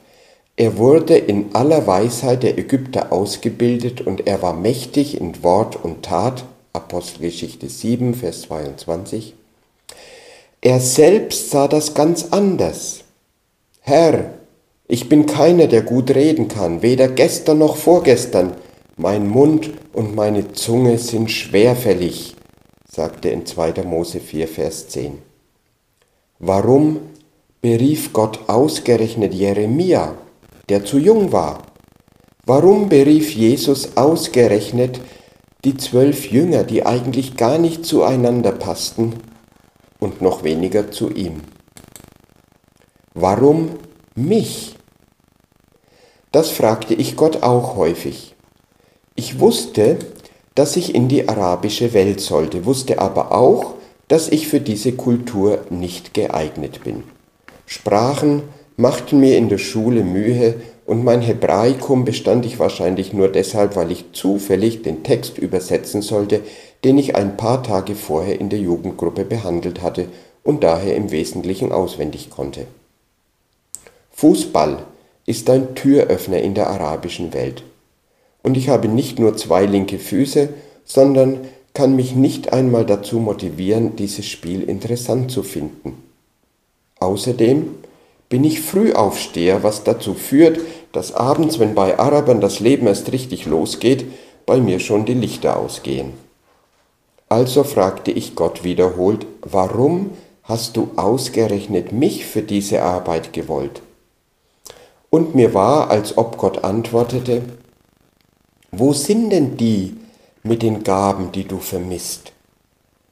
er 0.57 0.76
wurde 0.76 1.16
in 1.16 1.55
aller 1.55 1.86
Weisheit 1.86 2.42
der 2.42 2.59
Ägypter 2.59 3.12
ausgebildet 3.12 4.03
und 4.03 4.26
er 4.26 4.42
war 4.42 4.53
mächtig 4.53 5.18
in 5.20 5.42
Wort 5.42 5.82
und 5.82 6.05
Tat, 6.05 6.44
Apostelgeschichte 6.72 7.68
7, 7.68 8.14
Vers 8.14 8.42
22. 8.42 9.34
Er 10.61 10.78
selbst 10.78 11.51
sah 11.51 11.66
das 11.66 11.94
ganz 11.94 12.28
anders. 12.30 12.99
Herr, 13.81 14.35
ich 14.87 15.09
bin 15.09 15.26
keiner, 15.26 15.66
der 15.66 15.83
gut 15.83 16.11
reden 16.14 16.49
kann, 16.49 16.83
weder 16.83 17.09
gestern 17.09 17.59
noch 17.59 17.76
vorgestern. 17.76 18.55
Mein 18.97 19.26
Mund 19.26 19.70
und 19.93 20.14
meine 20.14 20.53
Zunge 20.53 20.99
sind 20.99 21.31
schwerfällig, 21.31 22.37
sagte 22.91 23.31
in 23.31 23.47
2. 23.47 23.85
Mose 23.85 24.20
4, 24.20 24.49
Vers 24.49 24.89
10. 24.89 25.18
Warum 26.39 27.01
berief 27.61 28.12
Gott 28.12 28.41
ausgerechnet 28.49 29.33
Jeremia, 29.33 30.14
der 30.68 30.85
zu 30.85 30.99
jung 30.99 31.33
war? 31.33 31.62
Warum 32.45 32.89
berief 32.89 33.35
Jesus 33.35 33.97
ausgerechnet 33.97 35.01
die 35.64 35.76
zwölf 35.76 36.31
Jünger, 36.31 36.64
die 36.64 36.85
eigentlich 36.85 37.37
gar 37.37 37.59
nicht 37.59 37.85
zueinander 37.85 38.53
passten 38.53 39.14
und 39.99 40.20
noch 40.20 40.43
weniger 40.43 40.91
zu 40.91 41.11
ihm? 41.11 41.43
Warum 43.14 43.70
mich? 44.14 44.76
Das 46.30 46.50
fragte 46.50 46.94
ich 46.94 47.16
Gott 47.16 47.42
auch 47.42 47.74
häufig. 47.74 48.36
Ich 49.16 49.40
wusste, 49.40 49.98
dass 50.54 50.76
ich 50.76 50.94
in 50.94 51.08
die 51.08 51.28
arabische 51.28 51.92
Welt 51.92 52.20
sollte, 52.20 52.66
wusste 52.66 53.00
aber 53.00 53.32
auch, 53.32 53.74
dass 54.06 54.28
ich 54.28 54.46
für 54.46 54.61
diese 54.61 54.92
Kultur 54.92 55.58
nicht 55.70 56.14
geeignet 56.14 56.84
bin. 56.84 57.02
Sprachen 57.66 58.42
machten 58.76 59.18
mir 59.18 59.36
in 59.38 59.48
der 59.48 59.58
Schule 59.58 60.04
Mühe 60.04 60.54
und 60.86 61.02
mein 61.02 61.20
Hebraikum 61.20 62.04
bestand 62.04 62.46
ich 62.46 62.61
wahrscheinlich 62.61 63.12
nur 63.12 63.26
deshalb, 63.26 63.74
weil 63.74 63.90
ich 63.90 64.12
zufällig 64.12 64.82
den 64.82 65.02
Text 65.02 65.36
übersetzen 65.36 66.00
sollte, 66.00 66.42
den 66.84 66.96
ich 66.96 67.16
ein 67.16 67.36
paar 67.36 67.64
Tage 67.64 67.96
vorher 67.96 68.40
in 68.40 68.50
der 68.50 68.61
Jugendgruppe 68.61 69.24
behandelt 69.24 69.82
hatte 69.82 70.06
und 70.44 70.62
daher 70.62 70.94
im 70.94 71.11
Wesentlichen 71.11 71.72
auswendig 71.72 72.30
konnte. 72.30 72.66
Fußball 74.21 74.83
ist 75.25 75.49
ein 75.49 75.75
Türöffner 75.75 76.43
in 76.43 76.53
der 76.53 76.68
arabischen 76.68 77.33
Welt. 77.33 77.62
Und 78.43 78.55
ich 78.59 78.68
habe 78.68 78.87
nicht 78.87 79.18
nur 79.18 79.35
zwei 79.39 79.64
linke 79.64 79.99
Füße, 79.99 80.51
sondern 80.85 81.39
kann 81.73 81.97
mich 81.97 82.14
nicht 82.14 82.53
einmal 82.53 82.85
dazu 82.85 83.18
motivieren, 83.18 83.97
dieses 83.97 84.27
Spiel 84.27 84.62
interessant 84.62 85.31
zu 85.31 85.43
finden. 85.43 86.03
Außerdem 86.99 87.71
bin 88.29 88.45
ich 88.45 88.61
Frühaufsteher, 88.61 89.62
was 89.62 89.85
dazu 89.85 90.12
führt, 90.12 90.61
dass 90.93 91.14
abends, 91.14 91.59
wenn 91.59 91.75
bei 91.75 91.99
Arabern 91.99 92.43
das 92.43 92.61
Leben 92.61 92.89
erst 92.89 93.12
richtig 93.12 93.47
losgeht, 93.47 94.05
bei 94.45 94.61
mir 94.61 94.81
schon 94.81 95.07
die 95.07 95.14
Lichter 95.14 95.57
ausgehen. 95.57 96.12
Also 97.31 97.64
fragte 97.64 98.11
ich 98.11 98.35
Gott 98.35 98.64
wiederholt, 98.64 99.27
warum 99.41 100.11
hast 100.43 100.77
du 100.77 100.91
ausgerechnet 100.97 101.93
mich 101.93 102.27
für 102.27 102.43
diese 102.43 102.83
Arbeit 102.83 103.33
gewollt? 103.33 103.81
Und 105.11 105.34
mir 105.34 105.54
war, 105.54 105.90
als 105.90 106.16
ob 106.16 106.38
Gott 106.38 106.62
antwortete, 106.62 107.42
wo 108.70 108.92
sind 108.92 109.30
denn 109.30 109.56
die 109.56 109.96
mit 110.44 110.62
den 110.62 110.84
Gaben, 110.84 111.32
die 111.32 111.44
du 111.44 111.58
vermisst? 111.58 112.32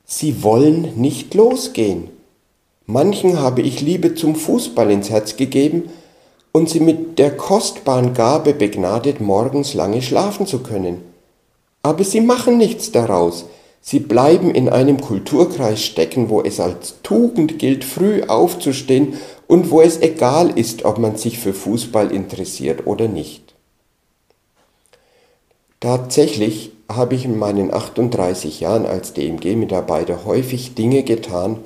Sie 0.05 0.43
wollen 0.45 0.95
nicht 0.95 1.35
losgehen. 1.35 2.09
Manchen 2.87 3.41
habe 3.41 3.61
ich 3.61 3.81
Liebe 3.81 4.15
zum 4.15 4.37
Fußball 4.37 4.91
ins 4.91 5.11
Herz 5.11 5.37
gegeben 5.37 5.91
und 6.53 6.71
sie 6.71 6.81
mit 6.81 7.19
der 7.19 7.37
kostbaren 7.37 8.15
Gabe 8.15 8.55
begnadet, 8.55 9.21
morgens 9.21 9.75
lange 9.75 10.01
schlafen 10.01 10.47
zu 10.47 10.61
können. 10.61 11.03
Aber 11.83 12.05
sie 12.05 12.21
machen 12.21 12.57
nichts 12.57 12.93
daraus. 12.93 13.45
Sie 13.81 14.01
bleiben 14.01 14.51
in 14.51 14.69
einem 14.69 15.01
Kulturkreis 15.01 15.85
stecken, 15.85 16.31
wo 16.31 16.41
es 16.43 16.61
als 16.61 16.97
Tugend 17.03 17.59
gilt, 17.59 17.85
früh 17.85 18.23
aufzustehen 18.23 19.15
und 19.49 19.71
wo 19.71 19.81
es 19.81 20.01
egal 20.01 20.57
ist, 20.57 20.85
ob 20.85 20.99
man 20.99 21.17
sich 21.17 21.39
für 21.39 21.53
Fußball 21.53 22.13
interessiert 22.13 22.87
oder 22.87 23.09
nicht. 23.09 23.55
Tatsächlich 25.81 26.73
habe 26.89 27.15
ich 27.15 27.25
in 27.25 27.39
meinen 27.39 27.73
38 27.73 28.61
Jahren 28.61 28.87
als 28.87 29.15
DMG-Mitarbeiter 29.15 30.25
häufig 30.25 30.75
Dinge 30.75 31.03
getan, 31.03 31.59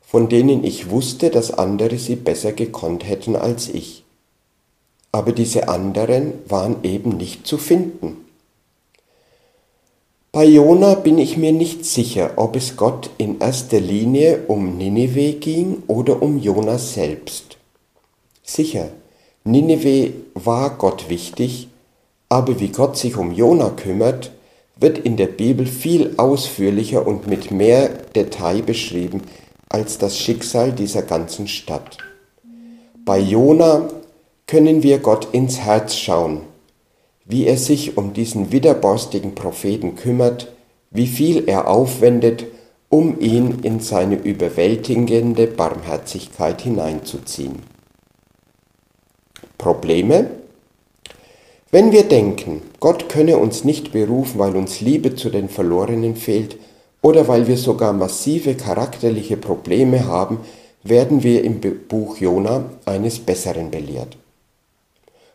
von 0.00 0.28
denen 0.28 0.62
ich 0.62 0.90
wusste, 0.90 1.30
dass 1.30 1.50
andere 1.50 1.96
sie 1.98 2.16
besser 2.16 2.52
gekonnt 2.52 3.08
hätten 3.08 3.34
als 3.34 3.68
ich. 3.68 4.04
Aber 5.10 5.32
diese 5.32 5.68
anderen 5.68 6.34
waren 6.48 6.76
eben 6.82 7.16
nicht 7.16 7.46
zu 7.46 7.56
finden. 7.56 8.16
Bei 10.34 10.46
Jona 10.46 10.94
bin 10.94 11.18
ich 11.18 11.36
mir 11.36 11.52
nicht 11.52 11.84
sicher, 11.84 12.30
ob 12.36 12.56
es 12.56 12.78
Gott 12.78 13.10
in 13.18 13.38
erster 13.38 13.78
Linie 13.78 14.44
um 14.48 14.78
Ninive 14.78 15.34
ging 15.34 15.82
oder 15.88 16.22
um 16.22 16.38
Jona 16.38 16.78
selbst. 16.78 17.58
Sicher, 18.42 18.88
Ninive 19.44 20.14
war 20.32 20.78
Gott 20.78 21.10
wichtig, 21.10 21.68
aber 22.30 22.58
wie 22.60 22.68
Gott 22.68 22.96
sich 22.96 23.18
um 23.18 23.32
Jona 23.32 23.68
kümmert, 23.76 24.32
wird 24.76 24.96
in 24.96 25.18
der 25.18 25.26
Bibel 25.26 25.66
viel 25.66 26.14
ausführlicher 26.16 27.06
und 27.06 27.26
mit 27.26 27.50
mehr 27.50 27.90
Detail 28.14 28.62
beschrieben 28.62 29.20
als 29.68 29.98
das 29.98 30.18
Schicksal 30.18 30.72
dieser 30.72 31.02
ganzen 31.02 31.46
Stadt. 31.46 31.98
Bei 33.04 33.18
Jona 33.18 33.90
können 34.46 34.82
wir 34.82 34.98
Gott 35.00 35.28
ins 35.32 35.58
Herz 35.58 35.94
schauen, 35.94 36.40
wie 37.32 37.46
er 37.46 37.56
sich 37.56 37.96
um 37.96 38.12
diesen 38.12 38.52
widerborstigen 38.52 39.34
Propheten 39.34 39.96
kümmert, 39.96 40.52
wie 40.90 41.06
viel 41.06 41.48
er 41.48 41.66
aufwendet, 41.66 42.44
um 42.90 43.18
ihn 43.20 43.60
in 43.62 43.80
seine 43.80 44.16
überwältigende 44.16 45.46
Barmherzigkeit 45.46 46.60
hineinzuziehen. 46.60 47.60
Probleme? 49.56 50.30
Wenn 51.70 51.90
wir 51.90 52.02
denken, 52.02 52.60
Gott 52.80 53.08
könne 53.08 53.38
uns 53.38 53.64
nicht 53.64 53.92
berufen, 53.92 54.38
weil 54.38 54.54
uns 54.54 54.82
Liebe 54.82 55.14
zu 55.14 55.30
den 55.30 55.48
Verlorenen 55.48 56.16
fehlt 56.16 56.58
oder 57.00 57.28
weil 57.28 57.48
wir 57.48 57.56
sogar 57.56 57.94
massive 57.94 58.56
charakterliche 58.56 59.38
Probleme 59.38 60.06
haben, 60.06 60.40
werden 60.82 61.22
wir 61.22 61.44
im 61.44 61.60
Buch 61.88 62.18
Jona 62.18 62.66
eines 62.84 63.20
Besseren 63.20 63.70
belehrt. 63.70 64.18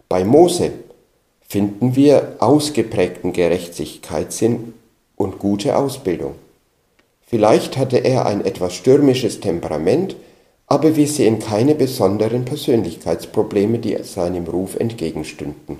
Bei 0.07 0.23
Mose 0.23 0.71
finden 1.47 1.95
wir 1.95 2.35
ausgeprägten 2.39 3.33
Gerechtigkeitssinn 3.33 4.73
und 5.15 5.39
gute 5.39 5.77
Ausbildung. 5.77 6.35
Vielleicht 7.25 7.77
hatte 7.77 7.97
er 7.97 8.25
ein 8.25 8.45
etwas 8.45 8.73
stürmisches 8.73 9.39
Temperament, 9.39 10.15
aber 10.67 10.95
wir 10.97 11.07
sehen 11.07 11.39
keine 11.39 11.75
besonderen 11.75 12.45
Persönlichkeitsprobleme, 12.45 13.79
die 13.79 13.97
seinem 14.03 14.45
Ruf 14.45 14.75
entgegenstünden. 14.75 15.79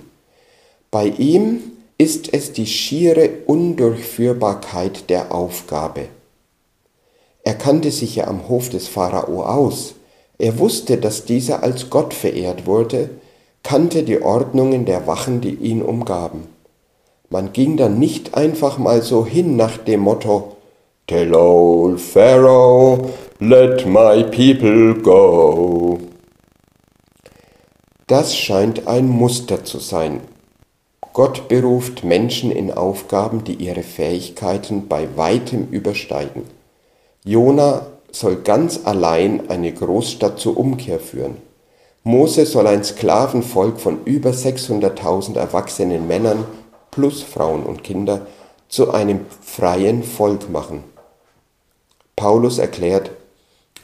Bei 0.90 1.06
ihm 1.06 1.60
ist 1.98 2.32
es 2.32 2.52
die 2.52 2.66
schiere 2.66 3.28
Undurchführbarkeit 3.46 5.10
der 5.10 5.32
Aufgabe. 5.32 6.08
Er 7.44 7.54
kannte 7.54 7.90
sich 7.90 8.16
ja 8.16 8.26
am 8.26 8.48
Hof 8.48 8.70
des 8.70 8.88
Pharao 8.88 9.42
aus. 9.42 9.94
Er 10.38 10.58
wusste, 10.58 10.96
dass 10.96 11.24
dieser 11.24 11.62
als 11.62 11.90
Gott 11.90 12.14
verehrt 12.14 12.66
wurde, 12.66 13.10
kannte 13.68 14.02
die 14.02 14.22
Ordnungen 14.22 14.86
der 14.86 15.06
Wachen, 15.06 15.42
die 15.42 15.54
ihn 15.54 15.82
umgaben. 15.82 16.44
Man 17.28 17.52
ging 17.52 17.76
dann 17.76 17.98
nicht 17.98 18.34
einfach 18.34 18.78
mal 18.78 19.02
so 19.02 19.26
hin 19.26 19.56
nach 19.56 19.76
dem 19.76 20.00
Motto 20.00 20.56
Tell 21.06 21.34
old 21.34 22.00
Pharaoh, 22.00 23.10
let 23.40 23.86
my 23.86 24.24
people 24.24 24.94
go. 24.94 25.98
Das 28.06 28.34
scheint 28.34 28.86
ein 28.86 29.06
Muster 29.06 29.62
zu 29.64 29.80
sein, 29.80 30.22
Gott 31.12 31.48
beruft 31.48 32.04
Menschen 32.04 32.50
in 32.50 32.72
Aufgaben, 32.72 33.44
die 33.44 33.56
ihre 33.56 33.82
Fähigkeiten 33.82 34.88
bei 34.88 35.14
weitem 35.14 35.68
übersteigen. 35.70 36.44
Jona 37.22 37.84
soll 38.12 38.36
ganz 38.36 38.80
allein 38.84 39.50
eine 39.50 39.74
Großstadt 39.74 40.40
zur 40.40 40.56
Umkehr 40.56 41.00
führen. 41.00 41.47
Mose 42.04 42.46
soll 42.46 42.66
ein 42.66 42.84
Sklavenvolk 42.84 43.80
von 43.80 44.04
über 44.04 44.30
600.000 44.30 45.36
erwachsenen 45.36 46.06
Männern 46.06 46.44
plus 46.90 47.22
Frauen 47.22 47.64
und 47.64 47.84
Kinder 47.84 48.26
zu 48.68 48.92
einem 48.92 49.26
freien 49.40 50.02
Volk 50.02 50.50
machen. 50.50 50.84
Paulus 52.16 52.58
erklärt, 52.58 53.10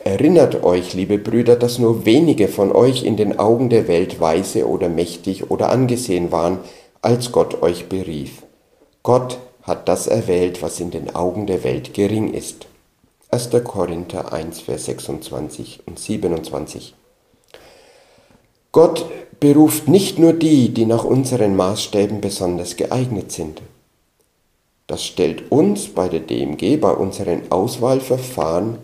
Erinnert 0.05 0.63
euch, 0.65 0.93
liebe 0.93 1.17
Brüder, 1.17 1.57
dass 1.57 1.79
nur 1.79 2.05
wenige 2.05 2.49
von 2.49 2.73
euch 2.73 3.05
in 3.05 3.17
den 3.17 3.39
Augen 3.39 3.71
der 3.71 3.89
Welt 3.89 4.21
weise 4.21 4.69
oder 4.69 4.91
mächtig 4.91 5.51
oder 5.51 5.71
angesehen 5.71 6.31
waren, 6.31 6.59
als 7.01 7.33
Gott 7.33 7.63
euch 7.63 7.89
berief. 7.89 8.43
Gott 9.03 9.39
hat 9.63 9.89
das 9.89 10.07
erwählt, 10.07 10.63
was 10.63 10.79
in 10.79 10.91
den 10.91 11.15
Augen 11.15 11.47
der 11.47 11.65
Welt 11.65 11.95
gering 11.95 12.35
ist. 12.35 12.67
1. 13.31 13.49
Korinther 13.65 14.31
1, 14.31 14.61
Vers 14.61 14.85
26 14.85 15.81
und 15.87 15.99
27. 15.99 16.95
Gott 18.75 19.07
beruft 19.39 19.87
nicht 19.87 20.19
nur 20.19 20.33
die, 20.33 20.75
die 20.75 20.85
nach 20.85 21.05
unseren 21.05 21.55
Maßstäben 21.55 22.21
besonders 22.21 22.75
geeignet 22.75 23.31
sind. 23.31 23.63
Das 24.89 25.05
stellt 25.05 25.53
uns 25.53 25.87
bei 25.87 26.09
der 26.09 26.19
DMG, 26.19 26.79
bei 26.81 26.91
unseren 26.91 27.43
Auswahlverfahren, 27.53 28.79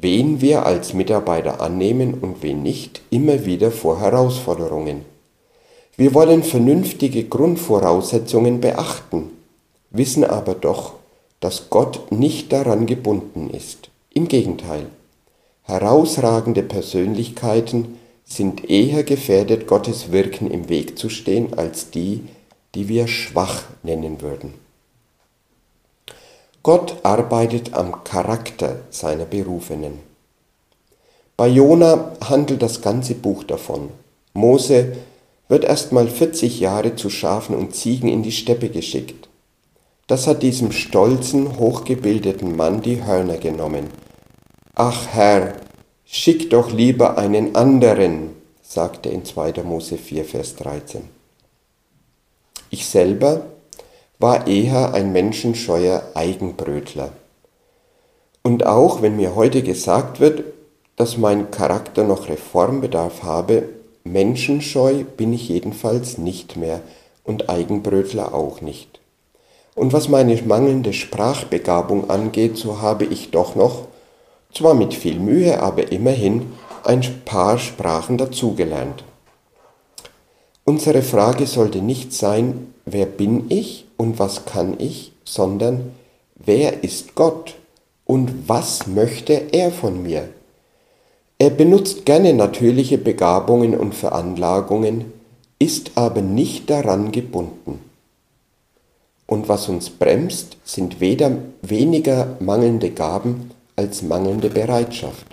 wen 0.00 0.40
wir 0.40 0.66
als 0.66 0.92
Mitarbeiter 0.92 1.60
annehmen 1.60 2.14
und 2.14 2.42
wen 2.42 2.64
nicht, 2.64 3.00
immer 3.10 3.46
wieder 3.46 3.70
vor 3.70 4.00
Herausforderungen. 4.00 5.04
Wir 5.96 6.14
wollen 6.14 6.42
vernünftige 6.42 7.22
Grundvoraussetzungen 7.22 8.60
beachten, 8.60 9.30
wissen 9.90 10.24
aber 10.24 10.54
doch, 10.54 10.94
dass 11.38 11.70
Gott 11.70 12.10
nicht 12.10 12.52
daran 12.52 12.86
gebunden 12.86 13.50
ist. 13.50 13.88
Im 14.12 14.26
Gegenteil, 14.26 14.86
herausragende 15.62 16.64
Persönlichkeiten 16.64 18.01
sind 18.24 18.68
eher 18.70 19.04
gefährdet, 19.04 19.66
Gottes 19.66 20.12
Wirken 20.12 20.50
im 20.50 20.68
Weg 20.68 20.98
zu 20.98 21.08
stehen, 21.08 21.54
als 21.58 21.90
die, 21.90 22.24
die 22.74 22.88
wir 22.88 23.08
schwach 23.08 23.64
nennen 23.82 24.20
würden. 24.22 24.54
Gott 26.62 26.96
arbeitet 27.02 27.74
am 27.74 28.04
Charakter 28.04 28.76
seiner 28.90 29.24
Berufenen. 29.24 29.98
Bei 31.36 31.48
Jona 31.48 32.12
handelt 32.22 32.62
das 32.62 32.82
ganze 32.82 33.14
Buch 33.14 33.42
davon. 33.42 33.90
Mose 34.32 34.96
wird 35.48 35.64
erst 35.64 35.92
mal 35.92 36.06
40 36.06 36.60
Jahre 36.60 36.94
zu 36.94 37.10
Schafen 37.10 37.56
und 37.56 37.74
Ziegen 37.74 38.08
in 38.08 38.22
die 38.22 38.32
Steppe 38.32 38.68
geschickt. 38.68 39.28
Das 40.06 40.26
hat 40.26 40.42
diesem 40.42 40.72
stolzen, 40.72 41.58
hochgebildeten 41.58 42.54
Mann 42.54 42.80
die 42.80 43.04
Hörner 43.04 43.38
genommen. 43.38 43.88
Ach 44.74 45.08
Herr, 45.08 45.56
schick 46.14 46.50
doch 46.50 46.70
lieber 46.70 47.16
einen 47.16 47.56
anderen, 47.56 48.36
sagte 48.62 49.08
in 49.08 49.24
2. 49.24 49.62
Mose 49.64 49.96
4, 49.96 50.26
Vers 50.26 50.56
13. 50.56 51.08
Ich 52.68 52.86
selber 52.86 53.46
war 54.18 54.46
eher 54.46 54.92
ein 54.92 55.12
menschenscheuer 55.12 56.02
Eigenbrötler. 56.12 57.12
Und 58.42 58.66
auch 58.66 59.00
wenn 59.00 59.16
mir 59.16 59.34
heute 59.34 59.62
gesagt 59.62 60.20
wird, 60.20 60.44
dass 60.96 61.16
mein 61.16 61.50
Charakter 61.50 62.04
noch 62.04 62.28
Reformbedarf 62.28 63.22
habe, 63.22 63.70
Menschenscheu 64.04 65.04
bin 65.16 65.32
ich 65.32 65.48
jedenfalls 65.48 66.18
nicht 66.18 66.58
mehr 66.58 66.82
und 67.24 67.48
Eigenbrötler 67.48 68.34
auch 68.34 68.60
nicht. 68.60 69.00
Und 69.74 69.94
was 69.94 70.10
meine 70.10 70.40
mangelnde 70.42 70.92
Sprachbegabung 70.92 72.10
angeht, 72.10 72.58
so 72.58 72.82
habe 72.82 73.06
ich 73.06 73.30
doch 73.30 73.54
noch, 73.54 73.86
zwar 74.54 74.74
mit 74.74 74.94
viel 74.94 75.18
Mühe, 75.18 75.60
aber 75.60 75.92
immerhin 75.92 76.52
ein 76.84 77.02
paar 77.24 77.58
Sprachen 77.58 78.18
dazugelernt. 78.18 79.04
Unsere 80.64 81.02
Frage 81.02 81.46
sollte 81.46 81.80
nicht 81.80 82.12
sein, 82.12 82.74
wer 82.84 83.06
bin 83.06 83.46
ich 83.50 83.86
und 83.96 84.18
was 84.18 84.44
kann 84.44 84.78
ich, 84.78 85.12
sondern 85.24 85.92
wer 86.36 86.84
ist 86.84 87.14
Gott 87.14 87.54
und 88.04 88.48
was 88.48 88.86
möchte 88.86 89.52
er 89.52 89.72
von 89.72 90.02
mir? 90.02 90.28
Er 91.38 91.50
benutzt 91.50 92.04
gerne 92.06 92.34
natürliche 92.34 92.98
Begabungen 92.98 93.76
und 93.76 93.94
Veranlagungen, 93.94 95.12
ist 95.58 95.92
aber 95.96 96.20
nicht 96.20 96.70
daran 96.70 97.10
gebunden. 97.10 97.80
Und 99.26 99.48
was 99.48 99.68
uns 99.68 99.90
bremst, 99.90 100.56
sind 100.64 101.00
weder 101.00 101.32
weniger 101.62 102.36
mangelnde 102.38 102.90
Gaben 102.90 103.50
als 103.76 104.02
mangelnde 104.02 104.50
Bereitschaft. 104.50 105.26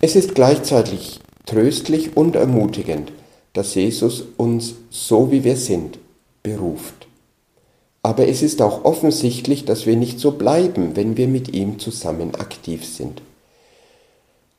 Es 0.00 0.16
ist 0.16 0.34
gleichzeitig 0.34 1.20
tröstlich 1.46 2.16
und 2.16 2.36
ermutigend, 2.36 3.12
dass 3.52 3.74
Jesus 3.74 4.24
uns 4.36 4.74
so 4.90 5.30
wie 5.30 5.44
wir 5.44 5.56
sind 5.56 5.98
beruft. 6.42 7.06
Aber 8.02 8.26
es 8.28 8.42
ist 8.42 8.62
auch 8.62 8.84
offensichtlich, 8.84 9.64
dass 9.64 9.84
wir 9.84 9.96
nicht 9.96 10.20
so 10.20 10.32
bleiben, 10.32 10.96
wenn 10.96 11.16
wir 11.16 11.28
mit 11.28 11.52
ihm 11.52 11.78
zusammen 11.78 12.34
aktiv 12.34 12.84
sind. 12.86 13.20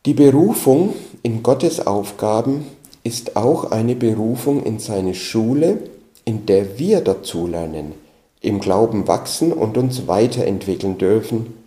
Die 0.06 0.14
Berufung 0.14 0.94
in 1.24 1.42
Gottes 1.42 1.86
Aufgaben 1.86 2.66
ist 3.04 3.36
auch 3.36 3.72
eine 3.72 3.96
Berufung 3.96 4.64
in 4.64 4.80
seine 4.80 5.16
Schule, 5.16 5.80
in 6.26 6.46
der 6.46 6.78
wir 6.78 7.02
dazulernen, 7.02 7.94
im 8.42 8.60
Glauben 8.60 9.08
wachsen 9.08 9.52
und 9.52 9.78
uns 9.78 10.08
weiterentwickeln 10.08 10.98
dürfen. 10.98 11.61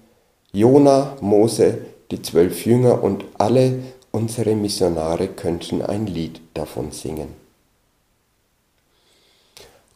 Jona, 0.54 1.16
Mose, 1.20 1.78
die 2.12 2.22
zwölf 2.22 2.64
Jünger 2.64 3.02
und 3.02 3.24
alle 3.38 3.80
unsere 4.12 4.54
Missionare 4.54 5.26
könnten 5.26 5.82
ein 5.82 6.06
Lied 6.06 6.40
davon 6.54 6.92
singen. 6.92 7.26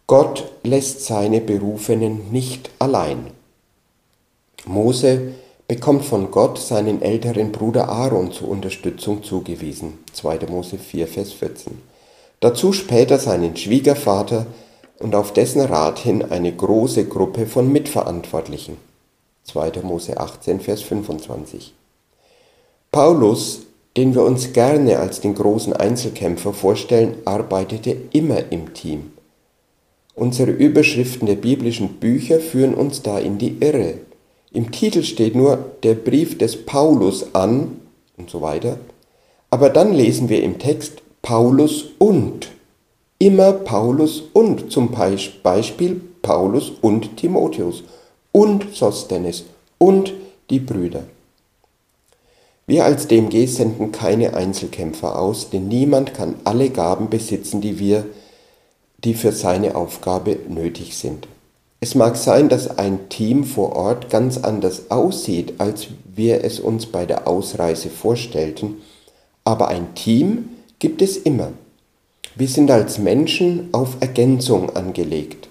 Gott 0.08 0.50
lässt 0.64 1.04
seine 1.04 1.40
Berufenen 1.40 2.32
nicht 2.32 2.70
allein. 2.80 3.30
Mose 4.66 5.34
bekommt 5.68 6.04
von 6.04 6.32
Gott 6.32 6.58
seinen 6.58 7.02
älteren 7.02 7.52
Bruder 7.52 7.88
Aaron 7.88 8.32
zur 8.32 8.48
Unterstützung 8.48 9.22
zugewiesen. 9.22 9.98
2. 10.12 10.40
Mose 10.48 10.76
4, 10.76 11.06
Vers 11.06 11.34
14. 11.34 11.80
Dazu 12.40 12.72
später 12.72 13.20
seinen 13.20 13.56
Schwiegervater 13.56 14.46
und 14.98 15.14
auf 15.14 15.32
dessen 15.32 15.60
Rat 15.60 16.00
hin 16.00 16.32
eine 16.32 16.52
große 16.52 17.04
Gruppe 17.04 17.46
von 17.46 17.70
Mitverantwortlichen. 17.70 18.87
2. 19.48 19.80
Mose 19.82 20.18
18, 20.18 20.60
Vers 20.60 20.82
25. 20.82 21.72
Paulus, 22.92 23.60
den 23.96 24.14
wir 24.14 24.22
uns 24.22 24.52
gerne 24.52 24.98
als 24.98 25.20
den 25.20 25.34
großen 25.34 25.72
Einzelkämpfer 25.72 26.52
vorstellen, 26.52 27.16
arbeitete 27.24 27.96
immer 28.12 28.52
im 28.52 28.74
Team. 28.74 29.12
Unsere 30.14 30.50
Überschriften 30.50 31.26
der 31.26 31.36
biblischen 31.36 31.94
Bücher 31.94 32.40
führen 32.40 32.74
uns 32.74 33.02
da 33.02 33.18
in 33.18 33.38
die 33.38 33.56
Irre. 33.60 33.94
Im 34.52 34.70
Titel 34.70 35.02
steht 35.02 35.34
nur 35.34 35.58
der 35.82 35.94
Brief 35.94 36.36
des 36.36 36.66
Paulus 36.66 37.34
an 37.34 37.80
und 38.16 38.28
so 38.28 38.42
weiter. 38.42 38.78
Aber 39.50 39.70
dann 39.70 39.94
lesen 39.94 40.28
wir 40.28 40.42
im 40.42 40.58
Text 40.58 41.00
Paulus 41.22 41.86
und. 41.98 42.48
Immer 43.18 43.52
Paulus 43.52 44.24
und. 44.32 44.70
Zum 44.70 44.90
Beispiel 44.90 46.00
Paulus 46.20 46.70
und 46.82 47.16
Timotheus 47.16 47.82
und 48.38 48.72
Sosthenes 48.72 49.46
und 49.78 50.12
die 50.48 50.60
Brüder. 50.60 51.02
Wir 52.68 52.84
als 52.84 53.08
DMG 53.08 53.46
senden 53.48 53.90
keine 53.90 54.34
Einzelkämpfer 54.34 55.18
aus, 55.18 55.50
denn 55.50 55.66
niemand 55.66 56.14
kann 56.14 56.36
alle 56.44 56.70
Gaben 56.70 57.10
besitzen, 57.10 57.60
die 57.60 57.80
wir, 57.80 58.06
die 59.02 59.14
für 59.14 59.32
seine 59.32 59.74
Aufgabe 59.74 60.38
nötig 60.48 60.96
sind. 60.96 61.26
Es 61.80 61.96
mag 61.96 62.16
sein, 62.16 62.48
dass 62.48 62.78
ein 62.78 63.08
Team 63.08 63.42
vor 63.42 63.74
Ort 63.74 64.08
ganz 64.08 64.38
anders 64.38 64.92
aussieht, 64.92 65.54
als 65.58 65.88
wir 66.14 66.44
es 66.44 66.60
uns 66.60 66.86
bei 66.86 67.06
der 67.06 67.26
Ausreise 67.26 67.90
vorstellten, 67.90 68.76
aber 69.42 69.66
ein 69.66 69.96
Team 69.96 70.50
gibt 70.78 71.02
es 71.02 71.16
immer. 71.16 71.50
Wir 72.36 72.46
sind 72.46 72.70
als 72.70 72.98
Menschen 72.98 73.70
auf 73.72 73.96
Ergänzung 73.98 74.76
angelegt. 74.76 75.48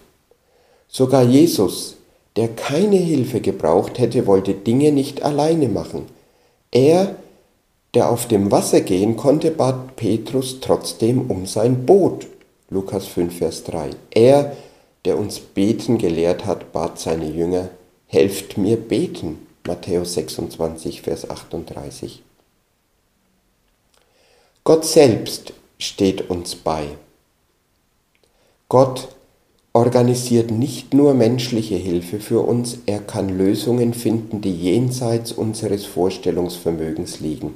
Sogar 0.87 1.23
Jesus, 1.23 1.96
der 2.37 2.49
keine 2.49 2.97
Hilfe 2.97 3.41
gebraucht 3.41 3.97
hätte, 3.99 4.27
wollte 4.27 4.53
Dinge 4.53 4.91
nicht 4.91 5.23
alleine 5.23 5.67
machen. 5.67 6.05
Er, 6.71 7.15
der 7.95 8.11
auf 8.11 8.27
dem 8.27 8.51
Wasser 8.51 8.81
gehen 8.81 9.17
konnte, 9.17 9.49
bat 9.49 9.95
Petrus 9.95 10.59
trotzdem 10.61 11.31
um 11.31 11.47
sein 11.47 11.85
Boot. 11.85 12.27
Lukas 12.69 13.07
5, 13.07 13.37
Vers 13.37 13.63
3. 13.63 13.89
Er, 14.11 14.55
der 15.05 15.17
uns 15.17 15.39
beten 15.39 15.97
gelehrt 15.97 16.45
hat, 16.45 16.71
bat 16.73 16.99
seine 16.99 17.29
Jünger, 17.29 17.69
helft 18.05 18.57
mir 18.57 18.77
beten. 18.77 19.39
Matthäus 19.65 20.13
26, 20.13 21.01
Vers 21.01 21.29
38. 21.29 22.21
Gott 24.63 24.85
selbst 24.85 25.53
steht 25.79 26.29
uns 26.29 26.55
bei. 26.55 26.89
Gott 28.69 29.09
organisiert 29.73 30.51
nicht 30.51 30.93
nur 30.93 31.13
menschliche 31.13 31.75
Hilfe 31.75 32.19
für 32.19 32.41
uns, 32.41 32.79
er 32.85 32.99
kann 32.99 33.37
Lösungen 33.37 33.93
finden, 33.93 34.41
die 34.41 34.53
jenseits 34.53 35.31
unseres 35.31 35.85
Vorstellungsvermögens 35.85 37.19
liegen. 37.19 37.53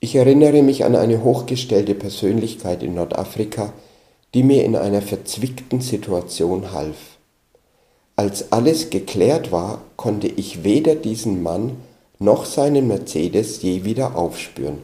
Ich 0.00 0.16
erinnere 0.16 0.62
mich 0.62 0.84
an 0.84 0.96
eine 0.96 1.22
hochgestellte 1.22 1.94
Persönlichkeit 1.94 2.82
in 2.82 2.94
Nordafrika, 2.94 3.72
die 4.34 4.42
mir 4.42 4.64
in 4.64 4.74
einer 4.74 5.02
verzwickten 5.02 5.80
Situation 5.80 6.72
half. 6.72 6.96
Als 8.16 8.52
alles 8.52 8.90
geklärt 8.90 9.52
war, 9.52 9.82
konnte 9.96 10.26
ich 10.26 10.64
weder 10.64 10.94
diesen 10.94 11.42
Mann 11.42 11.76
noch 12.18 12.44
seinen 12.44 12.86
Mercedes 12.86 13.62
je 13.62 13.84
wieder 13.84 14.16
aufspüren. 14.16 14.78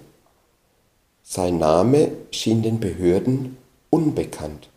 Sein 1.23 1.59
Name 1.59 2.13
schien 2.31 2.63
den 2.63 2.81
Behörden 2.81 3.57
unbekannt. 3.91 4.69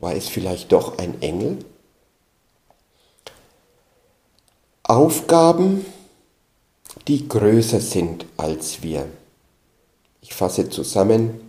War 0.00 0.14
es 0.14 0.28
vielleicht 0.28 0.72
doch 0.72 0.98
ein 0.98 1.20
Engel? 1.22 1.58
Aufgaben, 4.82 5.84
die 7.08 7.28
größer 7.28 7.80
sind 7.80 8.26
als 8.36 8.82
wir. 8.82 9.06
Ich 10.20 10.34
fasse 10.34 10.68
zusammen, 10.68 11.40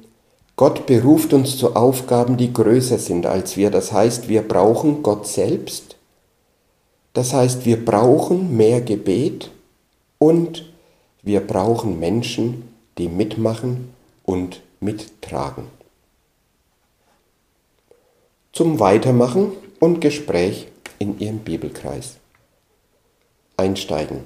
Gott 0.55 0.87
beruft 0.87 1.33
uns 1.33 1.57
zu 1.57 1.75
Aufgaben, 1.75 2.35
die 2.35 2.51
größer 2.51 2.97
sind 2.97 3.27
als 3.27 3.57
wir. 3.57 3.69
Das 3.69 3.91
heißt, 3.91 4.27
wir 4.27 4.41
brauchen 4.41 5.03
Gott 5.03 5.27
selbst. 5.27 5.97
Das 7.13 7.33
heißt, 7.33 7.65
wir 7.65 7.83
brauchen 7.83 8.57
mehr 8.57 8.81
Gebet 8.81 9.51
und 10.17 10.71
wir 11.21 11.41
brauchen 11.41 11.99
Menschen, 11.99 12.67
die 12.97 13.07
mitmachen 13.07 13.93
und 14.23 14.61
mittragen. 14.79 15.65
Zum 18.57 18.79
Weitermachen 18.79 19.51
und 19.79 20.01
Gespräch 20.01 20.67
in 20.97 21.19
Ihrem 21.19 21.37
Bibelkreis. 21.37 22.15
Einsteigen. 23.55 24.21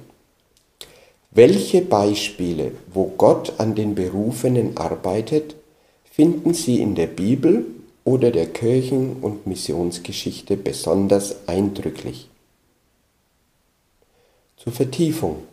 Welche 1.32 1.82
Beispiele, 1.82 2.72
wo 2.94 3.08
Gott 3.18 3.56
an 3.58 3.76
den 3.76 3.94
Berufenen 3.94 4.78
arbeitet, 4.78 5.58
finden 6.10 6.54
Sie 6.54 6.80
in 6.80 6.96
der 6.96 7.08
Bibel 7.08 7.66
oder 8.06 8.32
der 8.32 8.46
Kirchen- 8.46 9.18
und 9.20 9.48
Missionsgeschichte 9.48 10.56
besonders 10.56 11.50
eindrücklich. 11.50 12.30
Zur 14.56 14.72
Vertiefung. 14.72 15.44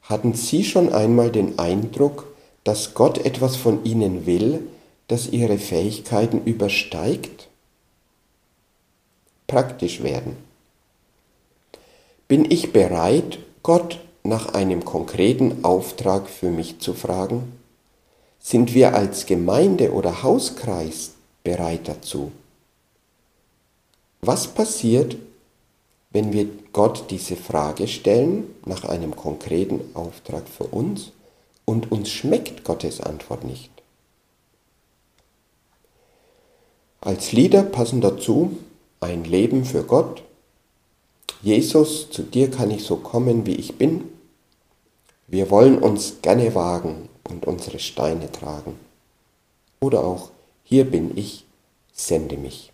Hatten 0.00 0.32
Sie 0.32 0.64
schon 0.64 0.90
einmal 0.90 1.30
den 1.30 1.58
Eindruck, 1.58 2.34
dass 2.64 2.94
Gott 2.94 3.18
etwas 3.26 3.56
von 3.56 3.84
Ihnen 3.84 4.24
will, 4.24 4.60
das 5.08 5.28
Ihre 5.28 5.58
Fähigkeiten 5.58 6.40
übersteigt? 6.46 7.47
Praktisch 9.48 10.02
werden. 10.02 10.36
Bin 12.28 12.48
ich 12.50 12.74
bereit, 12.74 13.38
Gott 13.62 13.98
nach 14.22 14.52
einem 14.52 14.84
konkreten 14.84 15.64
Auftrag 15.64 16.28
für 16.28 16.50
mich 16.50 16.80
zu 16.80 16.92
fragen? 16.92 17.58
Sind 18.38 18.74
wir 18.74 18.94
als 18.94 19.24
Gemeinde 19.24 19.92
oder 19.94 20.22
Hauskreis 20.22 21.12
bereit 21.44 21.88
dazu? 21.88 22.30
Was 24.20 24.48
passiert, 24.48 25.16
wenn 26.10 26.34
wir 26.34 26.46
Gott 26.74 27.10
diese 27.10 27.34
Frage 27.34 27.88
stellen 27.88 28.54
nach 28.66 28.84
einem 28.84 29.16
konkreten 29.16 29.80
Auftrag 29.94 30.46
für 30.46 30.64
uns 30.64 31.12
und 31.64 31.90
uns 31.90 32.10
schmeckt 32.10 32.64
Gottes 32.64 33.00
Antwort 33.00 33.44
nicht? 33.44 33.70
Als 37.00 37.32
Lieder 37.32 37.62
passen 37.62 38.02
dazu 38.02 38.58
ein 39.00 39.24
Leben 39.24 39.64
für 39.64 39.84
Gott, 39.84 40.22
Jesus, 41.40 42.10
zu 42.10 42.22
dir 42.24 42.50
kann 42.50 42.70
ich 42.70 42.84
so 42.84 42.96
kommen, 42.96 43.46
wie 43.46 43.54
ich 43.54 43.78
bin. 43.78 44.04
Wir 45.28 45.50
wollen 45.50 45.78
uns 45.78 46.20
gerne 46.20 46.54
wagen 46.54 47.08
und 47.28 47.46
unsere 47.46 47.78
Steine 47.78 48.32
tragen. 48.32 48.78
Oder 49.80 50.00
auch, 50.00 50.30
hier 50.64 50.90
bin 50.90 51.16
ich, 51.16 51.46
sende 51.92 52.36
mich. 52.36 52.72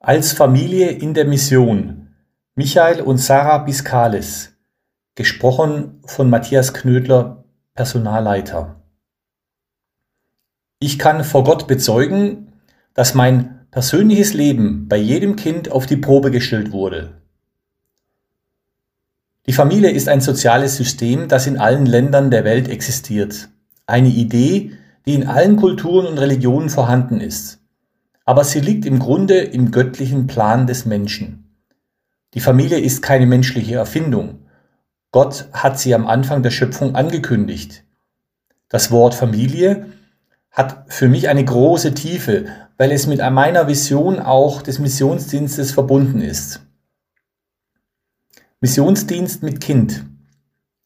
Als 0.00 0.32
Familie 0.32 0.90
in 0.90 1.12
der 1.12 1.26
Mission. 1.26 2.14
Michael 2.54 3.02
und 3.02 3.18
Sarah 3.18 3.58
Biskalis. 3.58 4.52
Gesprochen 5.14 6.00
von 6.06 6.30
Matthias 6.30 6.72
Knödler, 6.72 7.44
Personalleiter. 7.74 8.76
Ich 10.78 10.98
kann 10.98 11.24
vor 11.24 11.44
Gott 11.44 11.66
bezeugen, 11.66 12.52
dass 12.96 13.14
mein 13.14 13.66
persönliches 13.70 14.32
Leben 14.32 14.88
bei 14.88 14.96
jedem 14.96 15.36
Kind 15.36 15.70
auf 15.70 15.84
die 15.86 15.98
Probe 15.98 16.30
gestellt 16.30 16.72
wurde. 16.72 17.12
Die 19.44 19.52
Familie 19.52 19.90
ist 19.90 20.08
ein 20.08 20.22
soziales 20.22 20.76
System, 20.76 21.28
das 21.28 21.46
in 21.46 21.58
allen 21.58 21.84
Ländern 21.84 22.30
der 22.30 22.44
Welt 22.44 22.68
existiert. 22.68 23.50
Eine 23.86 24.08
Idee, 24.08 24.72
die 25.04 25.14
in 25.14 25.28
allen 25.28 25.56
Kulturen 25.56 26.06
und 26.06 26.18
Religionen 26.18 26.70
vorhanden 26.70 27.20
ist. 27.20 27.60
Aber 28.24 28.42
sie 28.42 28.60
liegt 28.60 28.86
im 28.86 28.98
Grunde 28.98 29.38
im 29.38 29.70
göttlichen 29.70 30.26
Plan 30.26 30.66
des 30.66 30.86
Menschen. 30.86 31.54
Die 32.32 32.40
Familie 32.40 32.78
ist 32.78 33.02
keine 33.02 33.26
menschliche 33.26 33.76
Erfindung. 33.76 34.46
Gott 35.12 35.48
hat 35.52 35.78
sie 35.78 35.94
am 35.94 36.06
Anfang 36.06 36.42
der 36.42 36.50
Schöpfung 36.50 36.94
angekündigt. 36.94 37.84
Das 38.68 38.90
Wort 38.90 39.14
Familie 39.14 39.86
hat 40.50 40.86
für 40.88 41.08
mich 41.08 41.28
eine 41.28 41.44
große 41.44 41.94
Tiefe, 41.94 42.46
weil 42.76 42.92
es 42.92 43.06
mit 43.06 43.18
meiner 43.18 43.68
Vision 43.68 44.18
auch 44.18 44.62
des 44.62 44.78
Missionsdienstes 44.78 45.72
verbunden 45.72 46.20
ist. 46.20 46.60
Missionsdienst 48.60 49.42
mit 49.42 49.60
Kind. 49.60 50.04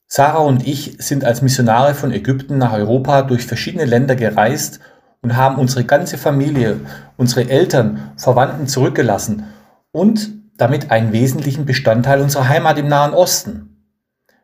Sarah 0.07 0.41
und 0.41 0.67
ich 0.67 0.97
sind 0.99 1.25
als 1.25 1.41
Missionare 1.41 1.95
von 1.95 2.13
Ägypten 2.13 2.59
nach 2.59 2.73
Europa 2.73 3.23
durch 3.23 3.47
verschiedene 3.47 3.85
Länder 3.85 4.17
gereist, 4.17 4.81
und 5.23 5.37
haben 5.37 5.57
unsere 5.57 5.85
ganze 5.85 6.19
Familie, 6.19 6.81
unsere 7.17 7.49
Eltern, 7.49 8.13
Verwandten 8.17 8.67
zurückgelassen 8.67 9.45
und 9.93 10.31
damit 10.57 10.91
einen 10.91 11.13
wesentlichen 11.13 11.65
Bestandteil 11.65 12.21
unserer 12.21 12.49
Heimat 12.49 12.79
im 12.79 12.89
Nahen 12.89 13.15
Osten. 13.15 13.87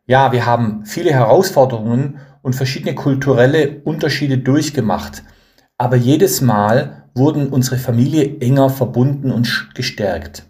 Ja, 0.07 0.33
wir 0.33 0.47
haben 0.47 0.85
viele 0.85 1.13
Herausforderungen 1.13 2.19
und 2.43 2.55
verschiedene 2.55 2.95
kulturelle 2.95 3.81
Unterschiede 3.85 4.39
durchgemacht, 4.39 5.25
aber 5.79 5.97
jedes 5.97 6.41
Mal 6.41 7.06
wurden 7.17 7.49
unsere 7.49 7.79
Familie 7.79 8.39
enger 8.41 8.71
verbunden 8.71 9.31
und 9.31 9.71
gestärkt. 9.75 10.45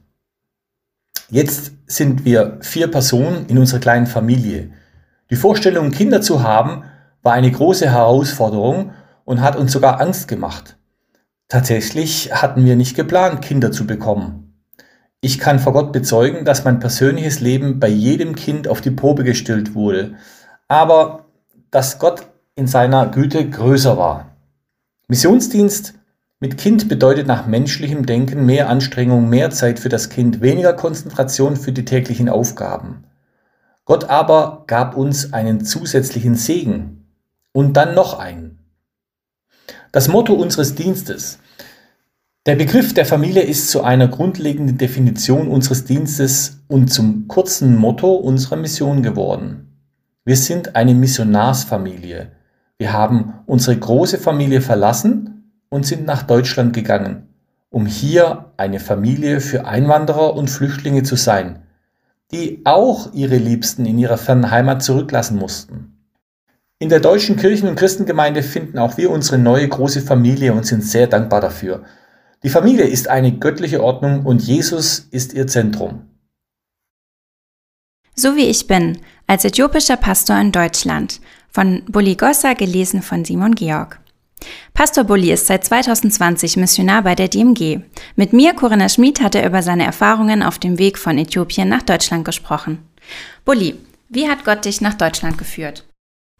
Jetzt 1.28 1.72
sind 1.86 2.24
wir 2.24 2.58
vier 2.60 2.88
Personen 2.90 3.46
in 3.46 3.58
unserer 3.58 3.80
kleinen 3.80 4.06
Familie. 4.06 4.70
Die 5.30 5.36
Vorstellung, 5.36 5.90
Kinder 5.90 6.20
zu 6.20 6.42
haben, 6.42 6.84
war 7.22 7.32
eine 7.32 7.50
große 7.50 7.90
Herausforderung 7.90 8.92
und 9.24 9.40
hat 9.40 9.56
uns 9.56 9.72
sogar 9.72 10.00
Angst 10.00 10.28
gemacht. 10.28 10.76
Tatsächlich 11.48 12.32
hatten 12.32 12.64
wir 12.64 12.76
nicht 12.76 12.96
geplant, 12.96 13.42
Kinder 13.42 13.72
zu 13.72 13.86
bekommen. 13.86 14.46
Ich 15.20 15.38
kann 15.38 15.58
vor 15.58 15.72
Gott 15.72 15.92
bezeugen, 15.92 16.44
dass 16.44 16.64
mein 16.64 16.78
persönliches 16.78 17.40
Leben 17.40 17.80
bei 17.80 17.88
jedem 17.88 18.36
Kind 18.36 18.68
auf 18.68 18.80
die 18.80 18.90
Probe 18.90 19.24
gestellt 19.24 19.74
wurde, 19.74 20.14
aber 20.68 21.26
dass 21.70 21.98
Gott 21.98 22.28
in 22.54 22.68
seiner 22.68 23.08
Güte 23.08 23.48
größer 23.48 23.96
war. 23.96 24.36
Missionsdienst 25.08 25.94
mit 26.38 26.58
Kind 26.58 26.88
bedeutet 26.88 27.26
nach 27.26 27.46
menschlichem 27.46 28.04
Denken 28.04 28.44
mehr 28.44 28.68
Anstrengung, 28.68 29.28
mehr 29.28 29.50
Zeit 29.50 29.78
für 29.78 29.88
das 29.88 30.10
Kind, 30.10 30.42
weniger 30.42 30.74
Konzentration 30.74 31.56
für 31.56 31.72
die 31.72 31.86
täglichen 31.86 32.28
Aufgaben. 32.28 33.04
Gott 33.86 34.04
aber 34.04 34.64
gab 34.66 34.96
uns 34.96 35.32
einen 35.32 35.64
zusätzlichen 35.64 36.34
Segen 36.34 37.06
und 37.52 37.74
dann 37.74 37.94
noch 37.94 38.18
einen. 38.18 38.58
Das 39.92 40.08
Motto 40.08 40.34
unseres 40.34 40.74
Dienstes. 40.74 41.38
Der 42.44 42.54
Begriff 42.54 42.92
der 42.92 43.06
Familie 43.06 43.42
ist 43.42 43.70
zu 43.70 43.82
einer 43.82 44.08
grundlegenden 44.08 44.76
Definition 44.76 45.48
unseres 45.48 45.84
Dienstes 45.84 46.64
und 46.68 46.92
zum 46.92 47.28
kurzen 47.28 47.76
Motto 47.76 48.14
unserer 48.14 48.56
Mission 48.56 49.02
geworden. 49.02 49.78
Wir 50.24 50.36
sind 50.36 50.76
eine 50.76 50.94
Missionarsfamilie. 50.94 52.32
Wir 52.76 52.92
haben 52.92 53.34
unsere 53.46 53.76
große 53.76 54.18
Familie 54.18 54.60
verlassen 54.60 55.35
und 55.76 55.84
sind 55.84 56.06
nach 56.06 56.22
Deutschland 56.22 56.72
gegangen, 56.72 57.28
um 57.68 57.84
hier 57.84 58.46
eine 58.56 58.80
Familie 58.80 59.42
für 59.42 59.66
Einwanderer 59.66 60.34
und 60.34 60.48
Flüchtlinge 60.48 61.02
zu 61.02 61.16
sein, 61.16 61.64
die 62.32 62.62
auch 62.64 63.12
ihre 63.12 63.36
Liebsten 63.36 63.84
in 63.84 63.98
ihrer 63.98 64.16
fernen 64.16 64.50
Heimat 64.50 64.82
zurücklassen 64.82 65.36
mussten. 65.36 65.92
In 66.78 66.88
der 66.88 67.00
deutschen 67.00 67.36
Kirchen- 67.36 67.68
und 67.68 67.76
Christengemeinde 67.76 68.42
finden 68.42 68.78
auch 68.78 68.96
wir 68.96 69.10
unsere 69.10 69.36
neue 69.36 69.68
große 69.68 70.00
Familie 70.00 70.54
und 70.54 70.64
sind 70.64 70.82
sehr 70.82 71.08
dankbar 71.08 71.42
dafür. 71.42 71.84
Die 72.42 72.48
Familie 72.48 72.86
ist 72.86 73.08
eine 73.08 73.32
göttliche 73.32 73.82
Ordnung 73.82 74.24
und 74.24 74.42
Jesus 74.42 75.00
ist 75.10 75.34
ihr 75.34 75.46
Zentrum. 75.46 76.08
So 78.14 78.34
wie 78.34 78.46
ich 78.46 78.66
bin, 78.66 78.98
als 79.26 79.44
äthiopischer 79.44 79.98
Pastor 79.98 80.40
in 80.40 80.52
Deutschland, 80.52 81.20
von 81.50 81.82
Bulli 81.86 82.14
Gossa 82.14 82.54
gelesen 82.54 83.02
von 83.02 83.26
Simon 83.26 83.54
Georg. 83.54 84.00
Pastor 84.76 85.04
Bulli 85.04 85.32
ist 85.32 85.46
seit 85.46 85.64
2020 85.64 86.58
Missionar 86.58 87.02
bei 87.02 87.14
der 87.14 87.28
DMG. 87.28 87.78
Mit 88.14 88.34
mir, 88.34 88.52
Corinna 88.52 88.90
Schmid, 88.90 89.22
hat 89.22 89.34
er 89.34 89.46
über 89.46 89.62
seine 89.62 89.84
Erfahrungen 89.86 90.42
auf 90.42 90.58
dem 90.58 90.78
Weg 90.78 90.98
von 90.98 91.16
Äthiopien 91.16 91.68
nach 91.68 91.82
Deutschland 91.82 92.26
gesprochen. 92.26 92.78
Bulli, 93.46 93.76
wie 94.10 94.28
hat 94.28 94.44
Gott 94.44 94.66
dich 94.66 94.82
nach 94.82 94.94
Deutschland 94.94 95.38
geführt? 95.38 95.84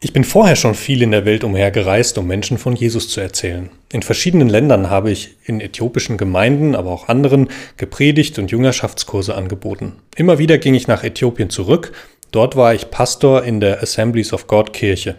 Ich 0.02 0.12
bin 0.12 0.24
vorher 0.24 0.56
schon 0.56 0.74
viel 0.74 1.00
in 1.00 1.12
der 1.12 1.24
Welt 1.24 1.42
umhergereist, 1.42 2.18
um 2.18 2.26
Menschen 2.26 2.58
von 2.58 2.76
Jesus 2.76 3.08
zu 3.08 3.20
erzählen. 3.20 3.70
In 3.90 4.02
verschiedenen 4.02 4.50
Ländern 4.50 4.90
habe 4.90 5.10
ich 5.10 5.36
in 5.46 5.62
äthiopischen 5.62 6.18
Gemeinden, 6.18 6.74
aber 6.74 6.90
auch 6.90 7.08
anderen 7.08 7.48
gepredigt 7.78 8.38
und 8.38 8.50
Jüngerschaftskurse 8.50 9.34
angeboten. 9.34 9.94
Immer 10.14 10.38
wieder 10.38 10.58
ging 10.58 10.74
ich 10.74 10.86
nach 10.86 11.02
Äthiopien 11.02 11.48
zurück. 11.48 11.92
Dort 12.30 12.56
war 12.56 12.74
ich 12.74 12.90
Pastor 12.90 13.44
in 13.44 13.60
der 13.60 13.82
Assemblies 13.82 14.34
of 14.34 14.46
God 14.46 14.74
Kirche. 14.74 15.16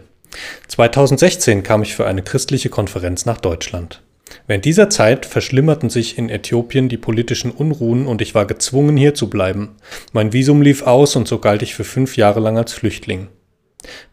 2016 0.67 1.63
kam 1.63 1.84
ich 1.84 1.95
für 1.95 2.05
eine 2.05 2.21
christliche 2.21 2.69
Konferenz 2.69 3.25
nach 3.25 3.39
Deutschland. 3.39 4.01
Während 4.45 4.65
dieser 4.65 4.89
Zeit 4.89 5.25
verschlimmerten 5.25 5.89
sich 5.89 6.17
in 6.17 6.30
Äthiopien 6.30 6.89
die 6.89 6.97
politischen 6.97 7.51
Unruhen 7.51 8.07
und 8.07 8.21
ich 8.21 8.36
war 8.36 8.45
gezwungen, 8.45 8.97
hier 8.97 9.13
zu 9.13 9.30
bleiben. 9.30 9.75
Mein 10.11 10.34
Visum 10.34 10.61
lief 10.61 10.84
aus 10.84 11.15
und 11.15 11.28
so 11.28 11.39
galt 11.39 11.61
ich 11.61 11.75
für 11.75 11.84
fünf 11.84 12.17
Jahre 12.17 12.39
lang 12.39 12.57
als 12.57 12.73
Flüchtling. 12.73 13.28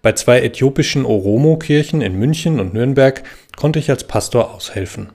Bei 0.03 0.13
zwei 0.13 0.41
äthiopischen 0.41 1.05
Oromo-Kirchen 1.05 2.01
in 2.01 2.19
München 2.19 2.61
und 2.61 2.75
Nürnberg 2.75 3.23
konnte 3.57 3.79
ich 3.79 3.91
als 3.91 4.05
Pastor 4.05 4.55
aushelfen. 4.55 5.11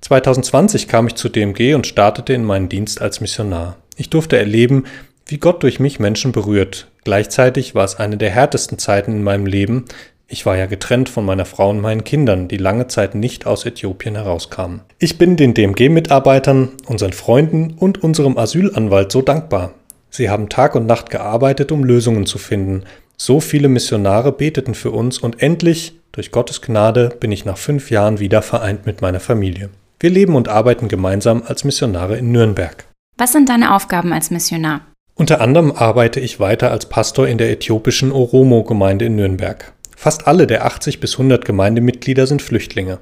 2020 0.00 0.88
kam 0.88 1.06
ich 1.06 1.14
zu 1.14 1.28
DMG 1.28 1.74
und 1.74 1.86
startete 1.86 2.32
in 2.32 2.44
meinen 2.44 2.68
Dienst 2.68 3.00
als 3.00 3.20
Missionar. 3.20 3.76
Ich 3.96 4.10
durfte 4.10 4.36
erleben, 4.36 4.84
wie 5.26 5.38
Gott 5.38 5.62
durch 5.62 5.78
mich 5.78 6.00
Menschen 6.00 6.32
berührt. 6.32 6.88
Gleichzeitig 7.04 7.74
war 7.74 7.84
es 7.84 7.96
eine 7.96 8.16
der 8.16 8.30
härtesten 8.30 8.78
Zeiten 8.78 9.12
in 9.12 9.22
meinem 9.22 9.46
Leben. 9.46 9.84
Ich 10.30 10.44
war 10.44 10.58
ja 10.58 10.66
getrennt 10.66 11.08
von 11.08 11.24
meiner 11.24 11.46
Frau 11.46 11.70
und 11.70 11.80
meinen 11.80 12.04
Kindern, 12.04 12.48
die 12.48 12.58
lange 12.58 12.86
Zeit 12.86 13.14
nicht 13.14 13.46
aus 13.46 13.64
Äthiopien 13.64 14.14
herauskamen. 14.14 14.82
Ich 14.98 15.16
bin 15.16 15.36
den 15.36 15.54
DMG-Mitarbeitern, 15.54 16.68
unseren 16.86 17.14
Freunden 17.14 17.74
und 17.78 18.02
unserem 18.04 18.36
Asylanwalt 18.36 19.10
so 19.10 19.22
dankbar. 19.22 19.72
Sie 20.10 20.28
haben 20.28 20.50
Tag 20.50 20.74
und 20.74 20.84
Nacht 20.84 21.08
gearbeitet, 21.08 21.72
um 21.72 21.82
Lösungen 21.82 22.26
zu 22.26 22.36
finden, 22.36 22.84
so 23.16 23.40
viele 23.40 23.68
Missionare 23.68 24.30
beteten 24.30 24.74
für 24.74 24.90
uns 24.90 25.18
und 25.18 25.42
endlich, 25.42 25.98
durch 26.12 26.30
Gottes 26.30 26.60
Gnade, 26.60 27.08
bin 27.18 27.32
ich 27.32 27.46
nach 27.46 27.58
fünf 27.58 27.90
Jahren 27.90 28.20
wieder 28.20 28.42
vereint 28.42 28.84
mit 28.84 29.00
meiner 29.00 29.20
Familie. 29.20 29.70
Wir 29.98 30.10
leben 30.10 30.36
und 30.36 30.48
arbeiten 30.48 30.88
gemeinsam 30.88 31.42
als 31.44 31.64
Missionare 31.64 32.18
in 32.18 32.30
Nürnberg. 32.32 32.84
Was 33.16 33.32
sind 33.32 33.48
deine 33.48 33.74
Aufgaben 33.74 34.12
als 34.12 34.30
Missionar? 34.30 34.82
Unter 35.16 35.40
anderem 35.40 35.72
arbeite 35.72 36.20
ich 36.20 36.38
weiter 36.38 36.70
als 36.70 36.86
Pastor 36.86 37.26
in 37.26 37.38
der 37.38 37.50
äthiopischen 37.50 38.12
Oromo-Gemeinde 38.12 39.06
in 39.06 39.16
Nürnberg. 39.16 39.72
Fast 40.00 40.28
alle 40.28 40.46
der 40.46 40.64
80 40.64 41.00
bis 41.00 41.14
100 41.14 41.44
Gemeindemitglieder 41.44 42.28
sind 42.28 42.40
Flüchtlinge. 42.40 43.00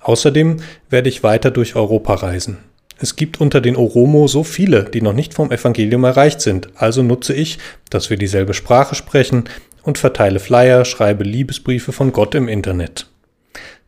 Außerdem 0.00 0.56
werde 0.88 1.10
ich 1.10 1.22
weiter 1.22 1.50
durch 1.50 1.76
Europa 1.76 2.14
reisen. 2.14 2.60
Es 2.98 3.16
gibt 3.16 3.42
unter 3.42 3.60
den 3.60 3.76
Oromo 3.76 4.26
so 4.26 4.42
viele, 4.42 4.84
die 4.84 5.02
noch 5.02 5.12
nicht 5.12 5.34
vom 5.34 5.52
Evangelium 5.52 6.02
erreicht 6.02 6.40
sind, 6.40 6.70
also 6.76 7.02
nutze 7.02 7.34
ich, 7.34 7.58
dass 7.90 8.08
wir 8.08 8.16
dieselbe 8.16 8.54
Sprache 8.54 8.94
sprechen 8.94 9.44
und 9.82 9.98
verteile 9.98 10.40
Flyer, 10.40 10.86
schreibe 10.86 11.24
Liebesbriefe 11.24 11.92
von 11.92 12.10
Gott 12.10 12.34
im 12.34 12.48
Internet. 12.48 13.06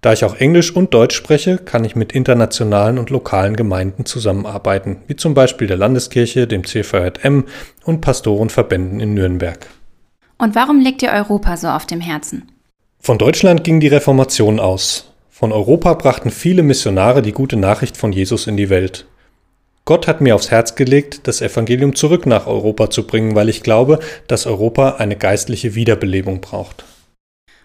Da 0.03 0.13
ich 0.13 0.23
auch 0.23 0.37
Englisch 0.37 0.77
und 0.77 0.93
Deutsch 0.93 1.17
spreche, 1.17 1.57
kann 1.57 1.87
ich 1.87 1.97
mit 1.97 2.13
internationalen 2.13 2.99
und 2.99 3.09
lokalen 3.09 3.57
Gemeinden 3.57 4.05
zusammenarbeiten, 4.05 4.99
wie 5.07 5.17
zum 5.17 5.33
Beispiel 5.33 5.69
der 5.69 5.79
Landeskirche, 5.79 6.47
dem 6.47 6.67
CVJM 6.67 7.47
und 7.85 8.03
Pastorenverbänden 8.03 9.01
in 9.01 9.15
Nürnberg. 9.15 9.67
Und 10.39 10.55
warum 10.55 10.81
liegt 10.81 11.03
dir 11.03 11.11
Europa 11.11 11.57
so 11.57 11.69
auf 11.69 11.87
dem 11.87 12.01
Herzen? 12.01 12.51
Von 13.01 13.19
Deutschland 13.19 13.65
ging 13.65 13.81
die 13.81 13.89
Reformation 13.89 14.61
aus. 14.61 15.13
Von 15.31 15.53
Europa 15.53 15.95
brachten 15.95 16.31
viele 16.31 16.63
Missionare 16.63 17.23
die 17.23 17.33
gute 17.33 17.57
Nachricht 17.57 17.97
von 17.97 18.13
Jesus 18.13 18.47
in 18.47 18.57
die 18.57 18.71
Welt. 18.71 19.07
Gott 19.85 20.09
hat 20.09 20.21
mir 20.21 20.35
aufs 20.35 20.51
Herz 20.51 20.75
gelegt, 20.75 21.29
das 21.29 21.41
Evangelium 21.41 21.95
zurück 21.95 22.27
nach 22.27 22.47
Europa 22.47 22.91
zu 22.91 23.07
bringen, 23.07 23.37
weil 23.37 23.49
ich 23.49 23.63
glaube, 23.63 24.01
dass 24.27 24.47
Europa 24.47 24.97
eine 24.97 25.15
geistliche 25.15 25.75
Wiederbelebung 25.75 26.41
braucht. 26.41 26.85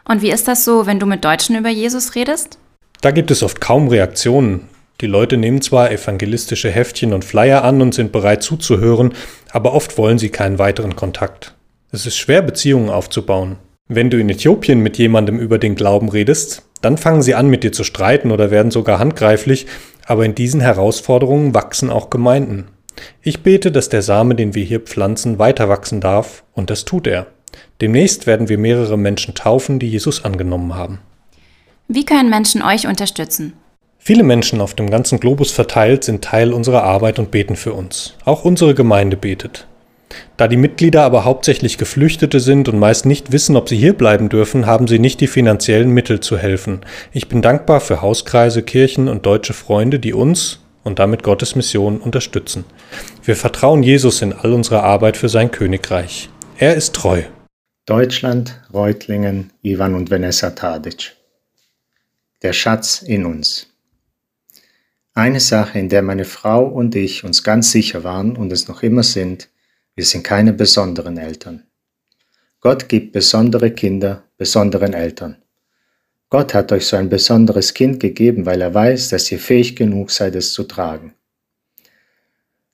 Und 0.08 0.22
wie 0.22 0.32
ist 0.32 0.48
das 0.48 0.64
so, 0.64 0.86
wenn 0.86 1.00
du 1.00 1.06
mit 1.06 1.26
Deutschen 1.26 1.58
über 1.58 1.70
Jesus 1.70 2.14
redest? 2.16 2.60
Da 3.02 3.12
gibt 3.12 3.32
es 3.32 3.42
oft 3.42 3.60
kaum 3.60 3.88
Reaktionen. 3.88 4.68
Die 5.02 5.08
Leute 5.08 5.38
nehmen 5.38 5.62
zwar 5.62 5.92
evangelistische 5.92 6.70
Heftchen 6.70 7.12
und 7.14 7.26
Flyer 7.26 7.64
an 7.64 7.82
und 7.82 7.96
sind 7.96 8.12
bereit 8.12 8.44
zuzuhören, 8.44 9.14
aber 9.52 9.74
oft 9.74 9.98
wollen 9.98 10.20
sie 10.20 10.30
keinen 10.30 10.60
weiteren 10.60 10.96
Kontakt. 10.96 11.56
Es 11.94 12.06
ist 12.06 12.18
schwer, 12.18 12.42
Beziehungen 12.42 12.90
aufzubauen. 12.90 13.58
Wenn 13.90 14.10
du 14.10 14.18
in 14.18 14.30
Äthiopien 14.30 14.80
mit 14.80 14.98
jemandem 14.98 15.40
über 15.40 15.60
den 15.60 15.76
Glauben 15.76 16.08
redest, 16.08 16.64
dann 16.82 16.98
fangen 16.98 17.22
sie 17.22 17.36
an, 17.36 17.50
mit 17.50 17.66
dir 17.66 17.74
zu 17.74 17.84
streiten 17.84 18.32
oder 18.32 18.50
werden 18.50 18.72
sogar 18.72 18.98
handgreiflich, 18.98 19.68
aber 20.06 20.24
in 20.24 20.34
diesen 20.34 20.62
Herausforderungen 20.62 21.54
wachsen 21.54 21.90
auch 21.90 22.10
Gemeinden. 22.10 22.70
Ich 23.22 23.44
bete, 23.44 23.74
dass 23.74 23.90
der 23.90 24.04
Same, 24.04 24.36
den 24.36 24.56
wir 24.56 24.64
hier 24.64 24.80
pflanzen, 24.80 25.38
weiter 25.38 25.68
wachsen 25.68 26.00
darf, 26.00 26.46
und 26.54 26.70
das 26.70 26.86
tut 26.86 27.08
er. 27.08 27.28
Demnächst 27.82 28.26
werden 28.26 28.48
wir 28.48 28.58
mehrere 28.58 28.98
Menschen 28.98 29.36
taufen, 29.36 29.78
die 29.78 29.90
Jesus 29.90 30.24
angenommen 30.24 30.76
haben. 30.76 31.00
Wie 31.90 32.06
können 32.06 32.30
Menschen 32.30 32.62
euch 32.62 32.88
unterstützen? 32.88 33.52
Viele 33.98 34.24
Menschen 34.24 34.62
auf 34.62 34.76
dem 34.76 34.90
ganzen 34.90 35.20
Globus 35.20 35.52
verteilt 35.52 36.06
sind 36.06 36.24
Teil 36.24 36.54
unserer 36.54 36.84
Arbeit 36.84 37.20
und 37.20 37.32
beten 37.32 37.58
für 37.58 37.74
uns. 37.74 38.16
Auch 38.24 38.46
unsere 38.46 38.74
Gemeinde 38.74 39.18
betet. 39.18 39.68
Da 40.38 40.48
die 40.48 40.58
Mitglieder 40.58 41.04
aber 41.04 41.26
hauptsächlich 41.26 41.78
Geflüchtete 41.78 42.40
sind 42.40 42.68
und 42.70 42.80
meist 42.80 43.06
nicht 43.06 43.32
wissen, 43.32 43.56
ob 43.56 43.70
sie 43.70 43.78
hier 43.78 43.94
bleiben 43.94 44.30
dürfen, 44.30 44.66
haben 44.66 44.88
sie 44.88 45.00
nicht 45.00 45.22
die 45.22 45.28
finanziellen 45.28 45.92
Mittel 45.92 46.20
zu 46.20 46.38
helfen. 46.38 46.82
Ich 47.12 47.30
bin 47.30 47.42
dankbar 47.42 47.82
für 47.82 48.02
Hauskreise, 48.02 48.64
Kirchen 48.64 49.08
und 49.08 49.26
deutsche 49.26 49.54
Freunde, 49.54 50.00
die 50.00 50.14
uns 50.14 50.60
und 50.84 51.00
damit 51.00 51.24
Gottes 51.24 51.56
Mission 51.56 52.00
unterstützen. 52.00 52.66
Wir 53.24 53.36
vertrauen 53.36 53.84
Jesus 53.84 54.22
in 54.22 54.34
all 54.34 54.54
unserer 54.54 54.84
Arbeit 54.84 55.18
für 55.18 55.30
sein 55.30 55.52
Königreich. 55.52 56.30
Er 56.58 56.76
ist 56.76 56.96
treu. 56.96 57.24
Deutschland, 57.86 58.62
Reutlingen, 58.74 59.52
Ivan 59.62 59.96
und 59.96 60.12
Vanessa 60.12 60.52
Tadic. 60.52 61.16
Der 62.42 62.54
Schatz 62.54 63.02
in 63.02 63.26
uns. 63.26 63.68
Eine 65.14 65.40
Sache, 65.40 65.78
in 65.78 65.90
der 65.90 66.02
meine 66.02 66.26
Frau 66.26 66.66
und 66.66 66.96
ich 66.96 67.24
uns 67.24 67.44
ganz 67.44 67.72
sicher 67.72 68.04
waren 68.04 68.38
und 68.38 68.52
es 68.54 68.68
noch 68.68 68.82
immer 68.82 69.04
sind, 69.04 69.50
wir 70.02 70.06
sind 70.08 70.24
keine 70.24 70.52
besonderen 70.52 71.16
Eltern. 71.20 71.62
Gott 72.60 72.90
gibt 72.90 73.12
besondere 73.12 73.70
Kinder 73.70 74.24
besonderen 74.36 74.96
Eltern. 74.96 75.36
Gott 76.32 76.56
hat 76.56 76.72
euch 76.72 76.88
so 76.88 76.98
ein 76.98 77.08
besonderes 77.08 77.76
Kind 77.76 78.00
gegeben, 78.00 78.48
weil 78.48 78.62
er 78.62 78.74
weiß, 78.74 79.10
dass 79.10 79.32
ihr 79.32 79.38
fähig 79.38 79.76
genug 79.76 80.10
seid, 80.10 80.34
es 80.34 80.54
zu 80.54 80.64
tragen. 80.64 81.14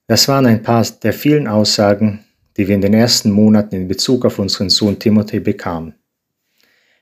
Das 0.06 0.26
waren 0.26 0.46
ein 0.46 0.62
paar 0.62 0.86
der 1.02 1.12
vielen 1.12 1.48
Aussagen, 1.48 2.24
die 2.56 2.66
wir 2.66 2.74
in 2.74 2.80
den 2.80 2.94
ersten 2.94 3.30
Monaten 3.30 3.74
in 3.74 3.88
Bezug 3.88 4.24
auf 4.24 4.38
unseren 4.38 4.70
Sohn 4.70 4.98
Timothy 4.98 5.40
bekamen. 5.40 5.96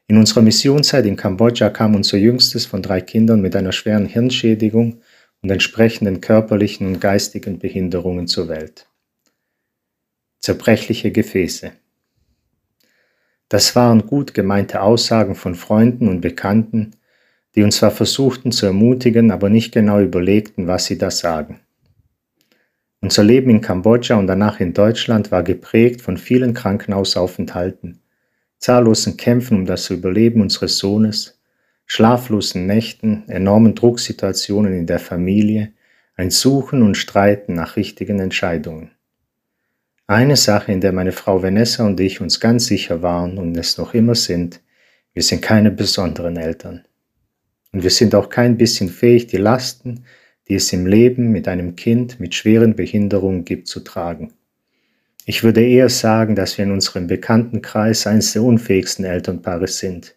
In 0.08 0.16
unserer 0.16 0.42
Missionszeit 0.42 1.06
in 1.06 1.14
Kambodscha 1.14 1.70
kam 1.70 1.94
unser 1.94 2.18
jüngstes 2.18 2.66
von 2.66 2.82
drei 2.82 3.00
Kindern 3.00 3.40
mit 3.40 3.54
einer 3.54 3.70
schweren 3.70 4.06
Hirnschädigung 4.06 5.02
und 5.42 5.50
entsprechenden 5.52 6.20
körperlichen 6.20 6.88
und 6.88 7.00
geistigen 7.00 7.60
Behinderungen 7.60 8.26
zur 8.26 8.48
Welt. 8.48 8.88
Zerbrechliche 10.46 11.10
Gefäße. 11.10 11.72
Das 13.48 13.74
waren 13.74 14.06
gut 14.06 14.32
gemeinte 14.32 14.80
Aussagen 14.80 15.34
von 15.34 15.56
Freunden 15.56 16.06
und 16.06 16.20
Bekannten, 16.20 16.92
die 17.56 17.64
uns 17.64 17.78
zwar 17.78 17.90
versuchten 17.90 18.52
zu 18.52 18.66
ermutigen, 18.66 19.32
aber 19.32 19.48
nicht 19.48 19.74
genau 19.74 19.98
überlegten, 19.98 20.68
was 20.68 20.84
sie 20.84 20.98
da 20.98 21.10
sagen. 21.10 21.62
Unser 23.00 23.24
Leben 23.24 23.50
in 23.50 23.60
Kambodscha 23.60 24.14
und 24.14 24.28
danach 24.28 24.60
in 24.60 24.72
Deutschland 24.72 25.32
war 25.32 25.42
geprägt 25.42 26.00
von 26.00 26.16
vielen 26.16 26.54
Krankenhausaufenthalten, 26.54 27.98
zahllosen 28.58 29.16
Kämpfen 29.16 29.56
um 29.56 29.66
das 29.66 29.90
Überleben 29.90 30.42
unseres 30.42 30.78
Sohnes, 30.78 31.40
schlaflosen 31.86 32.66
Nächten, 32.66 33.28
enormen 33.28 33.74
Drucksituationen 33.74 34.74
in 34.74 34.86
der 34.86 35.00
Familie, 35.00 35.72
ein 36.14 36.30
Suchen 36.30 36.84
und 36.84 36.96
Streiten 36.96 37.54
nach 37.54 37.74
richtigen 37.74 38.20
Entscheidungen. 38.20 38.92
Eine 40.08 40.36
Sache, 40.36 40.70
in 40.70 40.80
der 40.80 40.92
meine 40.92 41.10
Frau 41.10 41.42
Vanessa 41.42 41.84
und 41.84 41.98
ich 41.98 42.20
uns 42.20 42.38
ganz 42.38 42.66
sicher 42.66 43.02
waren 43.02 43.38
und 43.38 43.56
es 43.56 43.76
noch 43.76 43.92
immer 43.92 44.14
sind, 44.14 44.60
wir 45.14 45.22
sind 45.22 45.42
keine 45.42 45.72
besonderen 45.72 46.36
Eltern. 46.36 46.84
Und 47.72 47.82
wir 47.82 47.90
sind 47.90 48.14
auch 48.14 48.28
kein 48.28 48.56
bisschen 48.56 48.88
fähig, 48.88 49.26
die 49.26 49.36
Lasten, 49.36 50.04
die 50.46 50.54
es 50.54 50.72
im 50.72 50.86
Leben 50.86 51.32
mit 51.32 51.48
einem 51.48 51.74
Kind 51.74 52.20
mit 52.20 52.36
schweren 52.36 52.76
Behinderungen 52.76 53.44
gibt, 53.44 53.66
zu 53.66 53.80
tragen. 53.80 54.32
Ich 55.24 55.42
würde 55.42 55.66
eher 55.66 55.88
sagen, 55.88 56.36
dass 56.36 56.56
wir 56.56 56.64
in 56.64 56.70
unserem 56.70 57.08
Bekanntenkreis 57.08 58.06
eines 58.06 58.32
der 58.32 58.44
unfähigsten 58.44 59.04
Elternpaare 59.04 59.66
sind, 59.66 60.14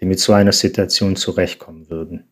die 0.00 0.06
mit 0.06 0.18
so 0.18 0.32
einer 0.32 0.50
Situation 0.50 1.14
zurechtkommen 1.14 1.88
würden. 1.90 2.24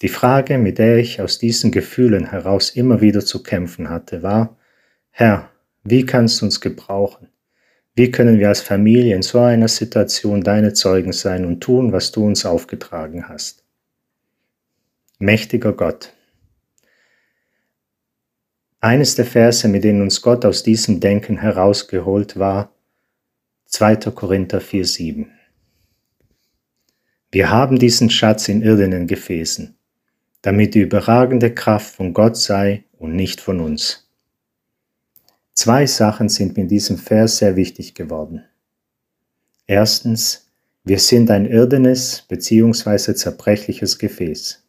Die 0.00 0.08
Frage, 0.08 0.56
mit 0.56 0.78
der 0.78 0.96
ich 0.96 1.20
aus 1.20 1.38
diesen 1.38 1.70
Gefühlen 1.70 2.30
heraus 2.30 2.70
immer 2.70 3.02
wieder 3.02 3.22
zu 3.22 3.42
kämpfen 3.42 3.90
hatte, 3.90 4.22
war, 4.22 4.56
Herr, 5.10 5.49
wie 5.82 6.04
kannst 6.04 6.40
du 6.40 6.46
uns 6.46 6.60
gebrauchen? 6.60 7.28
Wie 7.94 8.10
können 8.10 8.38
wir 8.38 8.48
als 8.48 8.60
Familie 8.60 9.16
in 9.16 9.22
so 9.22 9.40
einer 9.40 9.68
Situation 9.68 10.42
deine 10.42 10.72
Zeugen 10.72 11.12
sein 11.12 11.44
und 11.44 11.60
tun, 11.60 11.92
was 11.92 12.12
du 12.12 12.24
uns 12.24 12.46
aufgetragen 12.46 13.28
hast? 13.28 13.64
Mächtiger 15.18 15.72
Gott. 15.72 16.12
Eines 18.80 19.14
der 19.14 19.26
Verse, 19.26 19.68
mit 19.68 19.84
denen 19.84 20.00
uns 20.00 20.22
Gott 20.22 20.46
aus 20.46 20.62
diesem 20.62 21.00
Denken 21.00 21.36
herausgeholt 21.38 22.38
war, 22.38 22.72
2. 23.66 23.96
Korinther 24.12 24.60
4,7. 24.60 25.26
Wir 27.30 27.50
haben 27.50 27.78
diesen 27.78 28.10
Schatz 28.10 28.48
in 28.48 28.62
irdenen 28.62 29.06
Gefäßen, 29.06 29.76
damit 30.42 30.74
die 30.74 30.80
überragende 30.80 31.54
Kraft 31.54 31.94
von 31.96 32.14
Gott 32.14 32.36
sei 32.36 32.84
und 32.98 33.14
nicht 33.14 33.40
von 33.40 33.60
uns. 33.60 34.09
Zwei 35.62 35.84
Sachen 35.84 36.30
sind 36.30 36.56
mir 36.56 36.62
in 36.62 36.68
diesem 36.68 36.96
Vers 36.96 37.36
sehr 37.36 37.54
wichtig 37.54 37.92
geworden. 37.94 38.44
Erstens, 39.66 40.46
wir 40.84 40.98
sind 40.98 41.30
ein 41.30 41.44
irdenes 41.44 42.24
bzw. 42.26 43.12
zerbrechliches 43.12 43.98
Gefäß. 43.98 44.64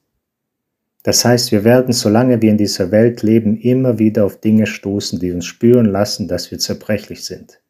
Das 1.04 1.24
heißt, 1.24 1.54
wir 1.54 1.64
werden, 1.64 1.94
solange 1.94 2.42
wir 2.42 2.52
in 2.52 2.58
dieser 2.58 2.92
Welt 2.92 3.22
leben, 3.22 3.56
immer 3.56 4.00
wieder 4.00 4.26
auf 4.26 4.42
Dinge 4.42 4.68
stoßen, 4.68 5.18
die 5.18 5.32
uns 5.32 5.46
spüren 5.46 5.86
lassen, 5.86 6.28
dass 6.28 6.52
wir 6.52 6.60
zerbrechlich 6.60 7.24
sind. 7.24 7.62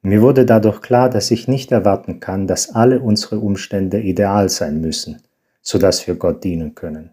Mir 0.00 0.22
wurde 0.22 0.46
dadurch 0.46 0.82
klar, 0.82 1.10
dass 1.10 1.32
ich 1.32 1.48
nicht 1.48 1.72
erwarten 1.72 2.20
kann, 2.20 2.46
dass 2.46 2.72
alle 2.72 3.00
unsere 3.00 3.40
Umstände 3.40 4.00
ideal 4.00 4.48
sein 4.48 4.80
müssen, 4.80 5.22
so 5.60 5.76
dass 5.76 6.06
wir 6.06 6.14
Gott 6.14 6.44
dienen 6.44 6.76
können. 6.76 7.10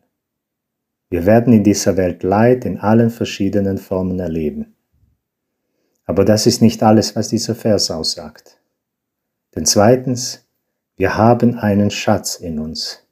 Wir 1.09 1.25
werden 1.25 1.53
in 1.53 1.63
dieser 1.63 1.95
Welt 1.95 2.23
Leid 2.23 2.65
in 2.65 2.79
allen 2.79 3.09
verschiedenen 3.09 3.77
Formen 3.77 4.19
erleben. 4.19 4.75
Aber 6.05 6.25
das 6.25 6.47
ist 6.47 6.61
nicht 6.61 6.83
alles, 6.83 7.15
was 7.15 7.29
dieser 7.29 7.55
Vers 7.55 7.91
aussagt. 7.91 8.59
Denn 9.55 9.65
zweitens, 9.65 10.45
wir 10.97 11.17
haben 11.17 11.55
einen 11.55 11.91
Schatz 11.91 12.35
in 12.35 12.59
uns. 12.59 13.05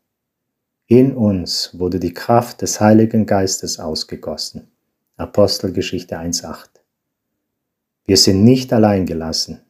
In 0.87 1.15
uns 1.15 1.77
wurde 1.79 1.99
die 1.99 2.13
Kraft 2.13 2.61
des 2.61 2.79
Heiligen 2.79 3.25
Geistes 3.25 3.79
ausgegossen. 3.79 4.71
Apostelgeschichte 5.17 6.17
1.8. 6.17 6.67
Wir 8.05 8.17
sind 8.17 8.43
nicht 8.43 8.73
allein 8.73 9.05
gelassen, 9.05 9.61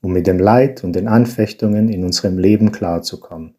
um 0.00 0.12
mit 0.12 0.26
dem 0.26 0.38
Leid 0.38 0.82
und 0.82 0.94
den 0.94 1.08
Anfechtungen 1.08 1.88
in 1.88 2.04
unserem 2.04 2.38
Leben 2.38 2.72
klarzukommen 2.72 3.54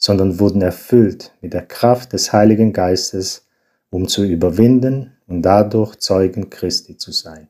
sondern 0.00 0.40
wurden 0.40 0.62
erfüllt 0.62 1.32
mit 1.42 1.52
der 1.52 1.66
Kraft 1.66 2.14
des 2.14 2.32
Heiligen 2.32 2.72
Geistes, 2.72 3.46
um 3.90 4.08
zu 4.08 4.24
überwinden 4.24 5.12
und 5.28 5.42
dadurch 5.42 5.96
Zeugen 5.96 6.48
Christi 6.48 6.96
zu 6.96 7.12
sein. 7.12 7.48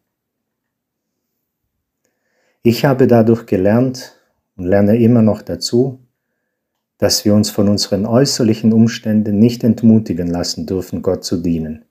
Ich 2.62 2.84
habe 2.84 3.06
dadurch 3.06 3.46
gelernt 3.46 4.16
und 4.56 4.66
lerne 4.66 4.98
immer 4.98 5.22
noch 5.22 5.42
dazu, 5.42 6.00
dass 6.98 7.24
wir 7.24 7.34
uns 7.34 7.48
von 7.48 7.68
unseren 7.68 8.04
äußerlichen 8.04 8.72
Umständen 8.72 9.38
nicht 9.38 9.64
entmutigen 9.64 10.26
lassen 10.26 10.66
dürfen, 10.66 11.02
Gott 11.02 11.24
zu 11.24 11.38
dienen. 11.38 11.86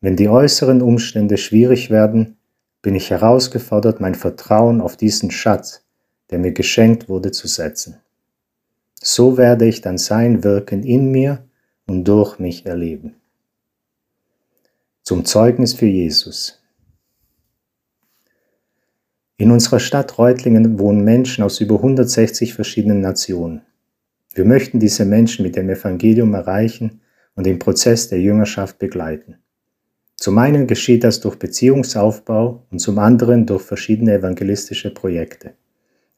Wenn 0.00 0.16
die 0.16 0.28
äußeren 0.28 0.82
Umstände 0.82 1.36
schwierig 1.36 1.90
werden, 1.90 2.36
bin 2.80 2.94
ich 2.94 3.10
herausgefordert, 3.10 4.00
mein 4.00 4.14
Vertrauen 4.14 4.80
auf 4.80 4.96
diesen 4.96 5.30
Schatz, 5.30 5.84
der 6.30 6.38
mir 6.38 6.52
geschenkt 6.52 7.08
wurde, 7.08 7.32
zu 7.32 7.48
setzen. 7.48 8.03
So 9.02 9.36
werde 9.36 9.66
ich 9.66 9.80
dann 9.80 9.98
sein 9.98 10.44
Wirken 10.44 10.82
in 10.82 11.10
mir 11.10 11.46
und 11.86 12.04
durch 12.04 12.38
mich 12.38 12.66
erleben. 12.66 13.16
Zum 15.02 15.24
Zeugnis 15.24 15.74
für 15.74 15.86
Jesus. 15.86 16.62
In 19.36 19.50
unserer 19.50 19.80
Stadt 19.80 20.16
Reutlingen 20.16 20.78
wohnen 20.78 21.04
Menschen 21.04 21.44
aus 21.44 21.60
über 21.60 21.74
160 21.76 22.54
verschiedenen 22.54 23.00
Nationen. 23.00 23.62
Wir 24.32 24.44
möchten 24.44 24.80
diese 24.80 25.04
Menschen 25.04 25.44
mit 25.44 25.56
dem 25.56 25.68
Evangelium 25.68 26.34
erreichen 26.34 27.00
und 27.34 27.44
den 27.44 27.58
Prozess 27.58 28.08
der 28.08 28.20
Jüngerschaft 28.20 28.78
begleiten. 28.78 29.36
Zum 30.16 30.38
einen 30.38 30.66
geschieht 30.66 31.04
das 31.04 31.20
durch 31.20 31.36
Beziehungsaufbau 31.36 32.66
und 32.70 32.78
zum 32.78 32.98
anderen 32.98 33.46
durch 33.46 33.62
verschiedene 33.62 34.14
evangelistische 34.14 34.94
Projekte. 34.94 35.54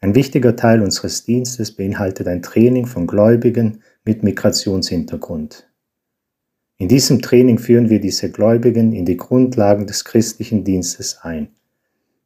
Ein 0.01 0.14
wichtiger 0.14 0.57
Teil 0.57 0.82
unseres 0.82 1.24
Dienstes 1.24 1.72
beinhaltet 1.72 2.28
ein 2.28 2.42
Training 2.42 2.86
von 2.86 3.07
Gläubigen 3.07 3.82
mit 4.05 4.22
Migrationshintergrund. 4.22 5.68
In 6.78 6.88
diesem 6.88 7.22
Training 7.22 7.59
führen 7.59 7.88
wir 7.88 8.01
diese 8.01 8.30
Gläubigen 8.30 8.92
in 8.92 9.07
die 9.07 9.16
Grundlagen 9.16 9.86
des 9.86 10.05
christlichen 10.05 10.62
Dienstes 10.62 11.20
ein, 11.22 11.49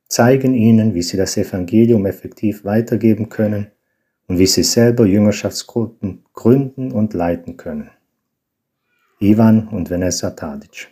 zeigen 0.09 0.55
ihnen, 0.55 0.95
wie 0.95 1.03
sie 1.03 1.17
das 1.17 1.37
Evangelium 1.37 2.05
effektiv 2.05 2.65
weitergeben 2.65 3.29
können 3.29 3.69
und 4.27 4.39
wie 4.39 4.47
sie 4.47 4.65
selber 4.65 5.07
Jüngerschaftsgruppen 5.07 6.25
gründen 6.33 6.91
und 6.91 7.15
leiten 7.15 7.57
können. 7.57 7.91
Ivan 9.21 9.69
und 9.69 9.91
Vanessa 9.91 10.31
Tadic. 10.31 10.89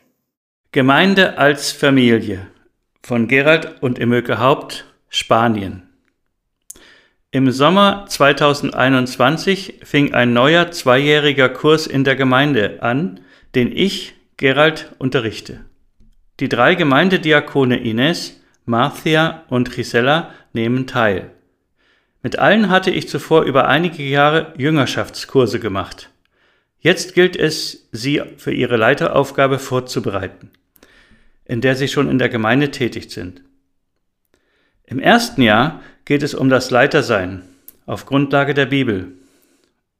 Gemeinde 0.70 1.38
als 1.38 1.72
Familie 1.72 2.46
von 3.02 3.26
Gerald 3.26 3.82
und 3.82 3.98
Emöke 3.98 4.38
Haupt, 4.38 4.84
Spanien. 5.08 5.87
Im 7.30 7.50
Sommer 7.50 8.06
2021 8.08 9.80
fing 9.82 10.14
ein 10.14 10.32
neuer 10.32 10.70
zweijähriger 10.70 11.50
Kurs 11.50 11.86
in 11.86 12.02
der 12.02 12.16
Gemeinde 12.16 12.82
an, 12.82 13.20
den 13.54 13.70
ich, 13.70 14.14
Gerald, 14.38 14.94
unterrichte. 14.96 15.60
Die 16.40 16.48
drei 16.48 16.74
Gemeindediakone 16.74 17.80
Ines, 17.80 18.40
Marcia 18.64 19.44
und 19.50 19.70
Gisela 19.70 20.32
nehmen 20.54 20.86
teil. 20.86 21.30
Mit 22.22 22.38
allen 22.38 22.70
hatte 22.70 22.90
ich 22.90 23.10
zuvor 23.10 23.42
über 23.42 23.68
einige 23.68 24.04
Jahre 24.04 24.54
Jüngerschaftskurse 24.56 25.60
gemacht. 25.60 26.08
Jetzt 26.80 27.14
gilt 27.14 27.36
es, 27.36 27.90
sie 27.92 28.22
für 28.38 28.54
ihre 28.54 28.78
Leiteraufgabe 28.78 29.58
vorzubereiten, 29.58 30.50
in 31.44 31.60
der 31.60 31.76
sie 31.76 31.88
schon 31.88 32.08
in 32.08 32.18
der 32.18 32.30
Gemeinde 32.30 32.70
tätig 32.70 33.10
sind. 33.10 33.42
Im 34.86 34.98
ersten 34.98 35.42
Jahr 35.42 35.82
geht 36.08 36.22
es 36.22 36.32
um 36.32 36.48
das 36.48 36.70
Leitersein 36.70 37.42
auf 37.84 38.06
Grundlage 38.06 38.54
der 38.54 38.64
Bibel. 38.64 39.12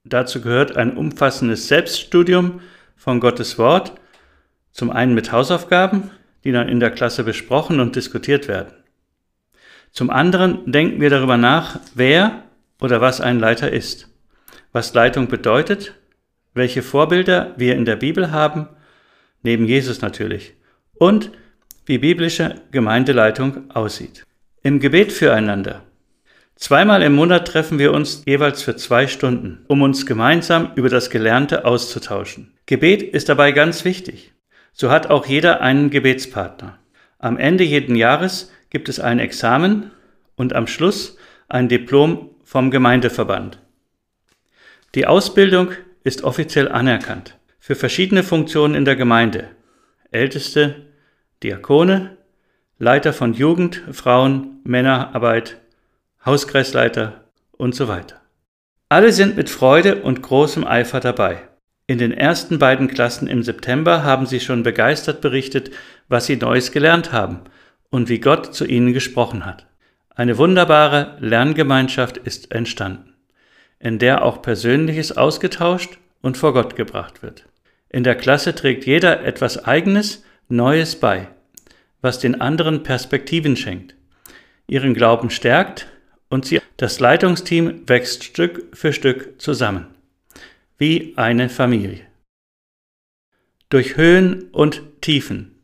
Dazu 0.04 0.40
gehört 0.40 0.74
ein 0.74 0.96
umfassendes 0.96 1.68
Selbststudium 1.68 2.62
von 2.96 3.20
Gottes 3.20 3.59
Wort, 3.59 3.92
zum 4.72 4.90
einen 4.90 5.12
mit 5.12 5.32
Hausaufgaben, 5.32 6.11
die 6.44 6.52
dann 6.52 6.70
in 6.70 6.80
der 6.80 6.92
Klasse 6.92 7.24
besprochen 7.24 7.78
und 7.78 7.94
diskutiert 7.94 8.48
werden. 8.48 8.72
Zum 9.92 10.09
anderen 10.09 10.72
denken 10.72 11.02
wir 11.02 11.11
darüber 11.11 11.36
nach, 11.36 11.78
wer 11.94 12.42
oder 12.80 13.02
was 13.02 13.20
ein 13.20 13.38
Leiter 13.38 13.70
ist, 13.70 14.09
was 14.72 14.94
Leitung 14.94 15.28
bedeutet, 15.28 15.92
welche 16.54 16.80
Vorbilder 16.80 17.52
wir 17.59 17.76
in 17.76 17.84
der 17.84 17.96
Bibel 17.96 18.32
haben, 18.32 18.66
neben 19.42 19.66
Jesus 19.66 20.00
natürlich, 20.00 20.54
und 20.94 21.32
wie 21.84 21.98
biblische 21.98 22.62
Gemeindeleitung 22.70 23.70
aussieht. 23.72 24.24
Im 24.62 24.80
Gebet 24.80 25.12
füreinander. 25.12 25.82
Zweimal 26.59 27.02
im 27.02 27.14
Monat 27.14 27.46
treffen 27.46 27.78
wir 27.78 27.92
uns 27.92 28.24
jeweils 28.26 28.62
für 28.64 28.74
zwei 28.74 29.06
Stunden, 29.06 29.64
um 29.68 29.80
uns 29.80 30.06
gemeinsam 30.06 30.72
über 30.74 30.88
das 30.88 31.09
Gelernte 31.09 31.64
auszutauschen. 31.64 32.52
Gebet 32.66 33.00
ist 33.00 33.28
dabei 33.28 33.52
ganz 33.52 33.84
wichtig. 33.84 34.32
So 34.72 34.90
hat 34.90 35.09
auch 35.09 35.24
jeder 35.24 35.61
einen 35.61 35.88
Gebetspartner. 35.88 36.76
Am 37.20 37.36
Ende 37.36 37.62
jeden 37.62 37.94
Jahres 37.94 38.50
gibt 38.70 38.88
es 38.88 38.98
ein 38.98 39.20
Examen 39.20 39.92
und 40.34 40.52
am 40.52 40.66
Schluss 40.66 41.16
ein 41.48 41.68
Diplom 41.68 42.30
vom 42.42 42.72
Gemeindeverband. 42.72 43.61
Die 44.96 45.06
Ausbildung 45.06 45.70
ist 46.02 46.24
offiziell 46.24 46.68
anerkannt 46.68 47.38
für 47.61 47.76
verschiedene 47.76 48.24
Funktionen 48.24 48.74
in 48.74 48.84
der 48.84 48.96
Gemeinde. 48.96 49.50
Älteste, 50.11 50.86
Diakone, 51.44 52.16
Leiter 52.80 53.12
von 53.12 53.32
Jugend, 53.32 53.80
Frauen, 53.92 54.61
Männerarbeit, 54.64 55.61
Hauskreisleiter 56.28 57.24
und 57.52 57.74
so 57.74 57.88
weiter. 57.88 58.20
Alle 58.90 59.12
sind 59.12 59.38
mit 59.38 59.48
Freude 59.48 60.02
und 60.02 60.20
großem 60.20 60.66
Eifer 60.66 61.00
dabei. 61.00 61.38
In 61.86 61.96
den 61.96 62.12
ersten 62.12 62.58
beiden 62.58 62.86
Klassen 62.86 63.28
im 63.28 63.42
September 63.42 64.04
haben 64.04 64.26
sie 64.26 64.40
schon 64.40 64.62
begeistert 64.62 65.22
berichtet, 65.22 65.70
was 66.08 66.26
sie 66.26 66.36
Neues 66.36 66.70
gelernt 66.70 67.12
haben 67.12 67.40
und 67.88 68.10
wie 68.10 68.20
Gott 68.20 68.54
zu 68.54 68.66
ihnen 68.66 68.92
gesprochen 68.92 69.46
hat. 69.46 69.66
Eine 70.14 70.36
wunderbare 70.36 71.16
Lerngemeinschaft 71.18 72.18
ist 72.18 72.52
entstanden, 72.52 73.14
in 73.78 73.98
der 73.98 74.22
auch 74.22 74.42
Persönliches 74.42 75.16
ausgetauscht 75.16 75.96
und 76.20 76.36
vor 76.36 76.52
Gott 76.52 76.76
gebracht 76.76 77.22
wird. 77.22 77.46
In 77.88 78.04
der 78.04 78.16
Klasse 78.16 78.54
trägt 78.54 78.84
jeder 78.84 79.24
etwas 79.24 79.64
Eigenes, 79.64 80.24
Neues 80.50 80.96
bei, 80.96 81.28
was 82.02 82.18
den 82.18 82.38
anderen 82.38 82.82
Perspektiven 82.82 83.56
schenkt, 83.56 83.94
ihren 84.66 84.92
Glauben 84.92 85.30
stärkt 85.30 85.86
und 86.28 86.44
sie, 86.44 86.60
das 86.76 87.00
Leitungsteam 87.00 87.88
wächst 87.88 88.24
Stück 88.24 88.66
für 88.72 88.92
Stück 88.92 89.40
zusammen, 89.40 89.86
wie 90.76 91.14
eine 91.16 91.48
Familie. 91.48 92.00
Durch 93.68 93.96
Höhen 93.96 94.44
und 94.50 94.82
Tiefen. 95.00 95.54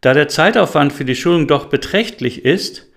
Da 0.00 0.14
der 0.14 0.28
Zeitaufwand 0.28 0.92
für 0.92 1.04
die 1.04 1.16
Schulung 1.16 1.46
doch 1.46 1.66
beträchtlich 1.66 2.44
ist, 2.44 2.90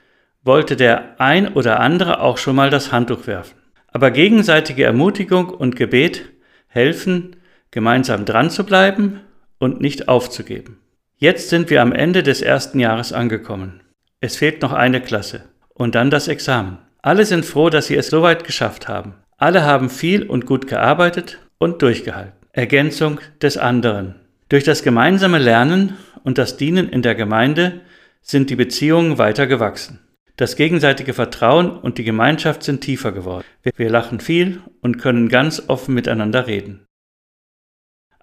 wollte 0.43 0.75
der 0.75 1.19
ein 1.19 1.53
oder 1.53 1.79
andere 1.79 2.21
auch 2.21 2.37
schon 2.37 2.55
mal 2.55 2.69
das 2.69 2.91
Handtuch 2.91 3.27
werfen. 3.27 3.57
Aber 3.87 4.11
gegenseitige 4.11 4.83
Ermutigung 4.83 5.49
und 5.49 5.75
Gebet 5.75 6.25
helfen, 6.67 7.35
gemeinsam 7.71 8.25
dran 8.25 8.49
zu 8.49 8.65
bleiben 8.65 9.21
und 9.57 9.81
nicht 9.81 10.07
aufzugeben. 10.07 10.79
Jetzt 11.17 11.49
sind 11.49 11.69
wir 11.69 11.81
am 11.81 11.91
Ende 11.91 12.23
des 12.23 12.41
ersten 12.41 12.79
Jahres 12.79 13.11
angekommen. 13.11 13.81
Es 14.19 14.37
fehlt 14.37 14.61
noch 14.61 14.73
eine 14.73 15.01
Klasse 15.01 15.45
und 15.77 15.95
dann 15.95 16.09
das 16.09 16.27
Examen. 16.27 16.79
Alle 17.01 17.25
sind 17.25 17.45
froh, 17.45 17.69
dass 17.69 17.87
sie 17.87 17.95
es 17.95 18.07
soweit 18.07 18.43
geschafft 18.43 18.87
haben. 18.87 19.13
Alle 19.37 19.63
haben 19.63 19.89
viel 19.89 20.23
und 20.23 20.45
gut 20.45 20.67
gearbeitet 20.67 21.37
und 21.59 21.81
durchgehalten. 21.81 22.33
Ergänzung 22.51 23.19
des 23.41 23.57
anderen. 23.57 24.15
Durch 24.49 24.63
das 24.63 24.81
gemeinsame 24.81 25.37
Lernen 25.37 25.95
und 26.23 26.39
das 26.39 26.57
Dienen 26.57 26.89
in 26.89 27.03
der 27.03 27.13
Gemeinde 27.13 27.81
sind 28.21 28.49
die 28.49 28.55
Beziehungen 28.55 29.19
weiter 29.19 29.45
gewachsen. 29.45 29.99
Das 30.37 30.55
gegenseitige 30.55 31.13
Vertrauen 31.13 31.69
und 31.69 31.97
die 31.97 32.03
Gemeinschaft 32.03 32.63
sind 32.63 32.81
tiefer 32.81 33.11
geworden. 33.11 33.45
Wir 33.75 33.89
lachen 33.89 34.19
viel 34.19 34.61
und 34.81 34.97
können 34.97 35.29
ganz 35.29 35.63
offen 35.67 35.93
miteinander 35.93 36.47
reden. 36.47 36.85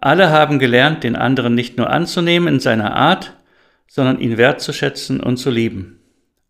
Alle 0.00 0.30
haben 0.30 0.58
gelernt, 0.58 1.04
den 1.04 1.16
anderen 1.16 1.54
nicht 1.54 1.78
nur 1.78 1.90
anzunehmen 1.90 2.54
in 2.54 2.60
seiner 2.60 2.94
Art, 2.94 3.36
sondern 3.86 4.18
ihn 4.18 4.36
wertzuschätzen 4.36 5.20
und 5.20 5.36
zu 5.36 5.50
lieben 5.50 5.93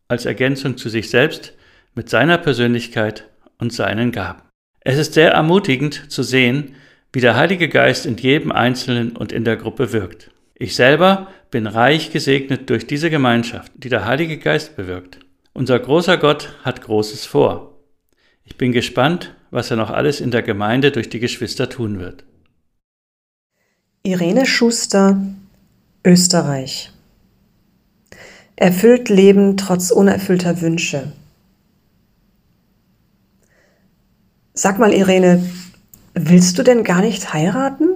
als 0.09 0.27
Ergänzung 0.27 0.77
zu 0.77 0.89
sich 0.89 1.11
selbst 1.11 1.55
mit 1.95 2.09
seiner 2.09 2.39
Persönlichkeit 2.39 3.29
und 3.59 3.73
seinen 3.73 4.13
Gaben. 4.13 4.43
Es 4.81 4.99
ist 4.99 5.15
sehr 5.15 5.33
ermutigend 5.33 6.11
zu 6.11 6.23
sehen, 6.23 6.75
wie 7.13 7.21
der 7.21 7.37
Heilige 7.37 7.69
Geist 7.69 8.07
in 8.07 8.17
jedem 8.17 8.53
Einzelnen 8.53 9.17
und 9.17 9.33
in 9.33 9.45
der 9.45 9.57
Gruppe 9.57 9.93
wirkt. 9.93 10.31
Ich 10.55 10.75
selber 10.75 11.29
bin 11.51 11.67
reich 11.67 12.11
gesegnet 12.11 12.69
durch 12.71 12.87
diese 12.87 13.11
Gemeinschaft, 13.11 13.73
die 13.77 13.89
der 13.89 14.05
Heilige 14.05 14.39
Geist 14.39 14.77
bewirkt. 14.77 15.21
Unser 15.53 15.79
großer 15.79 16.17
Gott 16.17 16.53
hat 16.65 16.83
Großes 16.83 17.25
vor. 17.27 17.79
Ich 18.45 18.57
bin 18.57 18.73
gespannt, 18.73 19.35
was 19.51 19.71
er 19.71 19.77
noch 19.77 19.91
alles 19.91 20.21
in 20.21 20.33
der 20.33 20.43
Gemeinde 20.43 20.91
durch 20.91 21.09
die 21.09 21.21
Geschwister 21.21 21.69
tun 21.69 22.01
wird. 22.01 22.25
Irene 24.03 24.45
Schuster, 24.45 25.23
Österreich. 26.05 26.91
Erfüllt 28.57 29.09
Leben 29.09 29.57
trotz 29.57 29.91
unerfüllter 29.91 30.61
Wünsche. 30.61 31.13
Sag 34.53 34.79
mal, 34.79 34.95
Irene, 34.95 35.45
willst 36.15 36.57
du 36.59 36.63
denn 36.63 36.85
gar 36.85 37.01
nicht 37.01 37.33
heiraten? 37.35 37.89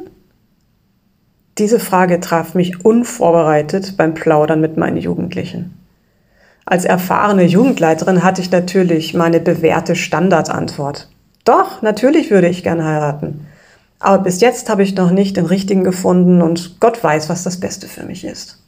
Diese 1.58 1.78
Frage 1.78 2.18
traf 2.18 2.54
mich 2.54 2.84
unvorbereitet 2.84 3.96
beim 3.96 4.14
Plaudern 4.14 4.60
mit 4.60 4.76
meinen 4.76 4.96
Jugendlichen. 4.96 5.78
Als 6.66 6.84
erfahrene 6.84 7.44
Jugendleiterin 7.44 8.24
hatte 8.24 8.42
ich 8.42 8.50
natürlich 8.50 9.14
meine 9.14 9.38
bewährte 9.38 9.94
Standardantwort. 9.94 11.08
Doch, 11.44 11.82
natürlich 11.82 12.30
würde 12.30 12.48
ich 12.48 12.64
gern 12.64 12.84
heiraten. 12.84 13.46
Aber 14.00 14.24
bis 14.24 14.40
jetzt 14.40 14.68
habe 14.68 14.82
ich 14.82 14.96
noch 14.96 15.10
nicht 15.10 15.36
den 15.36 15.46
richtigen 15.46 15.84
gefunden 15.84 16.42
und 16.42 16.80
Gott 16.80 17.02
weiß, 17.02 17.28
was 17.28 17.44
das 17.44 17.58
Beste 17.60 17.86
für 17.86 18.04
mich 18.04 18.24
ist. 18.24 18.58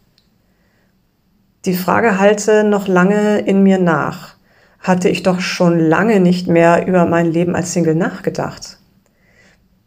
Die 1.66 1.74
Frage 1.74 2.18
halte 2.18 2.64
noch 2.64 2.88
lange 2.88 3.40
in 3.40 3.62
mir 3.62 3.78
nach. 3.78 4.36
Hatte 4.78 5.10
ich 5.10 5.22
doch 5.22 5.40
schon 5.40 5.78
lange 5.78 6.18
nicht 6.18 6.46
mehr 6.46 6.86
über 6.86 7.04
mein 7.04 7.30
Leben 7.30 7.54
als 7.54 7.74
Single 7.74 7.94
nachgedacht. 7.94 8.78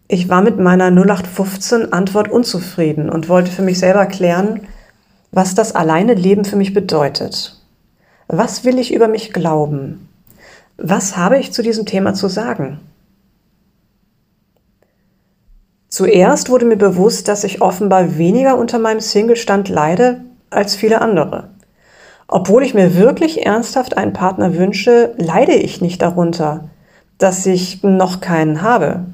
Ich 0.07 0.29
war 0.29 0.43
mit 0.43 0.59
meiner 0.59 0.91
0815 0.91 1.91
Antwort 1.91 2.29
unzufrieden 2.29 3.09
und 3.09 3.27
wollte 3.27 3.51
für 3.51 3.63
mich 3.63 3.79
selber 3.79 4.05
klären, 4.05 4.67
was 5.31 5.55
das 5.55 5.73
alleine 5.73 6.13
Leben 6.13 6.45
für 6.45 6.57
mich 6.57 6.75
bedeutet. 6.75 7.59
Was 8.27 8.63
will 8.63 8.77
ich 8.77 8.93
über 8.93 9.07
mich 9.07 9.33
glauben? 9.33 10.09
Was 10.77 11.17
habe 11.17 11.39
ich 11.39 11.53
zu 11.53 11.63
diesem 11.63 11.87
Thema 11.87 12.13
zu 12.13 12.27
sagen? 12.27 12.81
Zuerst 15.89 16.51
wurde 16.51 16.65
mir 16.65 16.77
bewusst, 16.77 17.27
dass 17.27 17.43
ich 17.43 17.63
offenbar 17.63 18.19
weniger 18.19 18.59
unter 18.59 18.77
meinem 18.77 18.99
Single-Stand 18.99 19.69
leide 19.69 20.21
als 20.51 20.75
viele 20.75 21.01
andere. 21.01 21.49
Obwohl 22.35 22.63
ich 22.63 22.73
mir 22.73 22.95
wirklich 22.95 23.45
ernsthaft 23.45 23.95
einen 23.95 24.11
Partner 24.11 24.55
wünsche, 24.55 25.13
leide 25.17 25.53
ich 25.53 25.81
nicht 25.81 26.01
darunter, 26.01 26.71
dass 27.19 27.45
ich 27.45 27.83
noch 27.83 28.21
keinen 28.21 28.63
habe. 28.63 29.05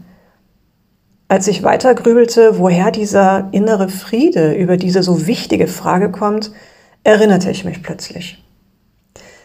Als 1.28 1.46
ich 1.50 1.62
weiter 1.62 1.96
grübelte, 1.96 2.60
woher 2.60 2.92
dieser 2.92 3.50
innere 3.52 3.90
Friede 3.90 4.54
über 4.54 4.78
diese 4.78 5.04
so 5.04 5.28
wichtige 5.28 5.68
Frage 5.68 6.12
kommt, 6.12 6.54
erinnerte 7.04 7.52
ich 7.52 7.66
mich 7.66 7.84
plötzlich. 7.84 8.42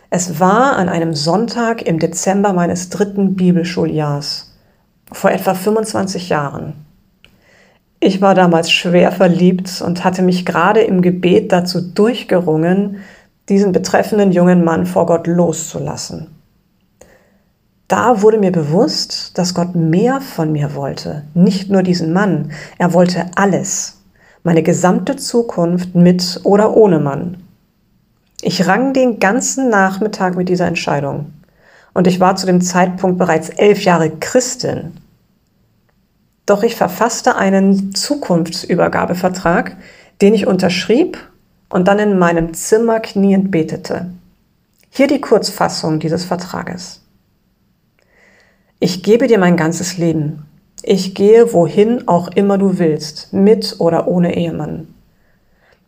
Es 0.08 0.38
war 0.38 0.76
an 0.76 0.88
einem 0.88 1.12
Sonntag 1.12 1.82
im 1.82 1.98
Dezember 1.98 2.52
meines 2.52 2.90
dritten 2.90 3.34
Bibelschuljahrs, 3.34 4.54
vor 5.10 5.32
etwa 5.32 5.54
25 5.54 6.28
Jahren. 6.28 6.74
Ich 7.98 8.20
war 8.20 8.36
damals 8.36 8.70
schwer 8.70 9.10
verliebt 9.10 9.82
und 9.84 10.04
hatte 10.04 10.22
mich 10.22 10.46
gerade 10.46 10.82
im 10.82 11.02
Gebet 11.02 11.50
dazu 11.50 11.80
durchgerungen, 11.80 12.98
diesen 13.48 13.72
betreffenden 13.72 14.32
jungen 14.32 14.64
Mann 14.64 14.86
vor 14.86 15.06
Gott 15.06 15.26
loszulassen. 15.26 16.34
Da 17.88 18.22
wurde 18.22 18.38
mir 18.38 18.50
bewusst, 18.50 19.36
dass 19.36 19.54
Gott 19.54 19.74
mehr 19.74 20.20
von 20.20 20.52
mir 20.52 20.74
wollte, 20.74 21.24
nicht 21.34 21.70
nur 21.70 21.82
diesen 21.82 22.12
Mann, 22.12 22.52
er 22.78 22.94
wollte 22.94 23.26
alles, 23.34 24.00
meine 24.42 24.62
gesamte 24.62 25.16
Zukunft 25.16 25.94
mit 25.94 26.40
oder 26.44 26.76
ohne 26.76 26.98
Mann. 26.98 27.42
Ich 28.40 28.66
rang 28.66 28.92
den 28.94 29.20
ganzen 29.20 29.68
Nachmittag 29.68 30.36
mit 30.36 30.48
dieser 30.48 30.66
Entscheidung 30.66 31.32
und 31.92 32.06
ich 32.06 32.20
war 32.20 32.36
zu 32.36 32.46
dem 32.46 32.60
Zeitpunkt 32.60 33.18
bereits 33.18 33.50
elf 33.50 33.84
Jahre 33.84 34.10
Christin. 34.10 34.92
Doch 36.46 36.62
ich 36.62 36.76
verfasste 36.76 37.36
einen 37.36 37.94
Zukunftsübergabevertrag, 37.94 39.76
den 40.20 40.34
ich 40.34 40.46
unterschrieb 40.46 41.18
und 41.68 41.88
dann 41.88 41.98
in 41.98 42.18
meinem 42.18 42.54
Zimmer 42.54 43.00
kniend 43.00 43.50
betete. 43.50 44.10
Hier 44.90 45.06
die 45.06 45.20
Kurzfassung 45.20 45.98
dieses 45.98 46.24
Vertrages. 46.24 47.00
Ich 48.80 49.02
gebe 49.02 49.26
dir 49.26 49.38
mein 49.38 49.56
ganzes 49.56 49.96
Leben. 49.98 50.46
Ich 50.82 51.14
gehe 51.14 51.52
wohin 51.52 52.06
auch 52.06 52.28
immer 52.28 52.58
du 52.58 52.78
willst, 52.78 53.32
mit 53.32 53.76
oder 53.78 54.06
ohne 54.06 54.36
Ehemann. 54.36 54.94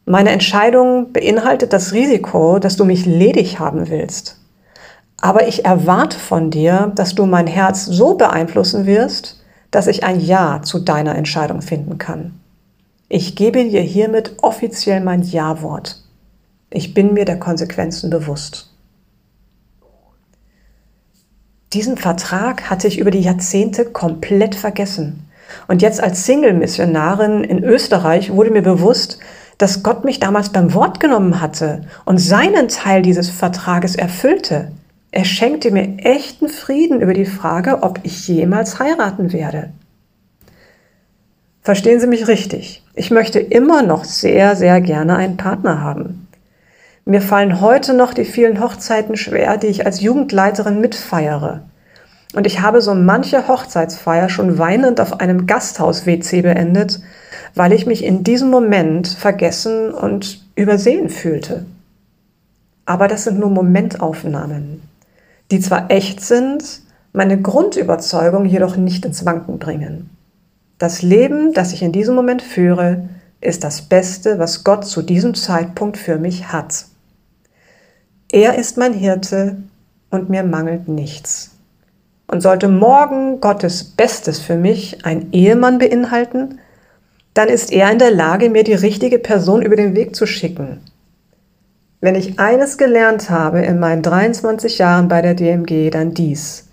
Meine 0.07 0.31
Entscheidung 0.31 1.13
beinhaltet 1.13 1.73
das 1.73 1.93
Risiko, 1.93 2.59
dass 2.59 2.77
du 2.77 2.85
mich 2.85 3.07
ledig 3.07 3.59
haben 3.59 3.91
willst. 3.91 4.41
Aber 5.21 5.49
ich 5.49 5.65
erwarte 5.65 6.19
von 6.19 6.51
dir, 6.51 6.93
dass 6.95 7.15
du 7.15 7.27
mein 7.27 7.47
Herz 7.47 7.85
so 7.85 8.15
beeinflussen 8.15 8.87
wirst, 8.87 9.43
dass 9.71 9.87
ich 9.89 10.05
ein 10.05 10.21
Ja 10.21 10.63
zu 10.63 10.79
deiner 10.79 11.17
Entscheidung 11.17 11.61
finden 11.61 11.99
kann. 11.99 12.41
Ich 13.09 13.37
gebe 13.37 13.63
dir 13.63 13.83
hiermit 13.83 14.35
offiziell 14.43 15.01
mein 15.01 15.23
Ja-Wort. 15.23 16.03
Ich 16.71 16.93
bin 16.93 17.15
mir 17.15 17.25
der 17.25 17.39
Konsequenzen 17.39 18.11
bewusst. 18.11 18.73
Diesen 21.73 21.97
Vertrag 21.97 22.69
hatte 22.69 22.89
ich 22.89 22.99
über 22.99 23.13
die 23.13 23.21
Jahrzehnte 23.21 23.85
komplett 23.85 24.57
vergessen. 24.57 25.29
Und 25.69 25.83
jetzt 25.83 26.03
als 26.03 26.27
Single-Missionarin 26.27 27.45
in 27.45 27.63
Österreich 27.63 28.33
wurde 28.33 28.51
mir 28.51 28.63
bewusst, 28.63 29.21
dass 29.59 29.85
Gott 29.85 30.05
mich 30.05 30.19
damals 30.19 30.49
beim 30.49 30.75
Wort 30.75 30.99
genommen 30.99 31.41
hatte 31.41 31.83
und 32.07 32.19
seinen 32.19 32.67
Teil 32.67 33.03
dieses 33.03 33.31
Vertrages 33.31 33.95
erfüllte. 33.95 34.73
Er 35.13 35.25
schenkte 35.25 35.71
mir 35.71 35.97
echten 35.99 36.49
Frieden 36.49 37.01
über 37.01 37.15
die 37.15 37.25
Frage, 37.25 37.85
ob 37.85 38.01
ich 38.03 38.27
jemals 38.27 38.81
heiraten 38.81 39.33
werde. 39.33 39.71
Verstehen 41.67 41.99
Sie 41.99 42.07
mich 42.07 42.29
richtig. 42.29 42.85
Ich 42.95 43.11
möchte 43.11 43.41
immer 43.41 43.83
noch 43.83 44.05
sehr, 44.05 44.55
sehr 44.55 44.81
gerne 44.81 45.17
einen 45.17 45.37
Partner 45.37 45.81
haben. 45.81 46.29
Mir 47.05 47.21
fallen 47.21 47.61
heute 47.61 47.93
noch 47.93 48.15
die 48.15 48.25
vielen 48.25 48.61
Hochzeiten 48.61 49.17
schwer, 49.17 49.57
die 49.57 49.67
ich 49.67 49.85
als 49.85 50.01
Jugendleiterin 50.01 50.81
mitfeiere. 50.81 51.63
Und 52.37 52.47
ich 52.47 52.61
habe 52.61 52.81
so 52.81 52.95
manche 52.95 53.49
Hochzeitsfeier 53.49 54.29
schon 54.29 54.59
weinend 54.59 55.01
auf 55.01 55.19
einem 55.19 55.49
Gasthaus-WC 55.49 56.43
beendet, 56.43 57.01
weil 57.57 57.73
ich 57.73 57.85
mich 57.85 58.05
in 58.05 58.23
diesem 58.23 58.49
Moment 58.49 59.09
vergessen 59.09 59.91
und 59.91 60.47
übersehen 60.55 61.09
fühlte. 61.09 61.67
Aber 62.85 63.09
das 63.09 63.25
sind 63.25 63.41
nur 63.41 63.51
Momentaufnahmen 63.51 64.83
die 65.51 65.59
zwar 65.59 65.91
echt 65.91 66.21
sind, 66.21 66.63
meine 67.13 67.43
Grundüberzeugung 67.43 68.45
jedoch 68.45 68.77
nicht 68.77 69.05
ins 69.05 69.27
Wanken 69.27 69.59
bringen. 69.59 70.16
Das 70.79 71.03
Leben, 71.03 71.53
das 71.53 71.73
ich 71.73 71.83
in 71.83 71.93
diesem 71.93 72.15
Moment 72.15 72.43
führe, 72.43 73.09
ist 73.41 73.65
das 73.65 73.83
Beste, 73.83 74.39
was 74.39 74.65
Gott 74.65 74.85
zu 74.85 75.03
diesem 75.03 75.35
Zeitpunkt 75.35 75.97
für 75.97 76.19
mich 76.19 76.53
hat. 76.53 76.87
Er 78.31 78.59
ist 78.59 78.77
mein 78.77 78.93
Hirte 78.93 79.57
und 80.11 80.29
mir 80.29 80.43
mangelt 80.43 80.89
nichts. 80.89 81.53
Und 82.27 82.41
sollte 82.41 82.69
morgen 82.69 83.41
Gottes 83.41 83.85
Bestes 83.85 84.41
für 84.41 84.57
mich 84.57 85.05
ein 85.05 85.33
Ehemann 85.33 85.79
beinhalten, 85.79 86.59
dann 87.35 87.49
ist 87.49 87.73
er 87.73 87.91
in 87.93 87.99
der 87.99 88.11
Lage, 88.11 88.51
mir 88.51 88.65
die 88.65 88.75
richtige 88.75 89.19
Person 89.19 89.63
über 89.63 89.77
den 89.77 89.95
Weg 89.95 90.17
zu 90.17 90.27
schicken, 90.27 90.81
wenn 92.01 92.15
ich 92.15 92.39
eines 92.39 92.79
gelernt 92.79 93.31
habe 93.31 93.63
in 93.63 93.79
meinen 93.79 94.03
23 94.03 94.79
Jahren 94.79 95.09
bei 95.09 95.23
der 95.23 95.35
DMG, 95.35 95.91
dann 95.91 96.13
dies, 96.13 96.66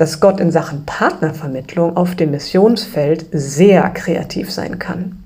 dass 0.00 0.18
Gott 0.18 0.40
in 0.40 0.50
Sachen 0.50 0.86
Partnervermittlung 0.86 1.94
auf 1.94 2.14
dem 2.14 2.30
Missionsfeld 2.30 3.26
sehr 3.32 3.90
kreativ 3.90 4.50
sein 4.50 4.78
kann. 4.78 5.22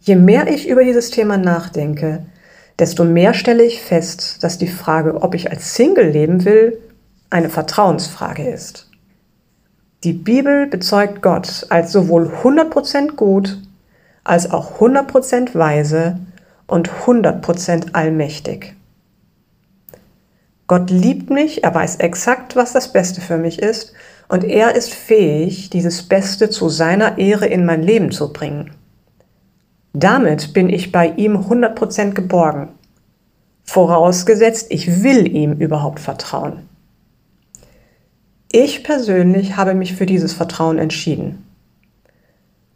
Je 0.00 0.16
mehr 0.16 0.48
ich 0.48 0.66
über 0.66 0.82
dieses 0.82 1.10
Thema 1.10 1.36
nachdenke, 1.36 2.24
desto 2.78 3.04
mehr 3.04 3.34
stelle 3.34 3.64
ich 3.64 3.82
fest, 3.82 4.42
dass 4.42 4.56
die 4.56 4.66
Frage, 4.66 5.20
ob 5.20 5.34
ich 5.34 5.50
als 5.50 5.74
Single 5.74 6.08
leben 6.08 6.46
will, 6.46 6.78
eine 7.28 7.50
Vertrauensfrage 7.50 8.48
ist. 8.48 8.88
Die 10.04 10.14
Bibel 10.14 10.66
bezeugt 10.66 11.20
Gott 11.20 11.66
als 11.68 11.92
sowohl 11.92 12.32
100% 12.42 13.16
gut 13.16 13.58
als 14.24 14.50
auch 14.50 14.78
100% 14.80 15.54
weise 15.54 16.18
und 16.66 16.88
100% 16.88 17.92
allmächtig. 17.92 18.74
Gott 20.68 20.90
liebt 20.90 21.30
mich, 21.30 21.64
er 21.64 21.74
weiß 21.74 21.96
exakt, 21.96 22.54
was 22.54 22.72
das 22.72 22.92
Beste 22.92 23.20
für 23.20 23.36
mich 23.36 23.60
ist 23.60 23.92
und 24.28 24.44
er 24.44 24.76
ist 24.76 24.94
fähig, 24.94 25.70
dieses 25.70 26.04
Beste 26.04 26.48
zu 26.50 26.68
seiner 26.68 27.18
Ehre 27.18 27.46
in 27.46 27.66
mein 27.66 27.82
Leben 27.82 28.12
zu 28.12 28.32
bringen. 28.32 28.70
Damit 29.92 30.52
bin 30.52 30.68
ich 30.68 30.92
bei 30.92 31.08
ihm 31.08 31.36
100% 31.36 32.12
geborgen. 32.12 32.68
Vorausgesetzt, 33.64 34.68
ich 34.70 35.02
will 35.02 35.26
ihm 35.34 35.54
überhaupt 35.54 35.98
vertrauen. 35.98 36.68
Ich 38.52 38.84
persönlich 38.84 39.56
habe 39.56 39.74
mich 39.74 39.94
für 39.94 40.06
dieses 40.06 40.32
Vertrauen 40.32 40.78
entschieden 40.78 41.44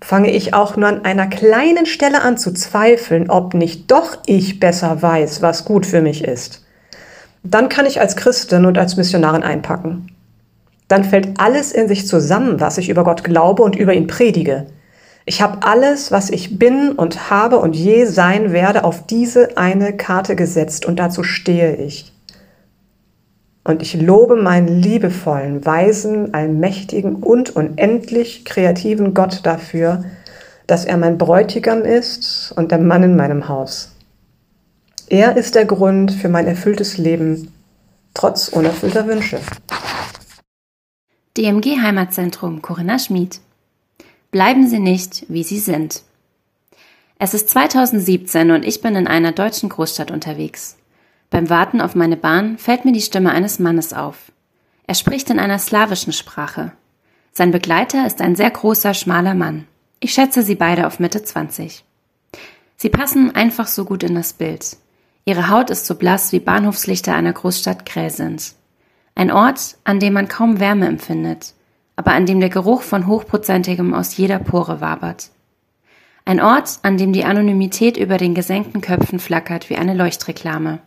fange 0.03 0.33
ich 0.33 0.53
auch 0.53 0.77
nur 0.77 0.89
an 0.89 1.05
einer 1.05 1.29
kleinen 1.29 1.87
Stelle 1.87 2.23
an 2.23 2.37
zu 2.37 2.53
zweifeln, 2.53 3.31
ob 3.31 3.55
nicht 3.55 3.91
doch 3.91 4.19
ich 4.27 4.61
besser 4.61 5.01
weiß, 5.01 5.43
was 5.43 5.65
gut 5.65 5.87
für 5.87 6.03
mich 6.03 6.25
ist, 6.25 6.67
dann 7.43 7.69
kann 7.69 7.87
ich 7.87 8.01
als 8.01 8.17
Christin 8.17 8.67
und 8.67 8.79
als 8.79 8.97
Missionarin 8.97 9.43
einpacken. 9.43 10.09
Dann 10.89 11.05
fällt 11.05 11.41
alles 11.41 11.73
in 11.73 11.89
sich 11.89 12.07
zusammen, 12.07 12.61
was 12.61 12.79
ich 12.79 12.89
über 12.89 13.05
Gott 13.05 13.25
glaube 13.25 13.63
und 13.63 13.77
über 13.77 13.95
ihn 13.95 14.07
predige. 14.07 14.67
Ich 15.25 15.41
habe 15.41 15.65
alles, 15.67 16.11
was 16.11 16.31
ich 16.31 16.59
bin 16.59 16.93
und 16.93 17.31
habe 17.31 17.59
und 17.59 17.77
je 17.77 18.05
sein 18.05 18.53
werde, 18.53 18.85
auf 18.85 19.07
diese 19.07 19.57
eine 19.57 19.97
Karte 19.97 20.37
gesetzt 20.37 20.85
und 20.85 20.99
dazu 20.99 21.23
stehe 21.23 21.77
ich. 21.77 22.13
Und 23.65 23.81
ich 23.81 23.95
lobe 23.95 24.35
meinen 24.35 24.67
liebevollen, 24.67 25.65
weisen, 25.65 26.35
allmächtigen 26.35 27.17
und 27.17 27.55
unendlich 27.55 28.45
kreativen 28.45 29.15
Gott 29.15 29.41
dafür, 29.45 30.05
dass 30.67 30.85
er 30.85 30.97
mein 30.97 31.17
Bräutigam 31.17 31.83
ist 31.83 32.53
und 32.57 32.73
der 32.73 32.79
Mann 32.79 33.05
in 33.05 33.17
meinem 33.17 33.49
Haus. 33.49 33.92
Er 35.09 35.37
ist 35.37 35.55
der 35.55 35.65
Grund 35.65 36.13
für 36.13 36.29
mein 36.29 36.47
erfülltes 36.47 36.99
Leben, 36.99 37.53
trotz 38.15 38.49
unerfüllter 38.49 39.07
Wünsche. 39.07 39.41
DMG 41.37 41.81
Heimatzentrum 41.81 42.63
Corinna 42.63 42.99
Schmid. 42.99 43.41
Bleiben 44.31 44.69
Sie 44.69 44.79
nicht, 44.79 45.27
wie 45.29 45.43
Sie 45.43 45.59
sind. 45.59 46.03
Es 47.19 47.35
ist 47.35 47.51
2017 47.51 48.51
und 48.51 48.65
ich 48.65 48.81
bin 48.81 48.97
in 48.97 49.07
einer 49.07 49.33
deutschen 49.33 49.69
Großstadt 49.69 50.11
unterwegs. 50.11 50.77
Beim 51.31 51.49
Warten 51.49 51.81
auf 51.81 51.95
meine 51.95 52.17
Bahn 52.17 52.59
fällt 52.59 52.85
mir 52.85 52.93
die 52.93 53.01
Stimme 53.01 53.31
eines 53.31 53.59
Mannes 53.59 53.93
auf. 53.93 54.33
Er 54.87 54.95
spricht 54.95 55.31
in 55.31 55.39
einer 55.39 55.59
slawischen 55.59 56.13
Sprache. 56.13 56.73
Sein 57.33 57.51
Begleiter 57.51 58.07
ist 58.07 58.21
ein 58.21 58.37
sehr 58.37 58.51
großer, 58.51 58.93
schmaler 58.93 59.35
Mann. 59.35 59.67
Ich 60.01 60.13
schätze 60.13 60.43
sie 60.43 60.57
beide 60.57 60.87
auf 60.87 60.99
Mitte 60.99 61.23
20. 61.23 61.85
Sie 62.77 62.89
passen 62.91 63.35
einfach 63.35 63.69
so 63.69 63.85
gut 63.85 64.03
in 64.03 64.15
das 64.15 64.33
Bild. 64.33 64.77
Ihre 65.25 65.51
Haut 65.51 65.71
ist 65.71 65.87
so 65.87 65.95
blass 65.95 66.33
wie 66.33 66.41
Bahnhofslichter 66.41 67.15
einer 67.15 67.33
Großstadt 67.33 67.87
Kräh 67.87 68.09
sind. 68.09 68.55
Ein 69.15 69.31
Ort, 69.31 69.77
an 69.85 70.01
dem 70.01 70.15
man 70.15 70.27
kaum 70.27 70.59
Wärme 70.59 70.87
empfindet, 70.87 71.55
aber 71.95 72.13
an 72.13 72.27
dem 72.27 72.41
der 72.41 72.49
Geruch 72.49 72.83
von 72.83 73.07
Hochprozentigem 73.07 73.95
aus 73.95 74.17
jeder 74.17 74.41
Pore 74.41 74.81
wabert. 74.81 75.31
Ein 76.25 76.41
Ort, 76.41 76.81
an 76.83 76.99
dem 76.99 77.13
die 77.13 77.25
Anonymität 77.25 77.97
über 77.97 78.17
den 78.17 78.35
gesenkten 78.35 78.81
Köpfen 78.81 79.21
flackert 79.21 79.71
wie 79.71 79.77
eine 79.77 79.95
Leuchtreklame. 79.95 80.81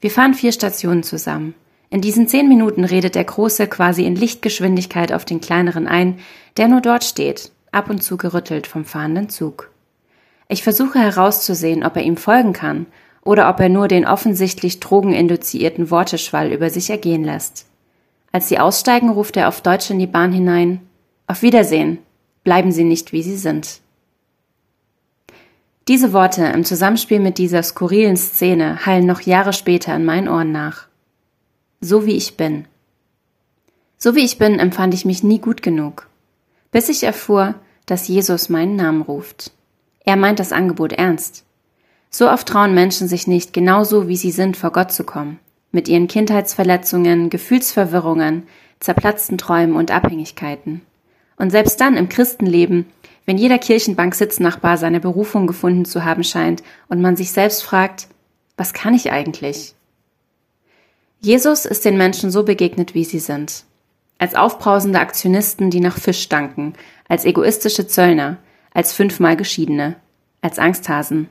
Wir 0.00 0.10
fahren 0.10 0.34
vier 0.34 0.52
Stationen 0.52 1.02
zusammen. 1.02 1.54
In 1.88 2.00
diesen 2.00 2.26
zehn 2.26 2.48
Minuten 2.48 2.84
redet 2.84 3.14
der 3.14 3.24
Große 3.24 3.66
quasi 3.66 4.04
in 4.04 4.16
Lichtgeschwindigkeit 4.16 5.12
auf 5.12 5.24
den 5.24 5.40
Kleineren 5.40 5.86
ein, 5.86 6.18
der 6.56 6.68
nur 6.68 6.80
dort 6.80 7.04
steht, 7.04 7.52
ab 7.70 7.88
und 7.88 8.02
zu 8.02 8.16
gerüttelt 8.16 8.66
vom 8.66 8.84
fahrenden 8.84 9.28
Zug. 9.28 9.70
Ich 10.48 10.62
versuche 10.62 10.98
herauszusehen, 10.98 11.84
ob 11.84 11.96
er 11.96 12.02
ihm 12.02 12.16
folgen 12.16 12.52
kann 12.52 12.86
oder 13.24 13.48
ob 13.48 13.60
er 13.60 13.68
nur 13.68 13.88
den 13.88 14.06
offensichtlich 14.06 14.80
drogeninduzierten 14.80 15.90
Worteschwall 15.90 16.52
über 16.52 16.70
sich 16.70 16.90
ergehen 16.90 17.24
lässt. 17.24 17.66
Als 18.32 18.48
sie 18.48 18.58
aussteigen, 18.58 19.10
ruft 19.10 19.36
er 19.36 19.48
auf 19.48 19.60
Deutsch 19.60 19.90
in 19.90 19.98
die 19.98 20.06
Bahn 20.06 20.32
hinein 20.32 20.80
Auf 21.26 21.42
Wiedersehen. 21.42 21.98
Bleiben 22.44 22.72
Sie 22.72 22.84
nicht, 22.84 23.12
wie 23.12 23.22
Sie 23.22 23.36
sind. 23.36 23.80
Diese 25.88 26.12
Worte 26.12 26.44
im 26.46 26.64
Zusammenspiel 26.64 27.20
mit 27.20 27.38
dieser 27.38 27.62
skurrilen 27.62 28.16
Szene 28.16 28.84
hallen 28.86 29.06
noch 29.06 29.20
Jahre 29.20 29.52
später 29.52 29.94
in 29.94 30.04
meinen 30.04 30.28
Ohren 30.28 30.52
nach. 30.52 30.86
So 31.80 32.06
wie 32.06 32.16
ich 32.16 32.36
bin. 32.36 32.66
So 33.98 34.14
wie 34.16 34.24
ich 34.24 34.38
bin, 34.38 34.58
empfand 34.58 34.94
ich 34.94 35.04
mich 35.04 35.22
nie 35.22 35.38
gut 35.38 35.62
genug. 35.62 36.08
Bis 36.70 36.88
ich 36.88 37.04
erfuhr, 37.04 37.54
dass 37.86 38.08
Jesus 38.08 38.48
meinen 38.48 38.76
Namen 38.76 39.02
ruft. 39.02 39.52
Er 40.04 40.16
meint 40.16 40.38
das 40.38 40.52
Angebot 40.52 40.92
ernst. 40.92 41.44
So 42.12 42.30
oft 42.30 42.46
trauen 42.46 42.74
Menschen 42.74 43.08
sich 43.08 43.26
nicht, 43.26 43.52
genauso 43.52 44.06
wie 44.06 44.16
sie 44.16 44.30
sind, 44.30 44.56
vor 44.56 44.70
Gott 44.70 44.92
zu 44.92 45.02
kommen. 45.02 45.40
Mit 45.72 45.88
ihren 45.88 46.06
Kindheitsverletzungen, 46.06 47.30
Gefühlsverwirrungen, 47.30 48.44
zerplatzten 48.78 49.38
Träumen 49.38 49.74
und 49.74 49.90
Abhängigkeiten. 49.90 50.82
Und 51.36 51.50
selbst 51.50 51.80
dann 51.80 51.96
im 51.96 52.08
Christenleben 52.08 52.86
wenn 53.24 53.38
jeder 53.38 53.58
Kirchenbank-Sitznachbar 53.58 54.76
seine 54.76 55.00
Berufung 55.00 55.46
gefunden 55.46 55.84
zu 55.84 56.04
haben 56.04 56.24
scheint 56.24 56.62
und 56.88 57.00
man 57.00 57.16
sich 57.16 57.32
selbst 57.32 57.62
fragt, 57.62 58.08
was 58.56 58.72
kann 58.72 58.94
ich 58.94 59.12
eigentlich? 59.12 59.74
Jesus 61.20 61.66
ist 61.66 61.84
den 61.84 61.96
Menschen 61.96 62.30
so 62.30 62.42
begegnet, 62.42 62.94
wie 62.94 63.04
sie 63.04 63.20
sind. 63.20 63.64
als 64.18 64.36
aufbrausende 64.36 65.00
Aktionisten, 65.00 65.70
die 65.70 65.80
nach 65.80 65.98
Fisch 65.98 66.22
stanken, 66.22 66.74
als 67.08 67.24
egoistische 67.24 67.88
Zöllner, 67.88 68.36
als 68.72 68.92
fünfmal 68.92 69.36
Geschiedene, 69.36 69.96
als 70.42 70.60
Angsthasen. 70.60 71.28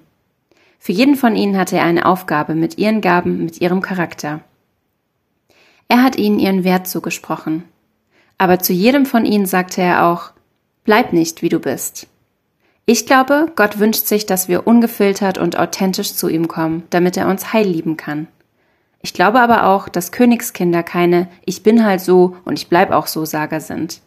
Für 0.84 0.94
jeden 0.94 1.16
von 1.16 1.36
ihnen 1.36 1.60
hatte 1.60 1.78
er 1.78 1.84
eine 1.84 2.08
Aufgabe 2.08 2.56
mit 2.56 2.80
ihren 2.80 3.02
Gaben, 3.02 3.44
mit 3.44 3.62
ihrem 3.62 3.82
Charakter. 3.82 4.40
Er 5.88 6.02
hat 6.02 6.16
ihnen 6.16 6.40
ihren 6.40 6.64
Wert 6.64 6.88
zugesprochen. 6.88 7.66
Aber 8.40 8.58
zu 8.58 8.74
jedem 8.74 9.06
von 9.06 9.24
ihnen 9.24 9.46
sagte 9.46 9.80
er 9.84 10.08
auch, 10.08 10.32
bleib 10.84 11.14
nicht, 11.14 11.44
wie 11.44 11.50
du 11.50 11.60
bist. 11.60 12.08
Ich 12.88 13.06
glaube, 13.06 13.52
Gott 13.56 13.78
wünscht 13.78 14.08
sich, 14.08 14.26
dass 14.26 14.48
wir 14.48 14.66
ungefiltert 14.66 15.38
und 15.38 15.56
authentisch 15.56 16.16
zu 16.16 16.30
ihm 16.30 16.48
kommen, 16.48 16.82
damit 16.90 17.16
er 17.16 17.28
uns 17.28 17.54
heil 17.54 17.68
lieben 17.68 17.96
kann. 17.96 18.28
Ich 19.04 19.14
glaube 19.14 19.40
aber 19.40 19.68
auch, 19.68 19.88
dass 19.88 20.12
Königskinder 20.12 20.82
keine 20.82 21.28
Ich 21.46 21.62
bin 21.62 21.86
halt 21.86 22.02
so 22.02 22.38
und 22.44 22.58
ich 22.58 22.70
bleib 22.70 22.90
auch 22.90 23.06
so 23.06 23.24
Sager 23.24 23.60
sind. 23.60 24.02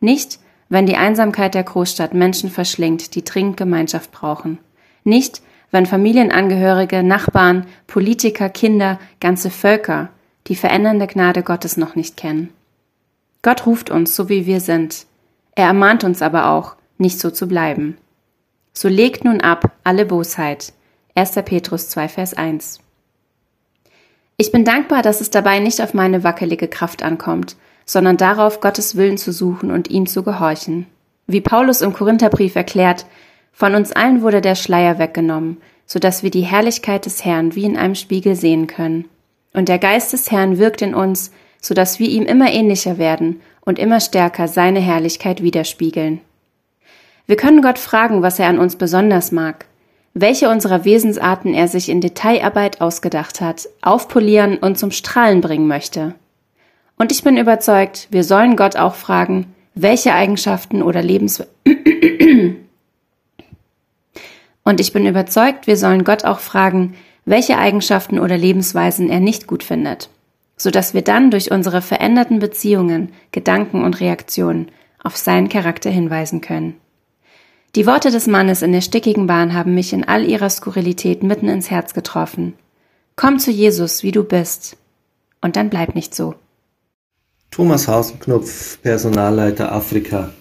Nicht, 0.00 0.38
wenn 0.70 0.86
die 0.86 0.96
Einsamkeit 0.96 1.52
der 1.52 1.64
Großstadt 1.64 2.14
Menschen 2.14 2.48
verschlingt, 2.48 3.14
die 3.16 3.22
dringend 3.22 3.58
Gemeinschaft 3.58 4.12
brauchen. 4.12 4.56
Nicht, 5.04 5.42
wenn 5.70 5.86
Familienangehörige, 5.86 7.02
Nachbarn, 7.02 7.66
Politiker, 7.86 8.48
Kinder, 8.48 8.98
ganze 9.20 9.50
Völker 9.50 10.10
die 10.46 10.56
verändernde 10.56 11.06
Gnade 11.06 11.42
Gottes 11.42 11.76
noch 11.76 11.96
nicht 11.96 12.16
kennen. 12.16 12.50
Gott 13.42 13.66
ruft 13.66 13.90
uns, 13.90 14.14
so 14.14 14.28
wie 14.28 14.46
wir 14.46 14.60
sind. 14.60 15.06
Er 15.54 15.66
ermahnt 15.66 16.04
uns 16.04 16.22
aber 16.22 16.50
auch, 16.50 16.76
nicht 16.98 17.18
so 17.18 17.30
zu 17.30 17.48
bleiben. 17.48 17.96
So 18.72 18.88
legt 18.88 19.24
nun 19.24 19.40
ab 19.40 19.72
alle 19.84 20.06
Bosheit. 20.06 20.72
1. 21.14 21.32
Petrus 21.44 21.88
2, 21.88 22.08
Vers 22.08 22.34
1. 22.34 22.80
Ich 24.36 24.52
bin 24.52 24.64
dankbar, 24.64 25.02
dass 25.02 25.20
es 25.20 25.30
dabei 25.30 25.60
nicht 25.60 25.80
auf 25.80 25.94
meine 25.94 26.24
wackelige 26.24 26.68
Kraft 26.68 27.02
ankommt, 27.02 27.56
sondern 27.86 28.16
darauf, 28.16 28.60
Gottes 28.60 28.96
Willen 28.96 29.16
zu 29.16 29.32
suchen 29.32 29.70
und 29.70 29.90
ihm 29.90 30.06
zu 30.06 30.22
gehorchen. 30.22 30.86
Wie 31.26 31.40
Paulus 31.40 31.80
im 31.80 31.92
Korintherbrief 31.92 32.54
erklärt, 32.54 33.06
von 33.56 33.74
uns 33.74 33.90
allen 33.90 34.20
wurde 34.20 34.42
der 34.42 34.54
Schleier 34.54 34.98
weggenommen, 34.98 35.56
so 35.86 35.98
dass 35.98 36.22
wir 36.22 36.30
die 36.30 36.42
Herrlichkeit 36.42 37.06
des 37.06 37.24
Herrn 37.24 37.54
wie 37.54 37.64
in 37.64 37.78
einem 37.78 37.94
Spiegel 37.94 38.34
sehen 38.36 38.66
können. 38.66 39.06
Und 39.54 39.70
der 39.70 39.78
Geist 39.78 40.12
des 40.12 40.30
Herrn 40.30 40.58
wirkt 40.58 40.82
in 40.82 40.94
uns, 40.94 41.30
so 41.62 41.72
dass 41.72 41.98
wir 41.98 42.06
ihm 42.06 42.24
immer 42.24 42.52
ähnlicher 42.52 42.98
werden 42.98 43.40
und 43.62 43.78
immer 43.78 44.00
stärker 44.00 44.46
seine 44.46 44.80
Herrlichkeit 44.80 45.42
widerspiegeln. 45.42 46.20
Wir 47.26 47.36
können 47.36 47.62
Gott 47.62 47.78
fragen, 47.78 48.20
was 48.20 48.38
er 48.38 48.48
an 48.48 48.58
uns 48.58 48.76
besonders 48.76 49.32
mag, 49.32 49.64
welche 50.12 50.50
unserer 50.50 50.84
Wesensarten 50.84 51.54
er 51.54 51.66
sich 51.66 51.88
in 51.88 52.02
Detailarbeit 52.02 52.82
ausgedacht 52.82 53.40
hat, 53.40 53.70
aufpolieren 53.80 54.58
und 54.58 54.78
zum 54.78 54.90
Strahlen 54.90 55.40
bringen 55.40 55.66
möchte. 55.66 56.14
Und 56.98 57.10
ich 57.10 57.24
bin 57.24 57.38
überzeugt, 57.38 58.08
wir 58.10 58.22
sollen 58.22 58.54
Gott 58.54 58.76
auch 58.76 58.96
fragen, 58.96 59.54
welche 59.74 60.12
Eigenschaften 60.12 60.82
oder 60.82 61.02
Lebens 61.02 61.42
Und 64.66 64.80
ich 64.80 64.92
bin 64.92 65.06
überzeugt, 65.06 65.68
wir 65.68 65.76
sollen 65.76 66.02
Gott 66.02 66.24
auch 66.24 66.40
fragen, 66.40 66.96
welche 67.24 67.56
Eigenschaften 67.56 68.18
oder 68.18 68.36
Lebensweisen 68.36 69.08
er 69.08 69.20
nicht 69.20 69.46
gut 69.46 69.62
findet, 69.62 70.10
so 70.56 70.72
dass 70.72 70.92
wir 70.92 71.02
dann 71.02 71.30
durch 71.30 71.52
unsere 71.52 71.80
veränderten 71.80 72.40
Beziehungen, 72.40 73.12
Gedanken 73.30 73.84
und 73.84 74.00
Reaktionen 74.00 74.72
auf 75.00 75.16
seinen 75.16 75.48
Charakter 75.48 75.88
hinweisen 75.88 76.40
können. 76.40 76.74
Die 77.76 77.86
Worte 77.86 78.10
des 78.10 78.26
Mannes 78.26 78.62
in 78.62 78.72
der 78.72 78.80
stickigen 78.80 79.28
Bahn 79.28 79.54
haben 79.54 79.72
mich 79.72 79.92
in 79.92 80.02
all 80.02 80.24
ihrer 80.24 80.50
Skurrilität 80.50 81.22
mitten 81.22 81.48
ins 81.48 81.70
Herz 81.70 81.94
getroffen. 81.94 82.54
Komm 83.14 83.38
zu 83.38 83.52
Jesus, 83.52 84.02
wie 84.02 84.10
du 84.10 84.24
bist. 84.24 84.76
Und 85.40 85.54
dann 85.54 85.70
bleib 85.70 85.94
nicht 85.94 86.12
so. 86.12 86.34
Thomas 87.52 87.86
Hasenknopf, 87.86 88.82
Personalleiter 88.82 89.70
Afrika. 89.70 90.32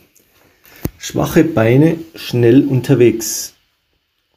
Schwache 0.97 1.43
Beine, 1.43 1.99
schnell 2.15 2.65
unterwegs. 2.65 3.54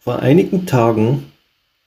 Vor 0.09 0.21
einigen 0.21 0.65
Tagen 0.65 1.25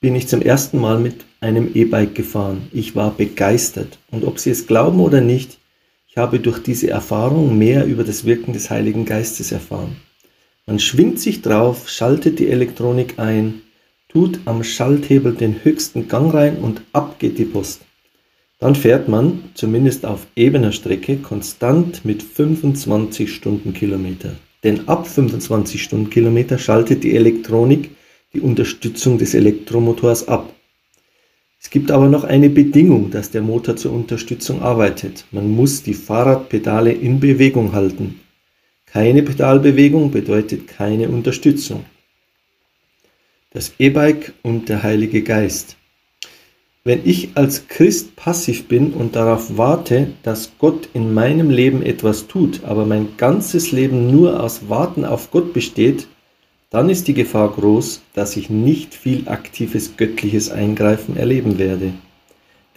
bin 0.00 0.14
ich 0.14 0.28
zum 0.28 0.42
ersten 0.42 0.78
Mal 0.78 1.00
mit 1.00 1.24
einem 1.40 1.72
E-Bike 1.74 2.14
gefahren. 2.14 2.68
Ich 2.72 2.94
war 2.94 3.10
begeistert. 3.10 3.98
Und 4.12 4.22
ob 4.22 4.38
Sie 4.38 4.50
es 4.50 4.68
glauben 4.68 5.00
oder 5.00 5.20
nicht, 5.20 5.58
ich 6.06 6.18
habe 6.18 6.38
durch 6.38 6.60
diese 6.60 6.88
Erfahrung 6.88 7.58
mehr 7.58 7.84
über 7.84 8.04
das 8.04 8.24
Wirken 8.24 8.52
des 8.52 8.70
Heiligen 8.70 9.06
Geistes 9.06 9.50
erfahren. 9.50 9.96
Man 10.66 10.78
schwingt 10.78 11.18
sich 11.18 11.42
drauf, 11.42 11.88
schaltet 11.88 12.38
die 12.38 12.48
Elektronik 12.48 13.18
ein, 13.18 13.62
tut 14.08 14.38
am 14.44 14.62
Schalthebel 14.62 15.34
den 15.34 15.64
höchsten 15.64 16.06
Gang 16.06 16.32
rein 16.32 16.58
und 16.58 16.82
ab 16.92 17.18
geht 17.18 17.38
die 17.38 17.44
Post. 17.44 17.80
Dann 18.60 18.76
fährt 18.76 19.08
man, 19.08 19.50
zumindest 19.54 20.06
auf 20.06 20.28
ebener 20.36 20.70
Strecke, 20.70 21.16
konstant 21.16 22.04
mit 22.04 22.22
25 22.22 23.34
Stundenkilometer. 23.34 24.36
Denn 24.62 24.86
ab 24.86 25.08
25 25.08 25.82
Stundenkilometer 25.82 26.58
schaltet 26.58 27.02
die 27.02 27.16
Elektronik 27.16 27.90
die 28.34 28.40
Unterstützung 28.40 29.18
des 29.18 29.34
Elektromotors 29.34 30.28
ab. 30.28 30.52
Es 31.60 31.70
gibt 31.70 31.90
aber 31.90 32.08
noch 32.08 32.24
eine 32.24 32.50
Bedingung, 32.50 33.10
dass 33.10 33.30
der 33.30 33.42
Motor 33.42 33.76
zur 33.76 33.92
Unterstützung 33.92 34.62
arbeitet. 34.62 35.26
Man 35.30 35.50
muss 35.50 35.82
die 35.82 35.94
Fahrradpedale 35.94 36.92
in 36.92 37.20
Bewegung 37.20 37.72
halten. 37.72 38.20
Keine 38.86 39.22
Pedalbewegung 39.22 40.10
bedeutet 40.10 40.66
keine 40.66 41.08
Unterstützung. 41.08 41.84
Das 43.50 43.72
E-Bike 43.78 44.32
und 44.42 44.68
der 44.68 44.82
Heilige 44.82 45.22
Geist. 45.22 45.76
Wenn 46.84 47.02
ich 47.04 47.36
als 47.36 47.68
Christ 47.68 48.16
passiv 48.16 48.66
bin 48.66 48.92
und 48.92 49.14
darauf 49.14 49.56
warte, 49.56 50.14
dass 50.24 50.52
Gott 50.58 50.88
in 50.94 51.14
meinem 51.14 51.48
Leben 51.48 51.82
etwas 51.82 52.26
tut, 52.26 52.64
aber 52.64 52.86
mein 52.86 53.16
ganzes 53.16 53.70
Leben 53.70 54.10
nur 54.10 54.42
aus 54.42 54.68
Warten 54.68 55.04
auf 55.04 55.30
Gott 55.30 55.52
besteht, 55.52 56.08
dann 56.72 56.88
ist 56.88 57.06
die 57.06 57.14
Gefahr 57.14 57.50
groß, 57.50 58.00
dass 58.14 58.34
ich 58.36 58.48
nicht 58.48 58.94
viel 58.94 59.28
aktives 59.28 59.98
göttliches 59.98 60.50
Eingreifen 60.50 61.18
erleben 61.18 61.58
werde. 61.58 61.92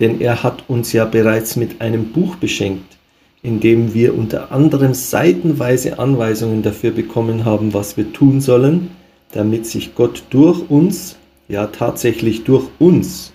Denn 0.01 0.19
er 0.19 0.43
hat 0.43 0.65
uns 0.67 0.91
ja 0.91 1.05
bereits 1.05 1.55
mit 1.55 1.79
einem 1.79 2.11
Buch 2.11 2.35
beschenkt, 2.35 2.97
indem 3.41 3.93
wir 3.93 4.13
unter 4.13 4.51
anderem 4.51 4.93
seitenweise 4.93 5.97
Anweisungen 5.97 6.61
dafür 6.61 6.91
bekommen 6.91 7.45
haben, 7.45 7.73
was 7.73 7.95
wir 7.95 8.11
tun 8.11 8.41
sollen, 8.41 8.91
damit 9.31 9.65
sich 9.65 9.95
Gott 9.95 10.23
durch 10.29 10.69
uns, 10.69 11.15
ja 11.47 11.67
tatsächlich 11.67 12.43
durch 12.43 12.67
uns, 12.79 13.31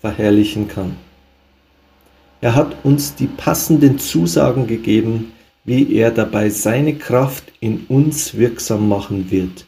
verherrlichen 0.00 0.66
kann. 0.66 0.96
Er 2.40 2.56
hat 2.56 2.84
uns 2.84 3.14
die 3.14 3.28
passenden 3.28 4.00
Zusagen 4.00 4.66
gegeben, 4.66 5.30
wie 5.64 5.94
er 5.94 6.10
dabei 6.10 6.50
seine 6.50 6.96
Kraft 6.96 7.52
in 7.60 7.84
uns 7.88 8.36
wirksam 8.36 8.88
machen 8.88 9.30
wird. 9.30 9.66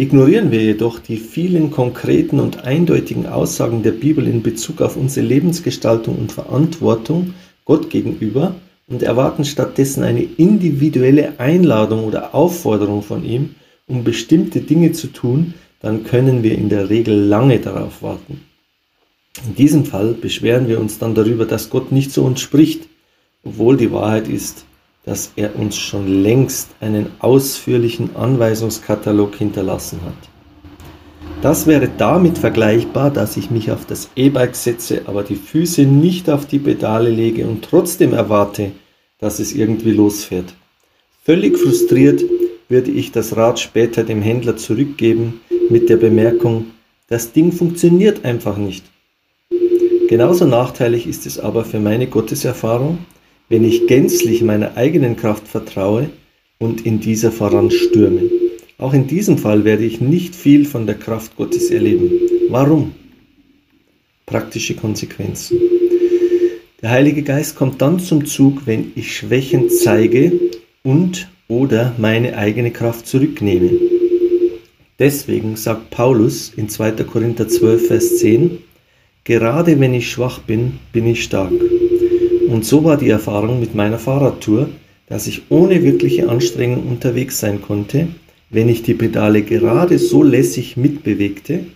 Ignorieren 0.00 0.52
wir 0.52 0.62
jedoch 0.62 1.00
die 1.00 1.16
vielen 1.16 1.72
konkreten 1.72 2.38
und 2.38 2.64
eindeutigen 2.64 3.26
Aussagen 3.26 3.82
der 3.82 3.90
Bibel 3.90 4.28
in 4.28 4.44
Bezug 4.44 4.80
auf 4.80 4.96
unsere 4.96 5.26
Lebensgestaltung 5.26 6.16
und 6.16 6.30
Verantwortung 6.30 7.34
Gott 7.64 7.90
gegenüber, 7.90 8.54
und 8.86 9.02
erwarten 9.02 9.44
stattdessen 9.44 10.02
eine 10.02 10.22
individuelle 10.22 11.38
Einladung 11.38 12.04
oder 12.04 12.34
Aufforderung 12.34 13.02
von 13.02 13.24
ihm, 13.24 13.56
um 13.86 14.04
bestimmte 14.04 14.60
Dinge 14.60 14.92
zu 14.92 15.08
tun, 15.08 15.54
dann 15.80 16.04
können 16.04 16.42
wir 16.42 16.56
in 16.56 16.68
der 16.68 16.90
Regel 16.90 17.14
lange 17.14 17.58
darauf 17.58 18.02
warten. 18.02 18.40
In 19.46 19.54
diesem 19.56 19.84
Fall 19.84 20.14
beschweren 20.14 20.68
wir 20.68 20.80
uns 20.80 20.98
dann 20.98 21.14
darüber, 21.14 21.44
dass 21.44 21.70
Gott 21.70 21.92
nicht 21.92 22.12
zu 22.12 22.22
uns 22.22 22.40
spricht, 22.40 22.88
obwohl 23.44 23.76
die 23.76 23.92
Wahrheit 23.92 24.28
ist, 24.28 24.64
dass 25.08 25.32
er 25.36 25.58
uns 25.58 25.74
schon 25.74 26.22
längst 26.22 26.68
einen 26.80 27.06
ausführlichen 27.20 28.14
Anweisungskatalog 28.14 29.36
hinterlassen 29.36 30.00
hat. 30.04 30.28
Das 31.40 31.66
wäre 31.66 31.88
damit 31.96 32.36
vergleichbar, 32.36 33.10
dass 33.10 33.38
ich 33.38 33.50
mich 33.50 33.70
auf 33.70 33.86
das 33.86 34.10
E-Bike 34.16 34.54
setze, 34.54 35.02
aber 35.06 35.22
die 35.22 35.36
Füße 35.36 35.86
nicht 35.86 36.28
auf 36.28 36.44
die 36.44 36.58
Pedale 36.58 37.08
lege 37.08 37.46
und 37.46 37.64
trotzdem 37.64 38.12
erwarte, 38.12 38.72
dass 39.18 39.38
es 39.38 39.54
irgendwie 39.54 39.92
losfährt. 39.92 40.52
Völlig 41.24 41.56
frustriert 41.56 42.22
würde 42.68 42.90
ich 42.90 43.10
das 43.10 43.34
Rad 43.34 43.58
später 43.58 44.04
dem 44.04 44.20
Händler 44.20 44.58
zurückgeben 44.58 45.40
mit 45.70 45.88
der 45.88 45.96
Bemerkung, 45.96 46.66
das 47.06 47.32
Ding 47.32 47.50
funktioniert 47.52 48.26
einfach 48.26 48.58
nicht. 48.58 48.84
Genauso 50.10 50.44
nachteilig 50.44 51.06
ist 51.06 51.24
es 51.24 51.38
aber 51.38 51.64
für 51.64 51.80
meine 51.80 52.08
Gotteserfahrung, 52.08 52.98
wenn 53.48 53.64
ich 53.64 53.86
gänzlich 53.86 54.42
meiner 54.42 54.76
eigenen 54.76 55.16
Kraft 55.16 55.48
vertraue 55.48 56.10
und 56.58 56.84
in 56.84 57.00
dieser 57.00 57.32
voranstürme. 57.32 58.22
Auch 58.78 58.94
in 58.94 59.06
diesem 59.06 59.38
Fall 59.38 59.64
werde 59.64 59.84
ich 59.84 60.00
nicht 60.00 60.34
viel 60.34 60.64
von 60.64 60.86
der 60.86 60.96
Kraft 60.96 61.36
Gottes 61.36 61.70
erleben. 61.70 62.10
Warum? 62.48 62.92
Praktische 64.26 64.74
Konsequenzen. 64.74 65.58
Der 66.80 66.90
Heilige 66.90 67.22
Geist 67.22 67.56
kommt 67.56 67.82
dann 67.82 67.98
zum 67.98 68.24
Zug, 68.26 68.66
wenn 68.66 68.92
ich 68.94 69.16
Schwächen 69.16 69.68
zeige 69.68 70.32
und 70.84 71.28
oder 71.48 71.94
meine 71.98 72.36
eigene 72.36 72.70
Kraft 72.70 73.06
zurücknehme. 73.06 73.70
Deswegen 74.98 75.56
sagt 75.56 75.90
Paulus 75.90 76.52
in 76.56 76.68
2. 76.68 76.92
Korinther 77.04 77.48
12, 77.48 77.86
Vers 77.86 78.18
10, 78.18 78.58
Gerade 79.24 79.78
wenn 79.78 79.92
ich 79.92 80.10
schwach 80.10 80.38
bin, 80.38 80.78
bin 80.92 81.06
ich 81.06 81.22
stark. 81.22 81.52
Und 82.48 82.64
so 82.64 82.82
war 82.82 82.96
die 82.96 83.10
Erfahrung 83.10 83.60
mit 83.60 83.74
meiner 83.74 83.98
Fahrradtour, 83.98 84.70
dass 85.06 85.26
ich 85.26 85.42
ohne 85.50 85.82
wirkliche 85.82 86.30
Anstrengung 86.30 86.88
unterwegs 86.88 87.40
sein 87.40 87.60
konnte, 87.60 88.08
wenn 88.48 88.70
ich 88.70 88.82
die 88.82 88.94
Pedale 88.94 89.42
gerade 89.42 89.98
so 89.98 90.22
lässig 90.22 90.78
mitbewegte, 90.78 91.66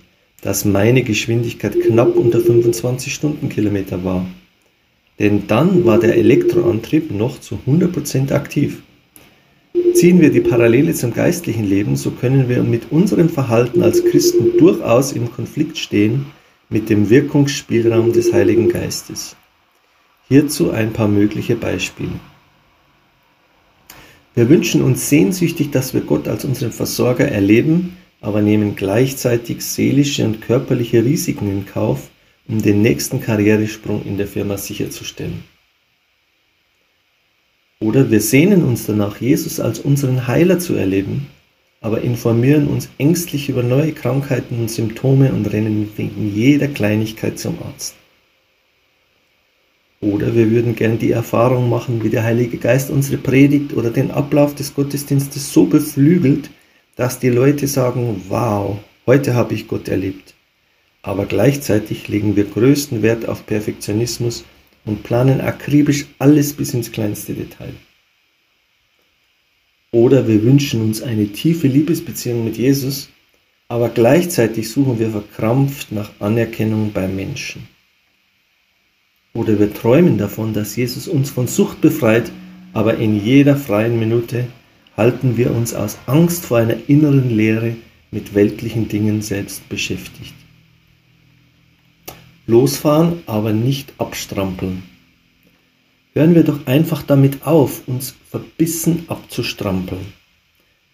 dass 0.41 0.65
meine 0.65 1.03
Geschwindigkeit 1.03 1.79
knapp 1.79 2.17
unter 2.17 2.41
25 2.41 3.13
Stundenkilometer 3.13 4.03
war. 4.03 4.25
Denn 5.19 5.47
dann 5.47 5.85
war 5.85 6.01
der 6.01 6.17
Elektroantrieb 6.17 7.11
noch 7.11 7.39
zu 7.39 7.59
100% 7.67 8.33
aktiv. 8.33 8.83
Ziehen 9.93 10.23
wir 10.23 10.31
die 10.31 10.41
Parallele 10.41 10.95
zum 10.95 11.13
geistlichen 11.13 11.69
Leben, 11.69 11.97
so 11.97 12.13
können 12.13 12.49
wir 12.49 12.63
mit 12.63 12.91
unserem 12.91 13.29
Verhalten 13.29 13.83
als 13.83 14.03
Christen 14.07 14.57
durchaus 14.57 15.13
im 15.13 15.31
Konflikt 15.31 15.77
stehen 15.77 16.25
mit 16.71 16.89
dem 16.89 17.11
Wirkungsspielraum 17.11 18.15
des 18.15 18.33
Heiligen 18.33 18.71
Geistes. 18.71 19.37
Hierzu 20.33 20.71
ein 20.71 20.95
paar 20.95 21.09
mögliche 21.09 21.57
Beispiele. 21.57 22.19
Wir 24.35 24.49
wünschen 24.49 24.81
uns 24.81 25.11
sehnsüchtig, 25.11 25.73
dass 25.73 25.93
wir 25.93 26.01
Gott 26.01 26.27
als 26.27 26.47
unseren 26.47 26.73
Versorger 26.73 27.29
erleben, 27.29 27.99
aber 28.23 28.41
nehmen 28.41 28.75
gleichzeitig 28.75 29.61
seelische 29.61 30.25
und 30.25 30.41
körperliche 30.41 31.05
Risiken 31.05 31.51
in 31.51 31.67
Kauf, 31.67 32.09
um 32.49 32.63
den 32.63 32.81
nächsten 32.81 33.21
Karrieresprung 33.21 34.07
in 34.07 34.17
der 34.17 34.27
Firma 34.27 34.57
sicherzustellen. 34.57 35.45
Oder 37.81 38.11
wir 38.11 38.23
sehnen 38.23 38.65
uns 38.65 38.87
danach, 38.87 39.21
Jesus 39.21 39.61
als 39.61 39.81
unseren 39.81 40.29
Heiler 40.29 40.59
zu 40.59 40.77
erleben, 40.77 41.27
aber 41.83 42.01
informieren 42.01 42.69
uns 42.69 42.89
ängstlich 42.97 43.51
über 43.51 43.63
neue 43.63 43.93
Krankheiten 43.93 44.59
und 44.61 44.71
Symptome 44.71 45.31
und 45.31 45.53
rennen 45.53 45.91
wegen 45.99 46.35
jeder 46.35 46.69
Kleinigkeit 46.69 47.39
zum 47.39 47.59
Arzt. 47.63 47.97
Oder 50.03 50.35
wir 50.35 50.51
würden 50.51 50.75
gern 50.75 50.99
die 50.99 51.13
Erfahrung 51.13 51.71
machen, 51.71 52.03
wie 52.03 52.11
der 52.11 52.25
Heilige 52.25 52.59
Geist 52.59 52.91
unsere 52.91 53.19
Predigt 53.19 53.73
oder 53.73 53.91
den 53.91 54.11
Ablauf 54.11 54.53
des 54.53 54.75
Gottesdienstes 54.75 55.53
so 55.53 55.67
beflügelt, 55.67 56.51
dass 56.97 57.21
die 57.21 57.29
Leute 57.29 57.69
sagen, 57.69 58.21
wow, 58.29 58.79
heute 59.07 59.35
habe 59.35 59.55
ich 59.55 59.69
Gott 59.69 59.87
erlebt. 59.87 60.35
Aber 61.03 61.27
gleichzeitig 61.27 62.09
legen 62.09 62.35
wir 62.35 62.45
größten 62.45 63.03
Wert 63.03 63.29
auf 63.29 63.47
Perfektionismus 63.47 64.45
und 64.85 65.05
planen 65.05 65.41
akribisch 65.41 66.07
alles 66.19 66.53
bis 66.53 66.75
ins 66.75 66.91
kleinste 66.91 67.35
Detail. 67.35 67.75
Oder 69.93 70.27
wir 70.27 70.43
wünschen 70.43 70.83
uns 70.83 71.01
eine 71.01 71.29
tiefe 71.29 71.69
Liebesbeziehung 71.69 72.45
mit 72.45 72.57
Jesus, 72.57 73.09
aber 73.69 73.89
gleichzeitig 73.89 74.69
suchen 74.69 74.99
wir 74.99 75.11
verkrampft 75.11 75.93
nach 75.93 76.11
Anerkennung 76.19 76.93
beim 76.93 77.15
Menschen. 77.15 77.72
Oder 79.35 79.59
wir 79.59 79.73
träumen 79.73 80.19
davon, 80.19 80.53
dass 80.53 80.77
Jesus 80.77 81.09
uns 81.09 81.31
von 81.31 81.47
Sucht 81.47 81.81
befreit, 81.81 82.31
aber 82.73 82.99
in 82.99 83.23
jeder 83.23 83.57
freien 83.57 83.99
Minute 83.99 84.47
halten 84.97 85.37
wir 85.37 85.53
uns 85.53 85.75
aus 85.75 85.99
Angst 86.07 86.45
vor 86.45 86.59
einer 86.59 86.77
inneren 86.87 87.31
Leere 87.31 87.77
mit 88.11 88.35
weltlichen 88.35 88.89
Dingen 88.89 89.23
selbst 89.23 89.69
beschäftigt. 89.69 90.35
Losfahren, 92.47 93.23
aber 93.27 93.53
nicht 93.53 93.95
abstrampeln. 93.99 94.83
Hören 96.13 96.35
wir 96.35 96.43
doch 96.43 96.67
einfach 96.67 97.03
damit 97.03 97.47
auf, 97.47 97.89
uns 97.89 98.15
verbissen 98.29 99.05
abzustrampeln. 99.09 100.13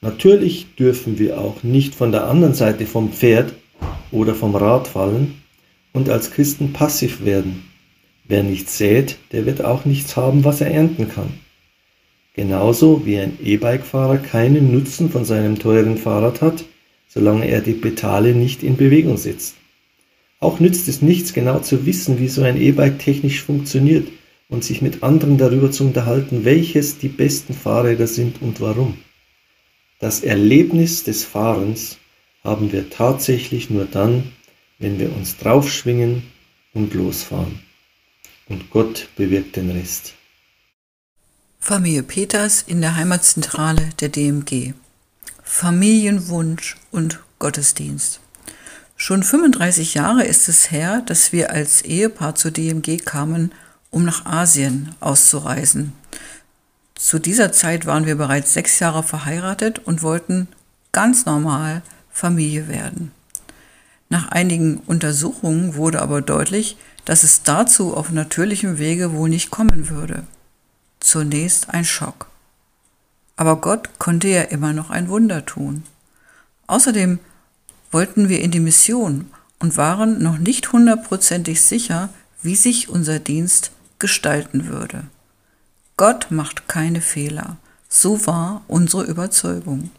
Natürlich 0.00 0.76
dürfen 0.76 1.18
wir 1.18 1.40
auch 1.40 1.64
nicht 1.64 1.96
von 1.96 2.12
der 2.12 2.28
anderen 2.28 2.54
Seite 2.54 2.86
vom 2.86 3.12
Pferd 3.12 3.52
oder 4.12 4.36
vom 4.36 4.54
Rad 4.54 4.86
fallen 4.86 5.42
und 5.92 6.08
als 6.08 6.30
Christen 6.30 6.72
passiv 6.72 7.24
werden. 7.24 7.67
Wer 8.28 8.42
nichts 8.42 8.76
sät, 8.76 9.16
der 9.32 9.46
wird 9.46 9.64
auch 9.64 9.86
nichts 9.86 10.14
haben, 10.16 10.44
was 10.44 10.60
er 10.60 10.70
ernten 10.70 11.08
kann. 11.08 11.32
Genauso 12.34 13.06
wie 13.06 13.18
ein 13.18 13.38
E-Bike-Fahrer 13.42 14.18
keinen 14.18 14.70
Nutzen 14.70 15.10
von 15.10 15.24
seinem 15.24 15.58
teuren 15.58 15.96
Fahrrad 15.96 16.42
hat, 16.42 16.66
solange 17.08 17.48
er 17.48 17.62
die 17.62 17.72
Pedale 17.72 18.34
nicht 18.34 18.62
in 18.62 18.76
Bewegung 18.76 19.16
setzt. 19.16 19.56
Auch 20.40 20.60
nützt 20.60 20.88
es 20.88 21.00
nichts, 21.00 21.32
genau 21.32 21.60
zu 21.60 21.86
wissen, 21.86 22.20
wie 22.20 22.28
so 22.28 22.42
ein 22.42 22.60
E-Bike 22.60 22.98
technisch 22.98 23.42
funktioniert 23.42 24.08
und 24.50 24.62
sich 24.62 24.82
mit 24.82 25.02
anderen 25.02 25.38
darüber 25.38 25.70
zu 25.70 25.84
unterhalten, 25.84 26.44
welches 26.44 26.98
die 26.98 27.08
besten 27.08 27.54
Fahrräder 27.54 28.06
sind 28.06 28.42
und 28.42 28.60
warum. 28.60 28.98
Das 30.00 30.20
Erlebnis 30.20 31.02
des 31.02 31.24
Fahrens 31.24 31.96
haben 32.44 32.72
wir 32.72 32.90
tatsächlich 32.90 33.70
nur 33.70 33.86
dann, 33.86 34.32
wenn 34.78 35.00
wir 35.00 35.16
uns 35.16 35.38
draufschwingen 35.38 36.24
und 36.74 36.92
losfahren 36.92 37.67
und 38.48 38.70
Gott 38.70 39.08
bewirkt 39.16 39.56
den 39.56 39.70
Rest. 39.70 40.14
Familie 41.60 42.02
Peters 42.02 42.62
in 42.62 42.80
der 42.80 42.96
Heimatzentrale 42.96 43.90
der 44.00 44.08
DMG. 44.08 44.74
Familienwunsch 45.42 46.76
und 46.90 47.20
Gottesdienst. 47.38 48.20
Schon 48.96 49.22
35 49.22 49.94
Jahre 49.94 50.24
ist 50.24 50.48
es 50.48 50.70
her, 50.70 51.02
dass 51.06 51.32
wir 51.32 51.50
als 51.50 51.82
Ehepaar 51.82 52.34
zur 52.34 52.50
DMG 52.50 52.98
kamen, 53.04 53.52
um 53.90 54.04
nach 54.04 54.26
Asien 54.26 54.94
auszureisen. 55.00 55.92
Zu 56.94 57.18
dieser 57.18 57.52
Zeit 57.52 57.86
waren 57.86 58.06
wir 58.06 58.16
bereits 58.16 58.52
sechs 58.52 58.80
Jahre 58.80 59.02
verheiratet 59.02 59.78
und 59.78 60.02
wollten 60.02 60.48
ganz 60.90 61.26
normal 61.26 61.82
Familie 62.10 62.68
werden. 62.68 63.12
Nach 64.08 64.28
einigen 64.28 64.78
Untersuchungen 64.86 65.74
wurde 65.74 66.00
aber 66.00 66.22
deutlich, 66.22 66.76
dass 67.04 67.24
es 67.24 67.42
dazu 67.42 67.96
auf 67.96 68.10
natürlichem 68.10 68.78
Wege 68.78 69.12
wohl 69.12 69.28
nicht 69.28 69.50
kommen 69.50 69.88
würde. 69.88 70.24
Zunächst 71.00 71.70
ein 71.70 71.84
Schock. 71.84 72.26
Aber 73.36 73.56
Gott 73.56 73.98
konnte 73.98 74.28
ja 74.28 74.42
immer 74.42 74.72
noch 74.72 74.90
ein 74.90 75.08
Wunder 75.08 75.46
tun. 75.46 75.84
Außerdem 76.66 77.18
wollten 77.90 78.28
wir 78.28 78.40
in 78.40 78.50
die 78.50 78.60
Mission 78.60 79.30
und 79.58 79.76
waren 79.76 80.22
noch 80.22 80.38
nicht 80.38 80.72
hundertprozentig 80.72 81.62
sicher, 81.62 82.10
wie 82.42 82.56
sich 82.56 82.88
unser 82.88 83.18
Dienst 83.18 83.72
gestalten 83.98 84.68
würde. 84.68 85.04
Gott 85.96 86.30
macht 86.30 86.68
keine 86.68 87.00
Fehler. 87.00 87.56
So 87.88 88.26
war 88.26 88.62
unsere 88.68 89.04
Überzeugung. 89.04 89.90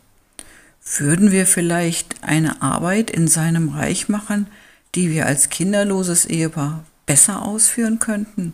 Würden 0.98 1.32
wir 1.32 1.46
vielleicht 1.46 2.24
eine 2.24 2.64
Arbeit 2.64 3.12
in 3.12 3.28
seinem 3.28 3.70
Reich 3.70 4.10
machen, 4.10 4.48
die 4.96 5.12
wir 5.12 5.28
als 5.28 5.50
kinderloses 5.50 6.26
Ehepaar 6.26 6.84
besser 7.06 7.44
ausführen 7.44 8.00
könnten? 8.00 8.54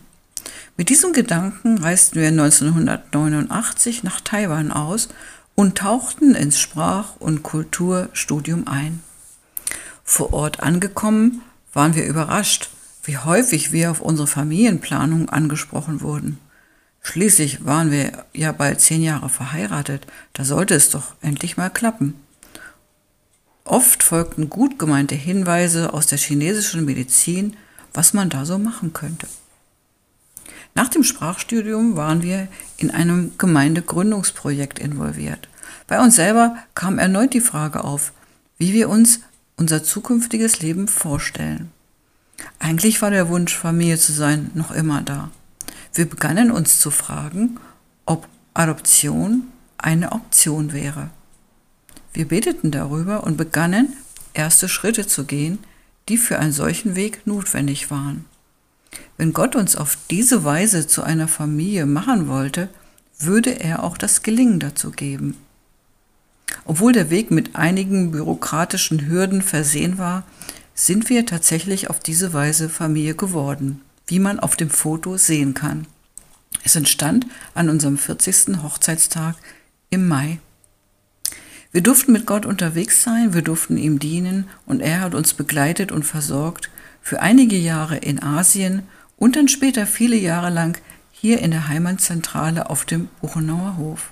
Mit 0.76 0.90
diesem 0.90 1.14
Gedanken 1.14 1.78
reisten 1.78 2.20
wir 2.20 2.28
1989 2.28 4.02
nach 4.02 4.20
Taiwan 4.20 4.70
aus 4.70 5.08
und 5.54 5.78
tauchten 5.78 6.34
ins 6.34 6.60
Sprach- 6.60 7.16
und 7.16 7.42
Kulturstudium 7.42 8.68
ein. 8.68 9.02
Vor 10.04 10.34
Ort 10.34 10.60
angekommen, 10.60 11.40
waren 11.72 11.94
wir 11.94 12.04
überrascht, 12.04 12.68
wie 13.02 13.16
häufig 13.16 13.72
wir 13.72 13.90
auf 13.90 14.02
unsere 14.02 14.26
Familienplanung 14.26 15.30
angesprochen 15.30 16.02
wurden. 16.02 16.38
Schließlich 17.02 17.64
waren 17.64 17.90
wir 17.90 18.24
ja 18.34 18.52
bald 18.52 18.80
zehn 18.80 19.02
Jahre 19.02 19.30
verheiratet, 19.30 20.06
da 20.34 20.44
sollte 20.44 20.74
es 20.74 20.90
doch 20.90 21.14
endlich 21.22 21.56
mal 21.56 21.70
klappen. 21.70 22.14
Oft 23.66 24.04
folgten 24.04 24.48
gut 24.48 24.78
gemeinte 24.78 25.16
Hinweise 25.16 25.92
aus 25.92 26.06
der 26.06 26.18
chinesischen 26.18 26.84
Medizin, 26.84 27.56
was 27.92 28.14
man 28.14 28.30
da 28.30 28.46
so 28.46 28.58
machen 28.58 28.92
könnte. 28.92 29.26
Nach 30.76 30.88
dem 30.88 31.02
Sprachstudium 31.02 31.96
waren 31.96 32.22
wir 32.22 32.46
in 32.76 32.92
einem 32.92 33.32
Gemeindegründungsprojekt 33.38 34.78
involviert. 34.78 35.48
Bei 35.88 36.00
uns 36.00 36.14
selber 36.14 36.56
kam 36.74 36.98
erneut 36.98 37.34
die 37.34 37.40
Frage 37.40 37.82
auf, 37.82 38.12
wie 38.56 38.72
wir 38.72 38.88
uns 38.88 39.20
unser 39.56 39.82
zukünftiges 39.82 40.60
Leben 40.60 40.86
vorstellen. 40.86 41.72
Eigentlich 42.60 43.02
war 43.02 43.10
der 43.10 43.28
Wunsch, 43.28 43.56
Familie 43.56 43.98
zu 43.98 44.12
sein, 44.12 44.52
noch 44.54 44.70
immer 44.70 45.02
da. 45.02 45.30
Wir 45.92 46.08
begannen 46.08 46.52
uns 46.52 46.78
zu 46.78 46.92
fragen, 46.92 47.58
ob 48.04 48.28
Adoption 48.54 49.48
eine 49.78 50.12
Option 50.12 50.72
wäre. 50.72 51.10
Wir 52.16 52.26
beteten 52.26 52.70
darüber 52.70 53.24
und 53.24 53.36
begannen, 53.36 53.92
erste 54.32 54.70
Schritte 54.70 55.06
zu 55.06 55.24
gehen, 55.24 55.58
die 56.08 56.16
für 56.16 56.38
einen 56.38 56.52
solchen 56.52 56.96
Weg 56.96 57.26
notwendig 57.26 57.90
waren. 57.90 58.24
Wenn 59.18 59.34
Gott 59.34 59.54
uns 59.54 59.76
auf 59.76 59.98
diese 60.08 60.42
Weise 60.42 60.86
zu 60.86 61.02
einer 61.02 61.28
Familie 61.28 61.84
machen 61.84 62.26
wollte, 62.26 62.70
würde 63.18 63.60
er 63.60 63.82
auch 63.82 63.98
das 63.98 64.22
Gelingen 64.22 64.60
dazu 64.60 64.92
geben. 64.92 65.36
Obwohl 66.64 66.94
der 66.94 67.10
Weg 67.10 67.30
mit 67.30 67.54
einigen 67.54 68.12
bürokratischen 68.12 69.08
Hürden 69.10 69.42
versehen 69.42 69.98
war, 69.98 70.22
sind 70.74 71.10
wir 71.10 71.26
tatsächlich 71.26 71.90
auf 71.90 72.00
diese 72.00 72.32
Weise 72.32 72.70
Familie 72.70 73.14
geworden, 73.14 73.82
wie 74.06 74.20
man 74.20 74.40
auf 74.40 74.56
dem 74.56 74.70
Foto 74.70 75.18
sehen 75.18 75.52
kann. 75.52 75.86
Es 76.64 76.76
entstand 76.76 77.26
an 77.52 77.68
unserem 77.68 77.98
40. 77.98 78.62
Hochzeitstag 78.62 79.36
im 79.90 80.08
Mai 80.08 80.38
wir 81.76 81.82
durften 81.82 82.12
mit 82.12 82.24
Gott 82.24 82.46
unterwegs 82.46 83.02
sein, 83.02 83.34
wir 83.34 83.42
durften 83.42 83.76
ihm 83.76 83.98
dienen 83.98 84.48
und 84.64 84.80
er 84.80 85.02
hat 85.02 85.14
uns 85.14 85.34
begleitet 85.34 85.92
und 85.92 86.04
versorgt 86.04 86.70
für 87.02 87.20
einige 87.20 87.58
Jahre 87.58 87.98
in 87.98 88.22
Asien 88.22 88.84
und 89.18 89.36
dann 89.36 89.46
später 89.46 89.86
viele 89.86 90.16
Jahre 90.16 90.48
lang 90.48 90.80
hier 91.12 91.40
in 91.40 91.50
der 91.50 91.68
Heimatzentrale 91.68 92.70
auf 92.70 92.86
dem 92.86 93.10
Buchenauer 93.20 93.76
Hof, 93.76 94.10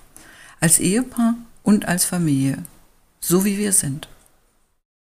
als 0.60 0.78
Ehepaar 0.78 1.36
und 1.62 1.88
als 1.88 2.04
Familie, 2.04 2.58
so 3.18 3.46
wie 3.46 3.56
wir 3.56 3.72
sind. 3.72 4.08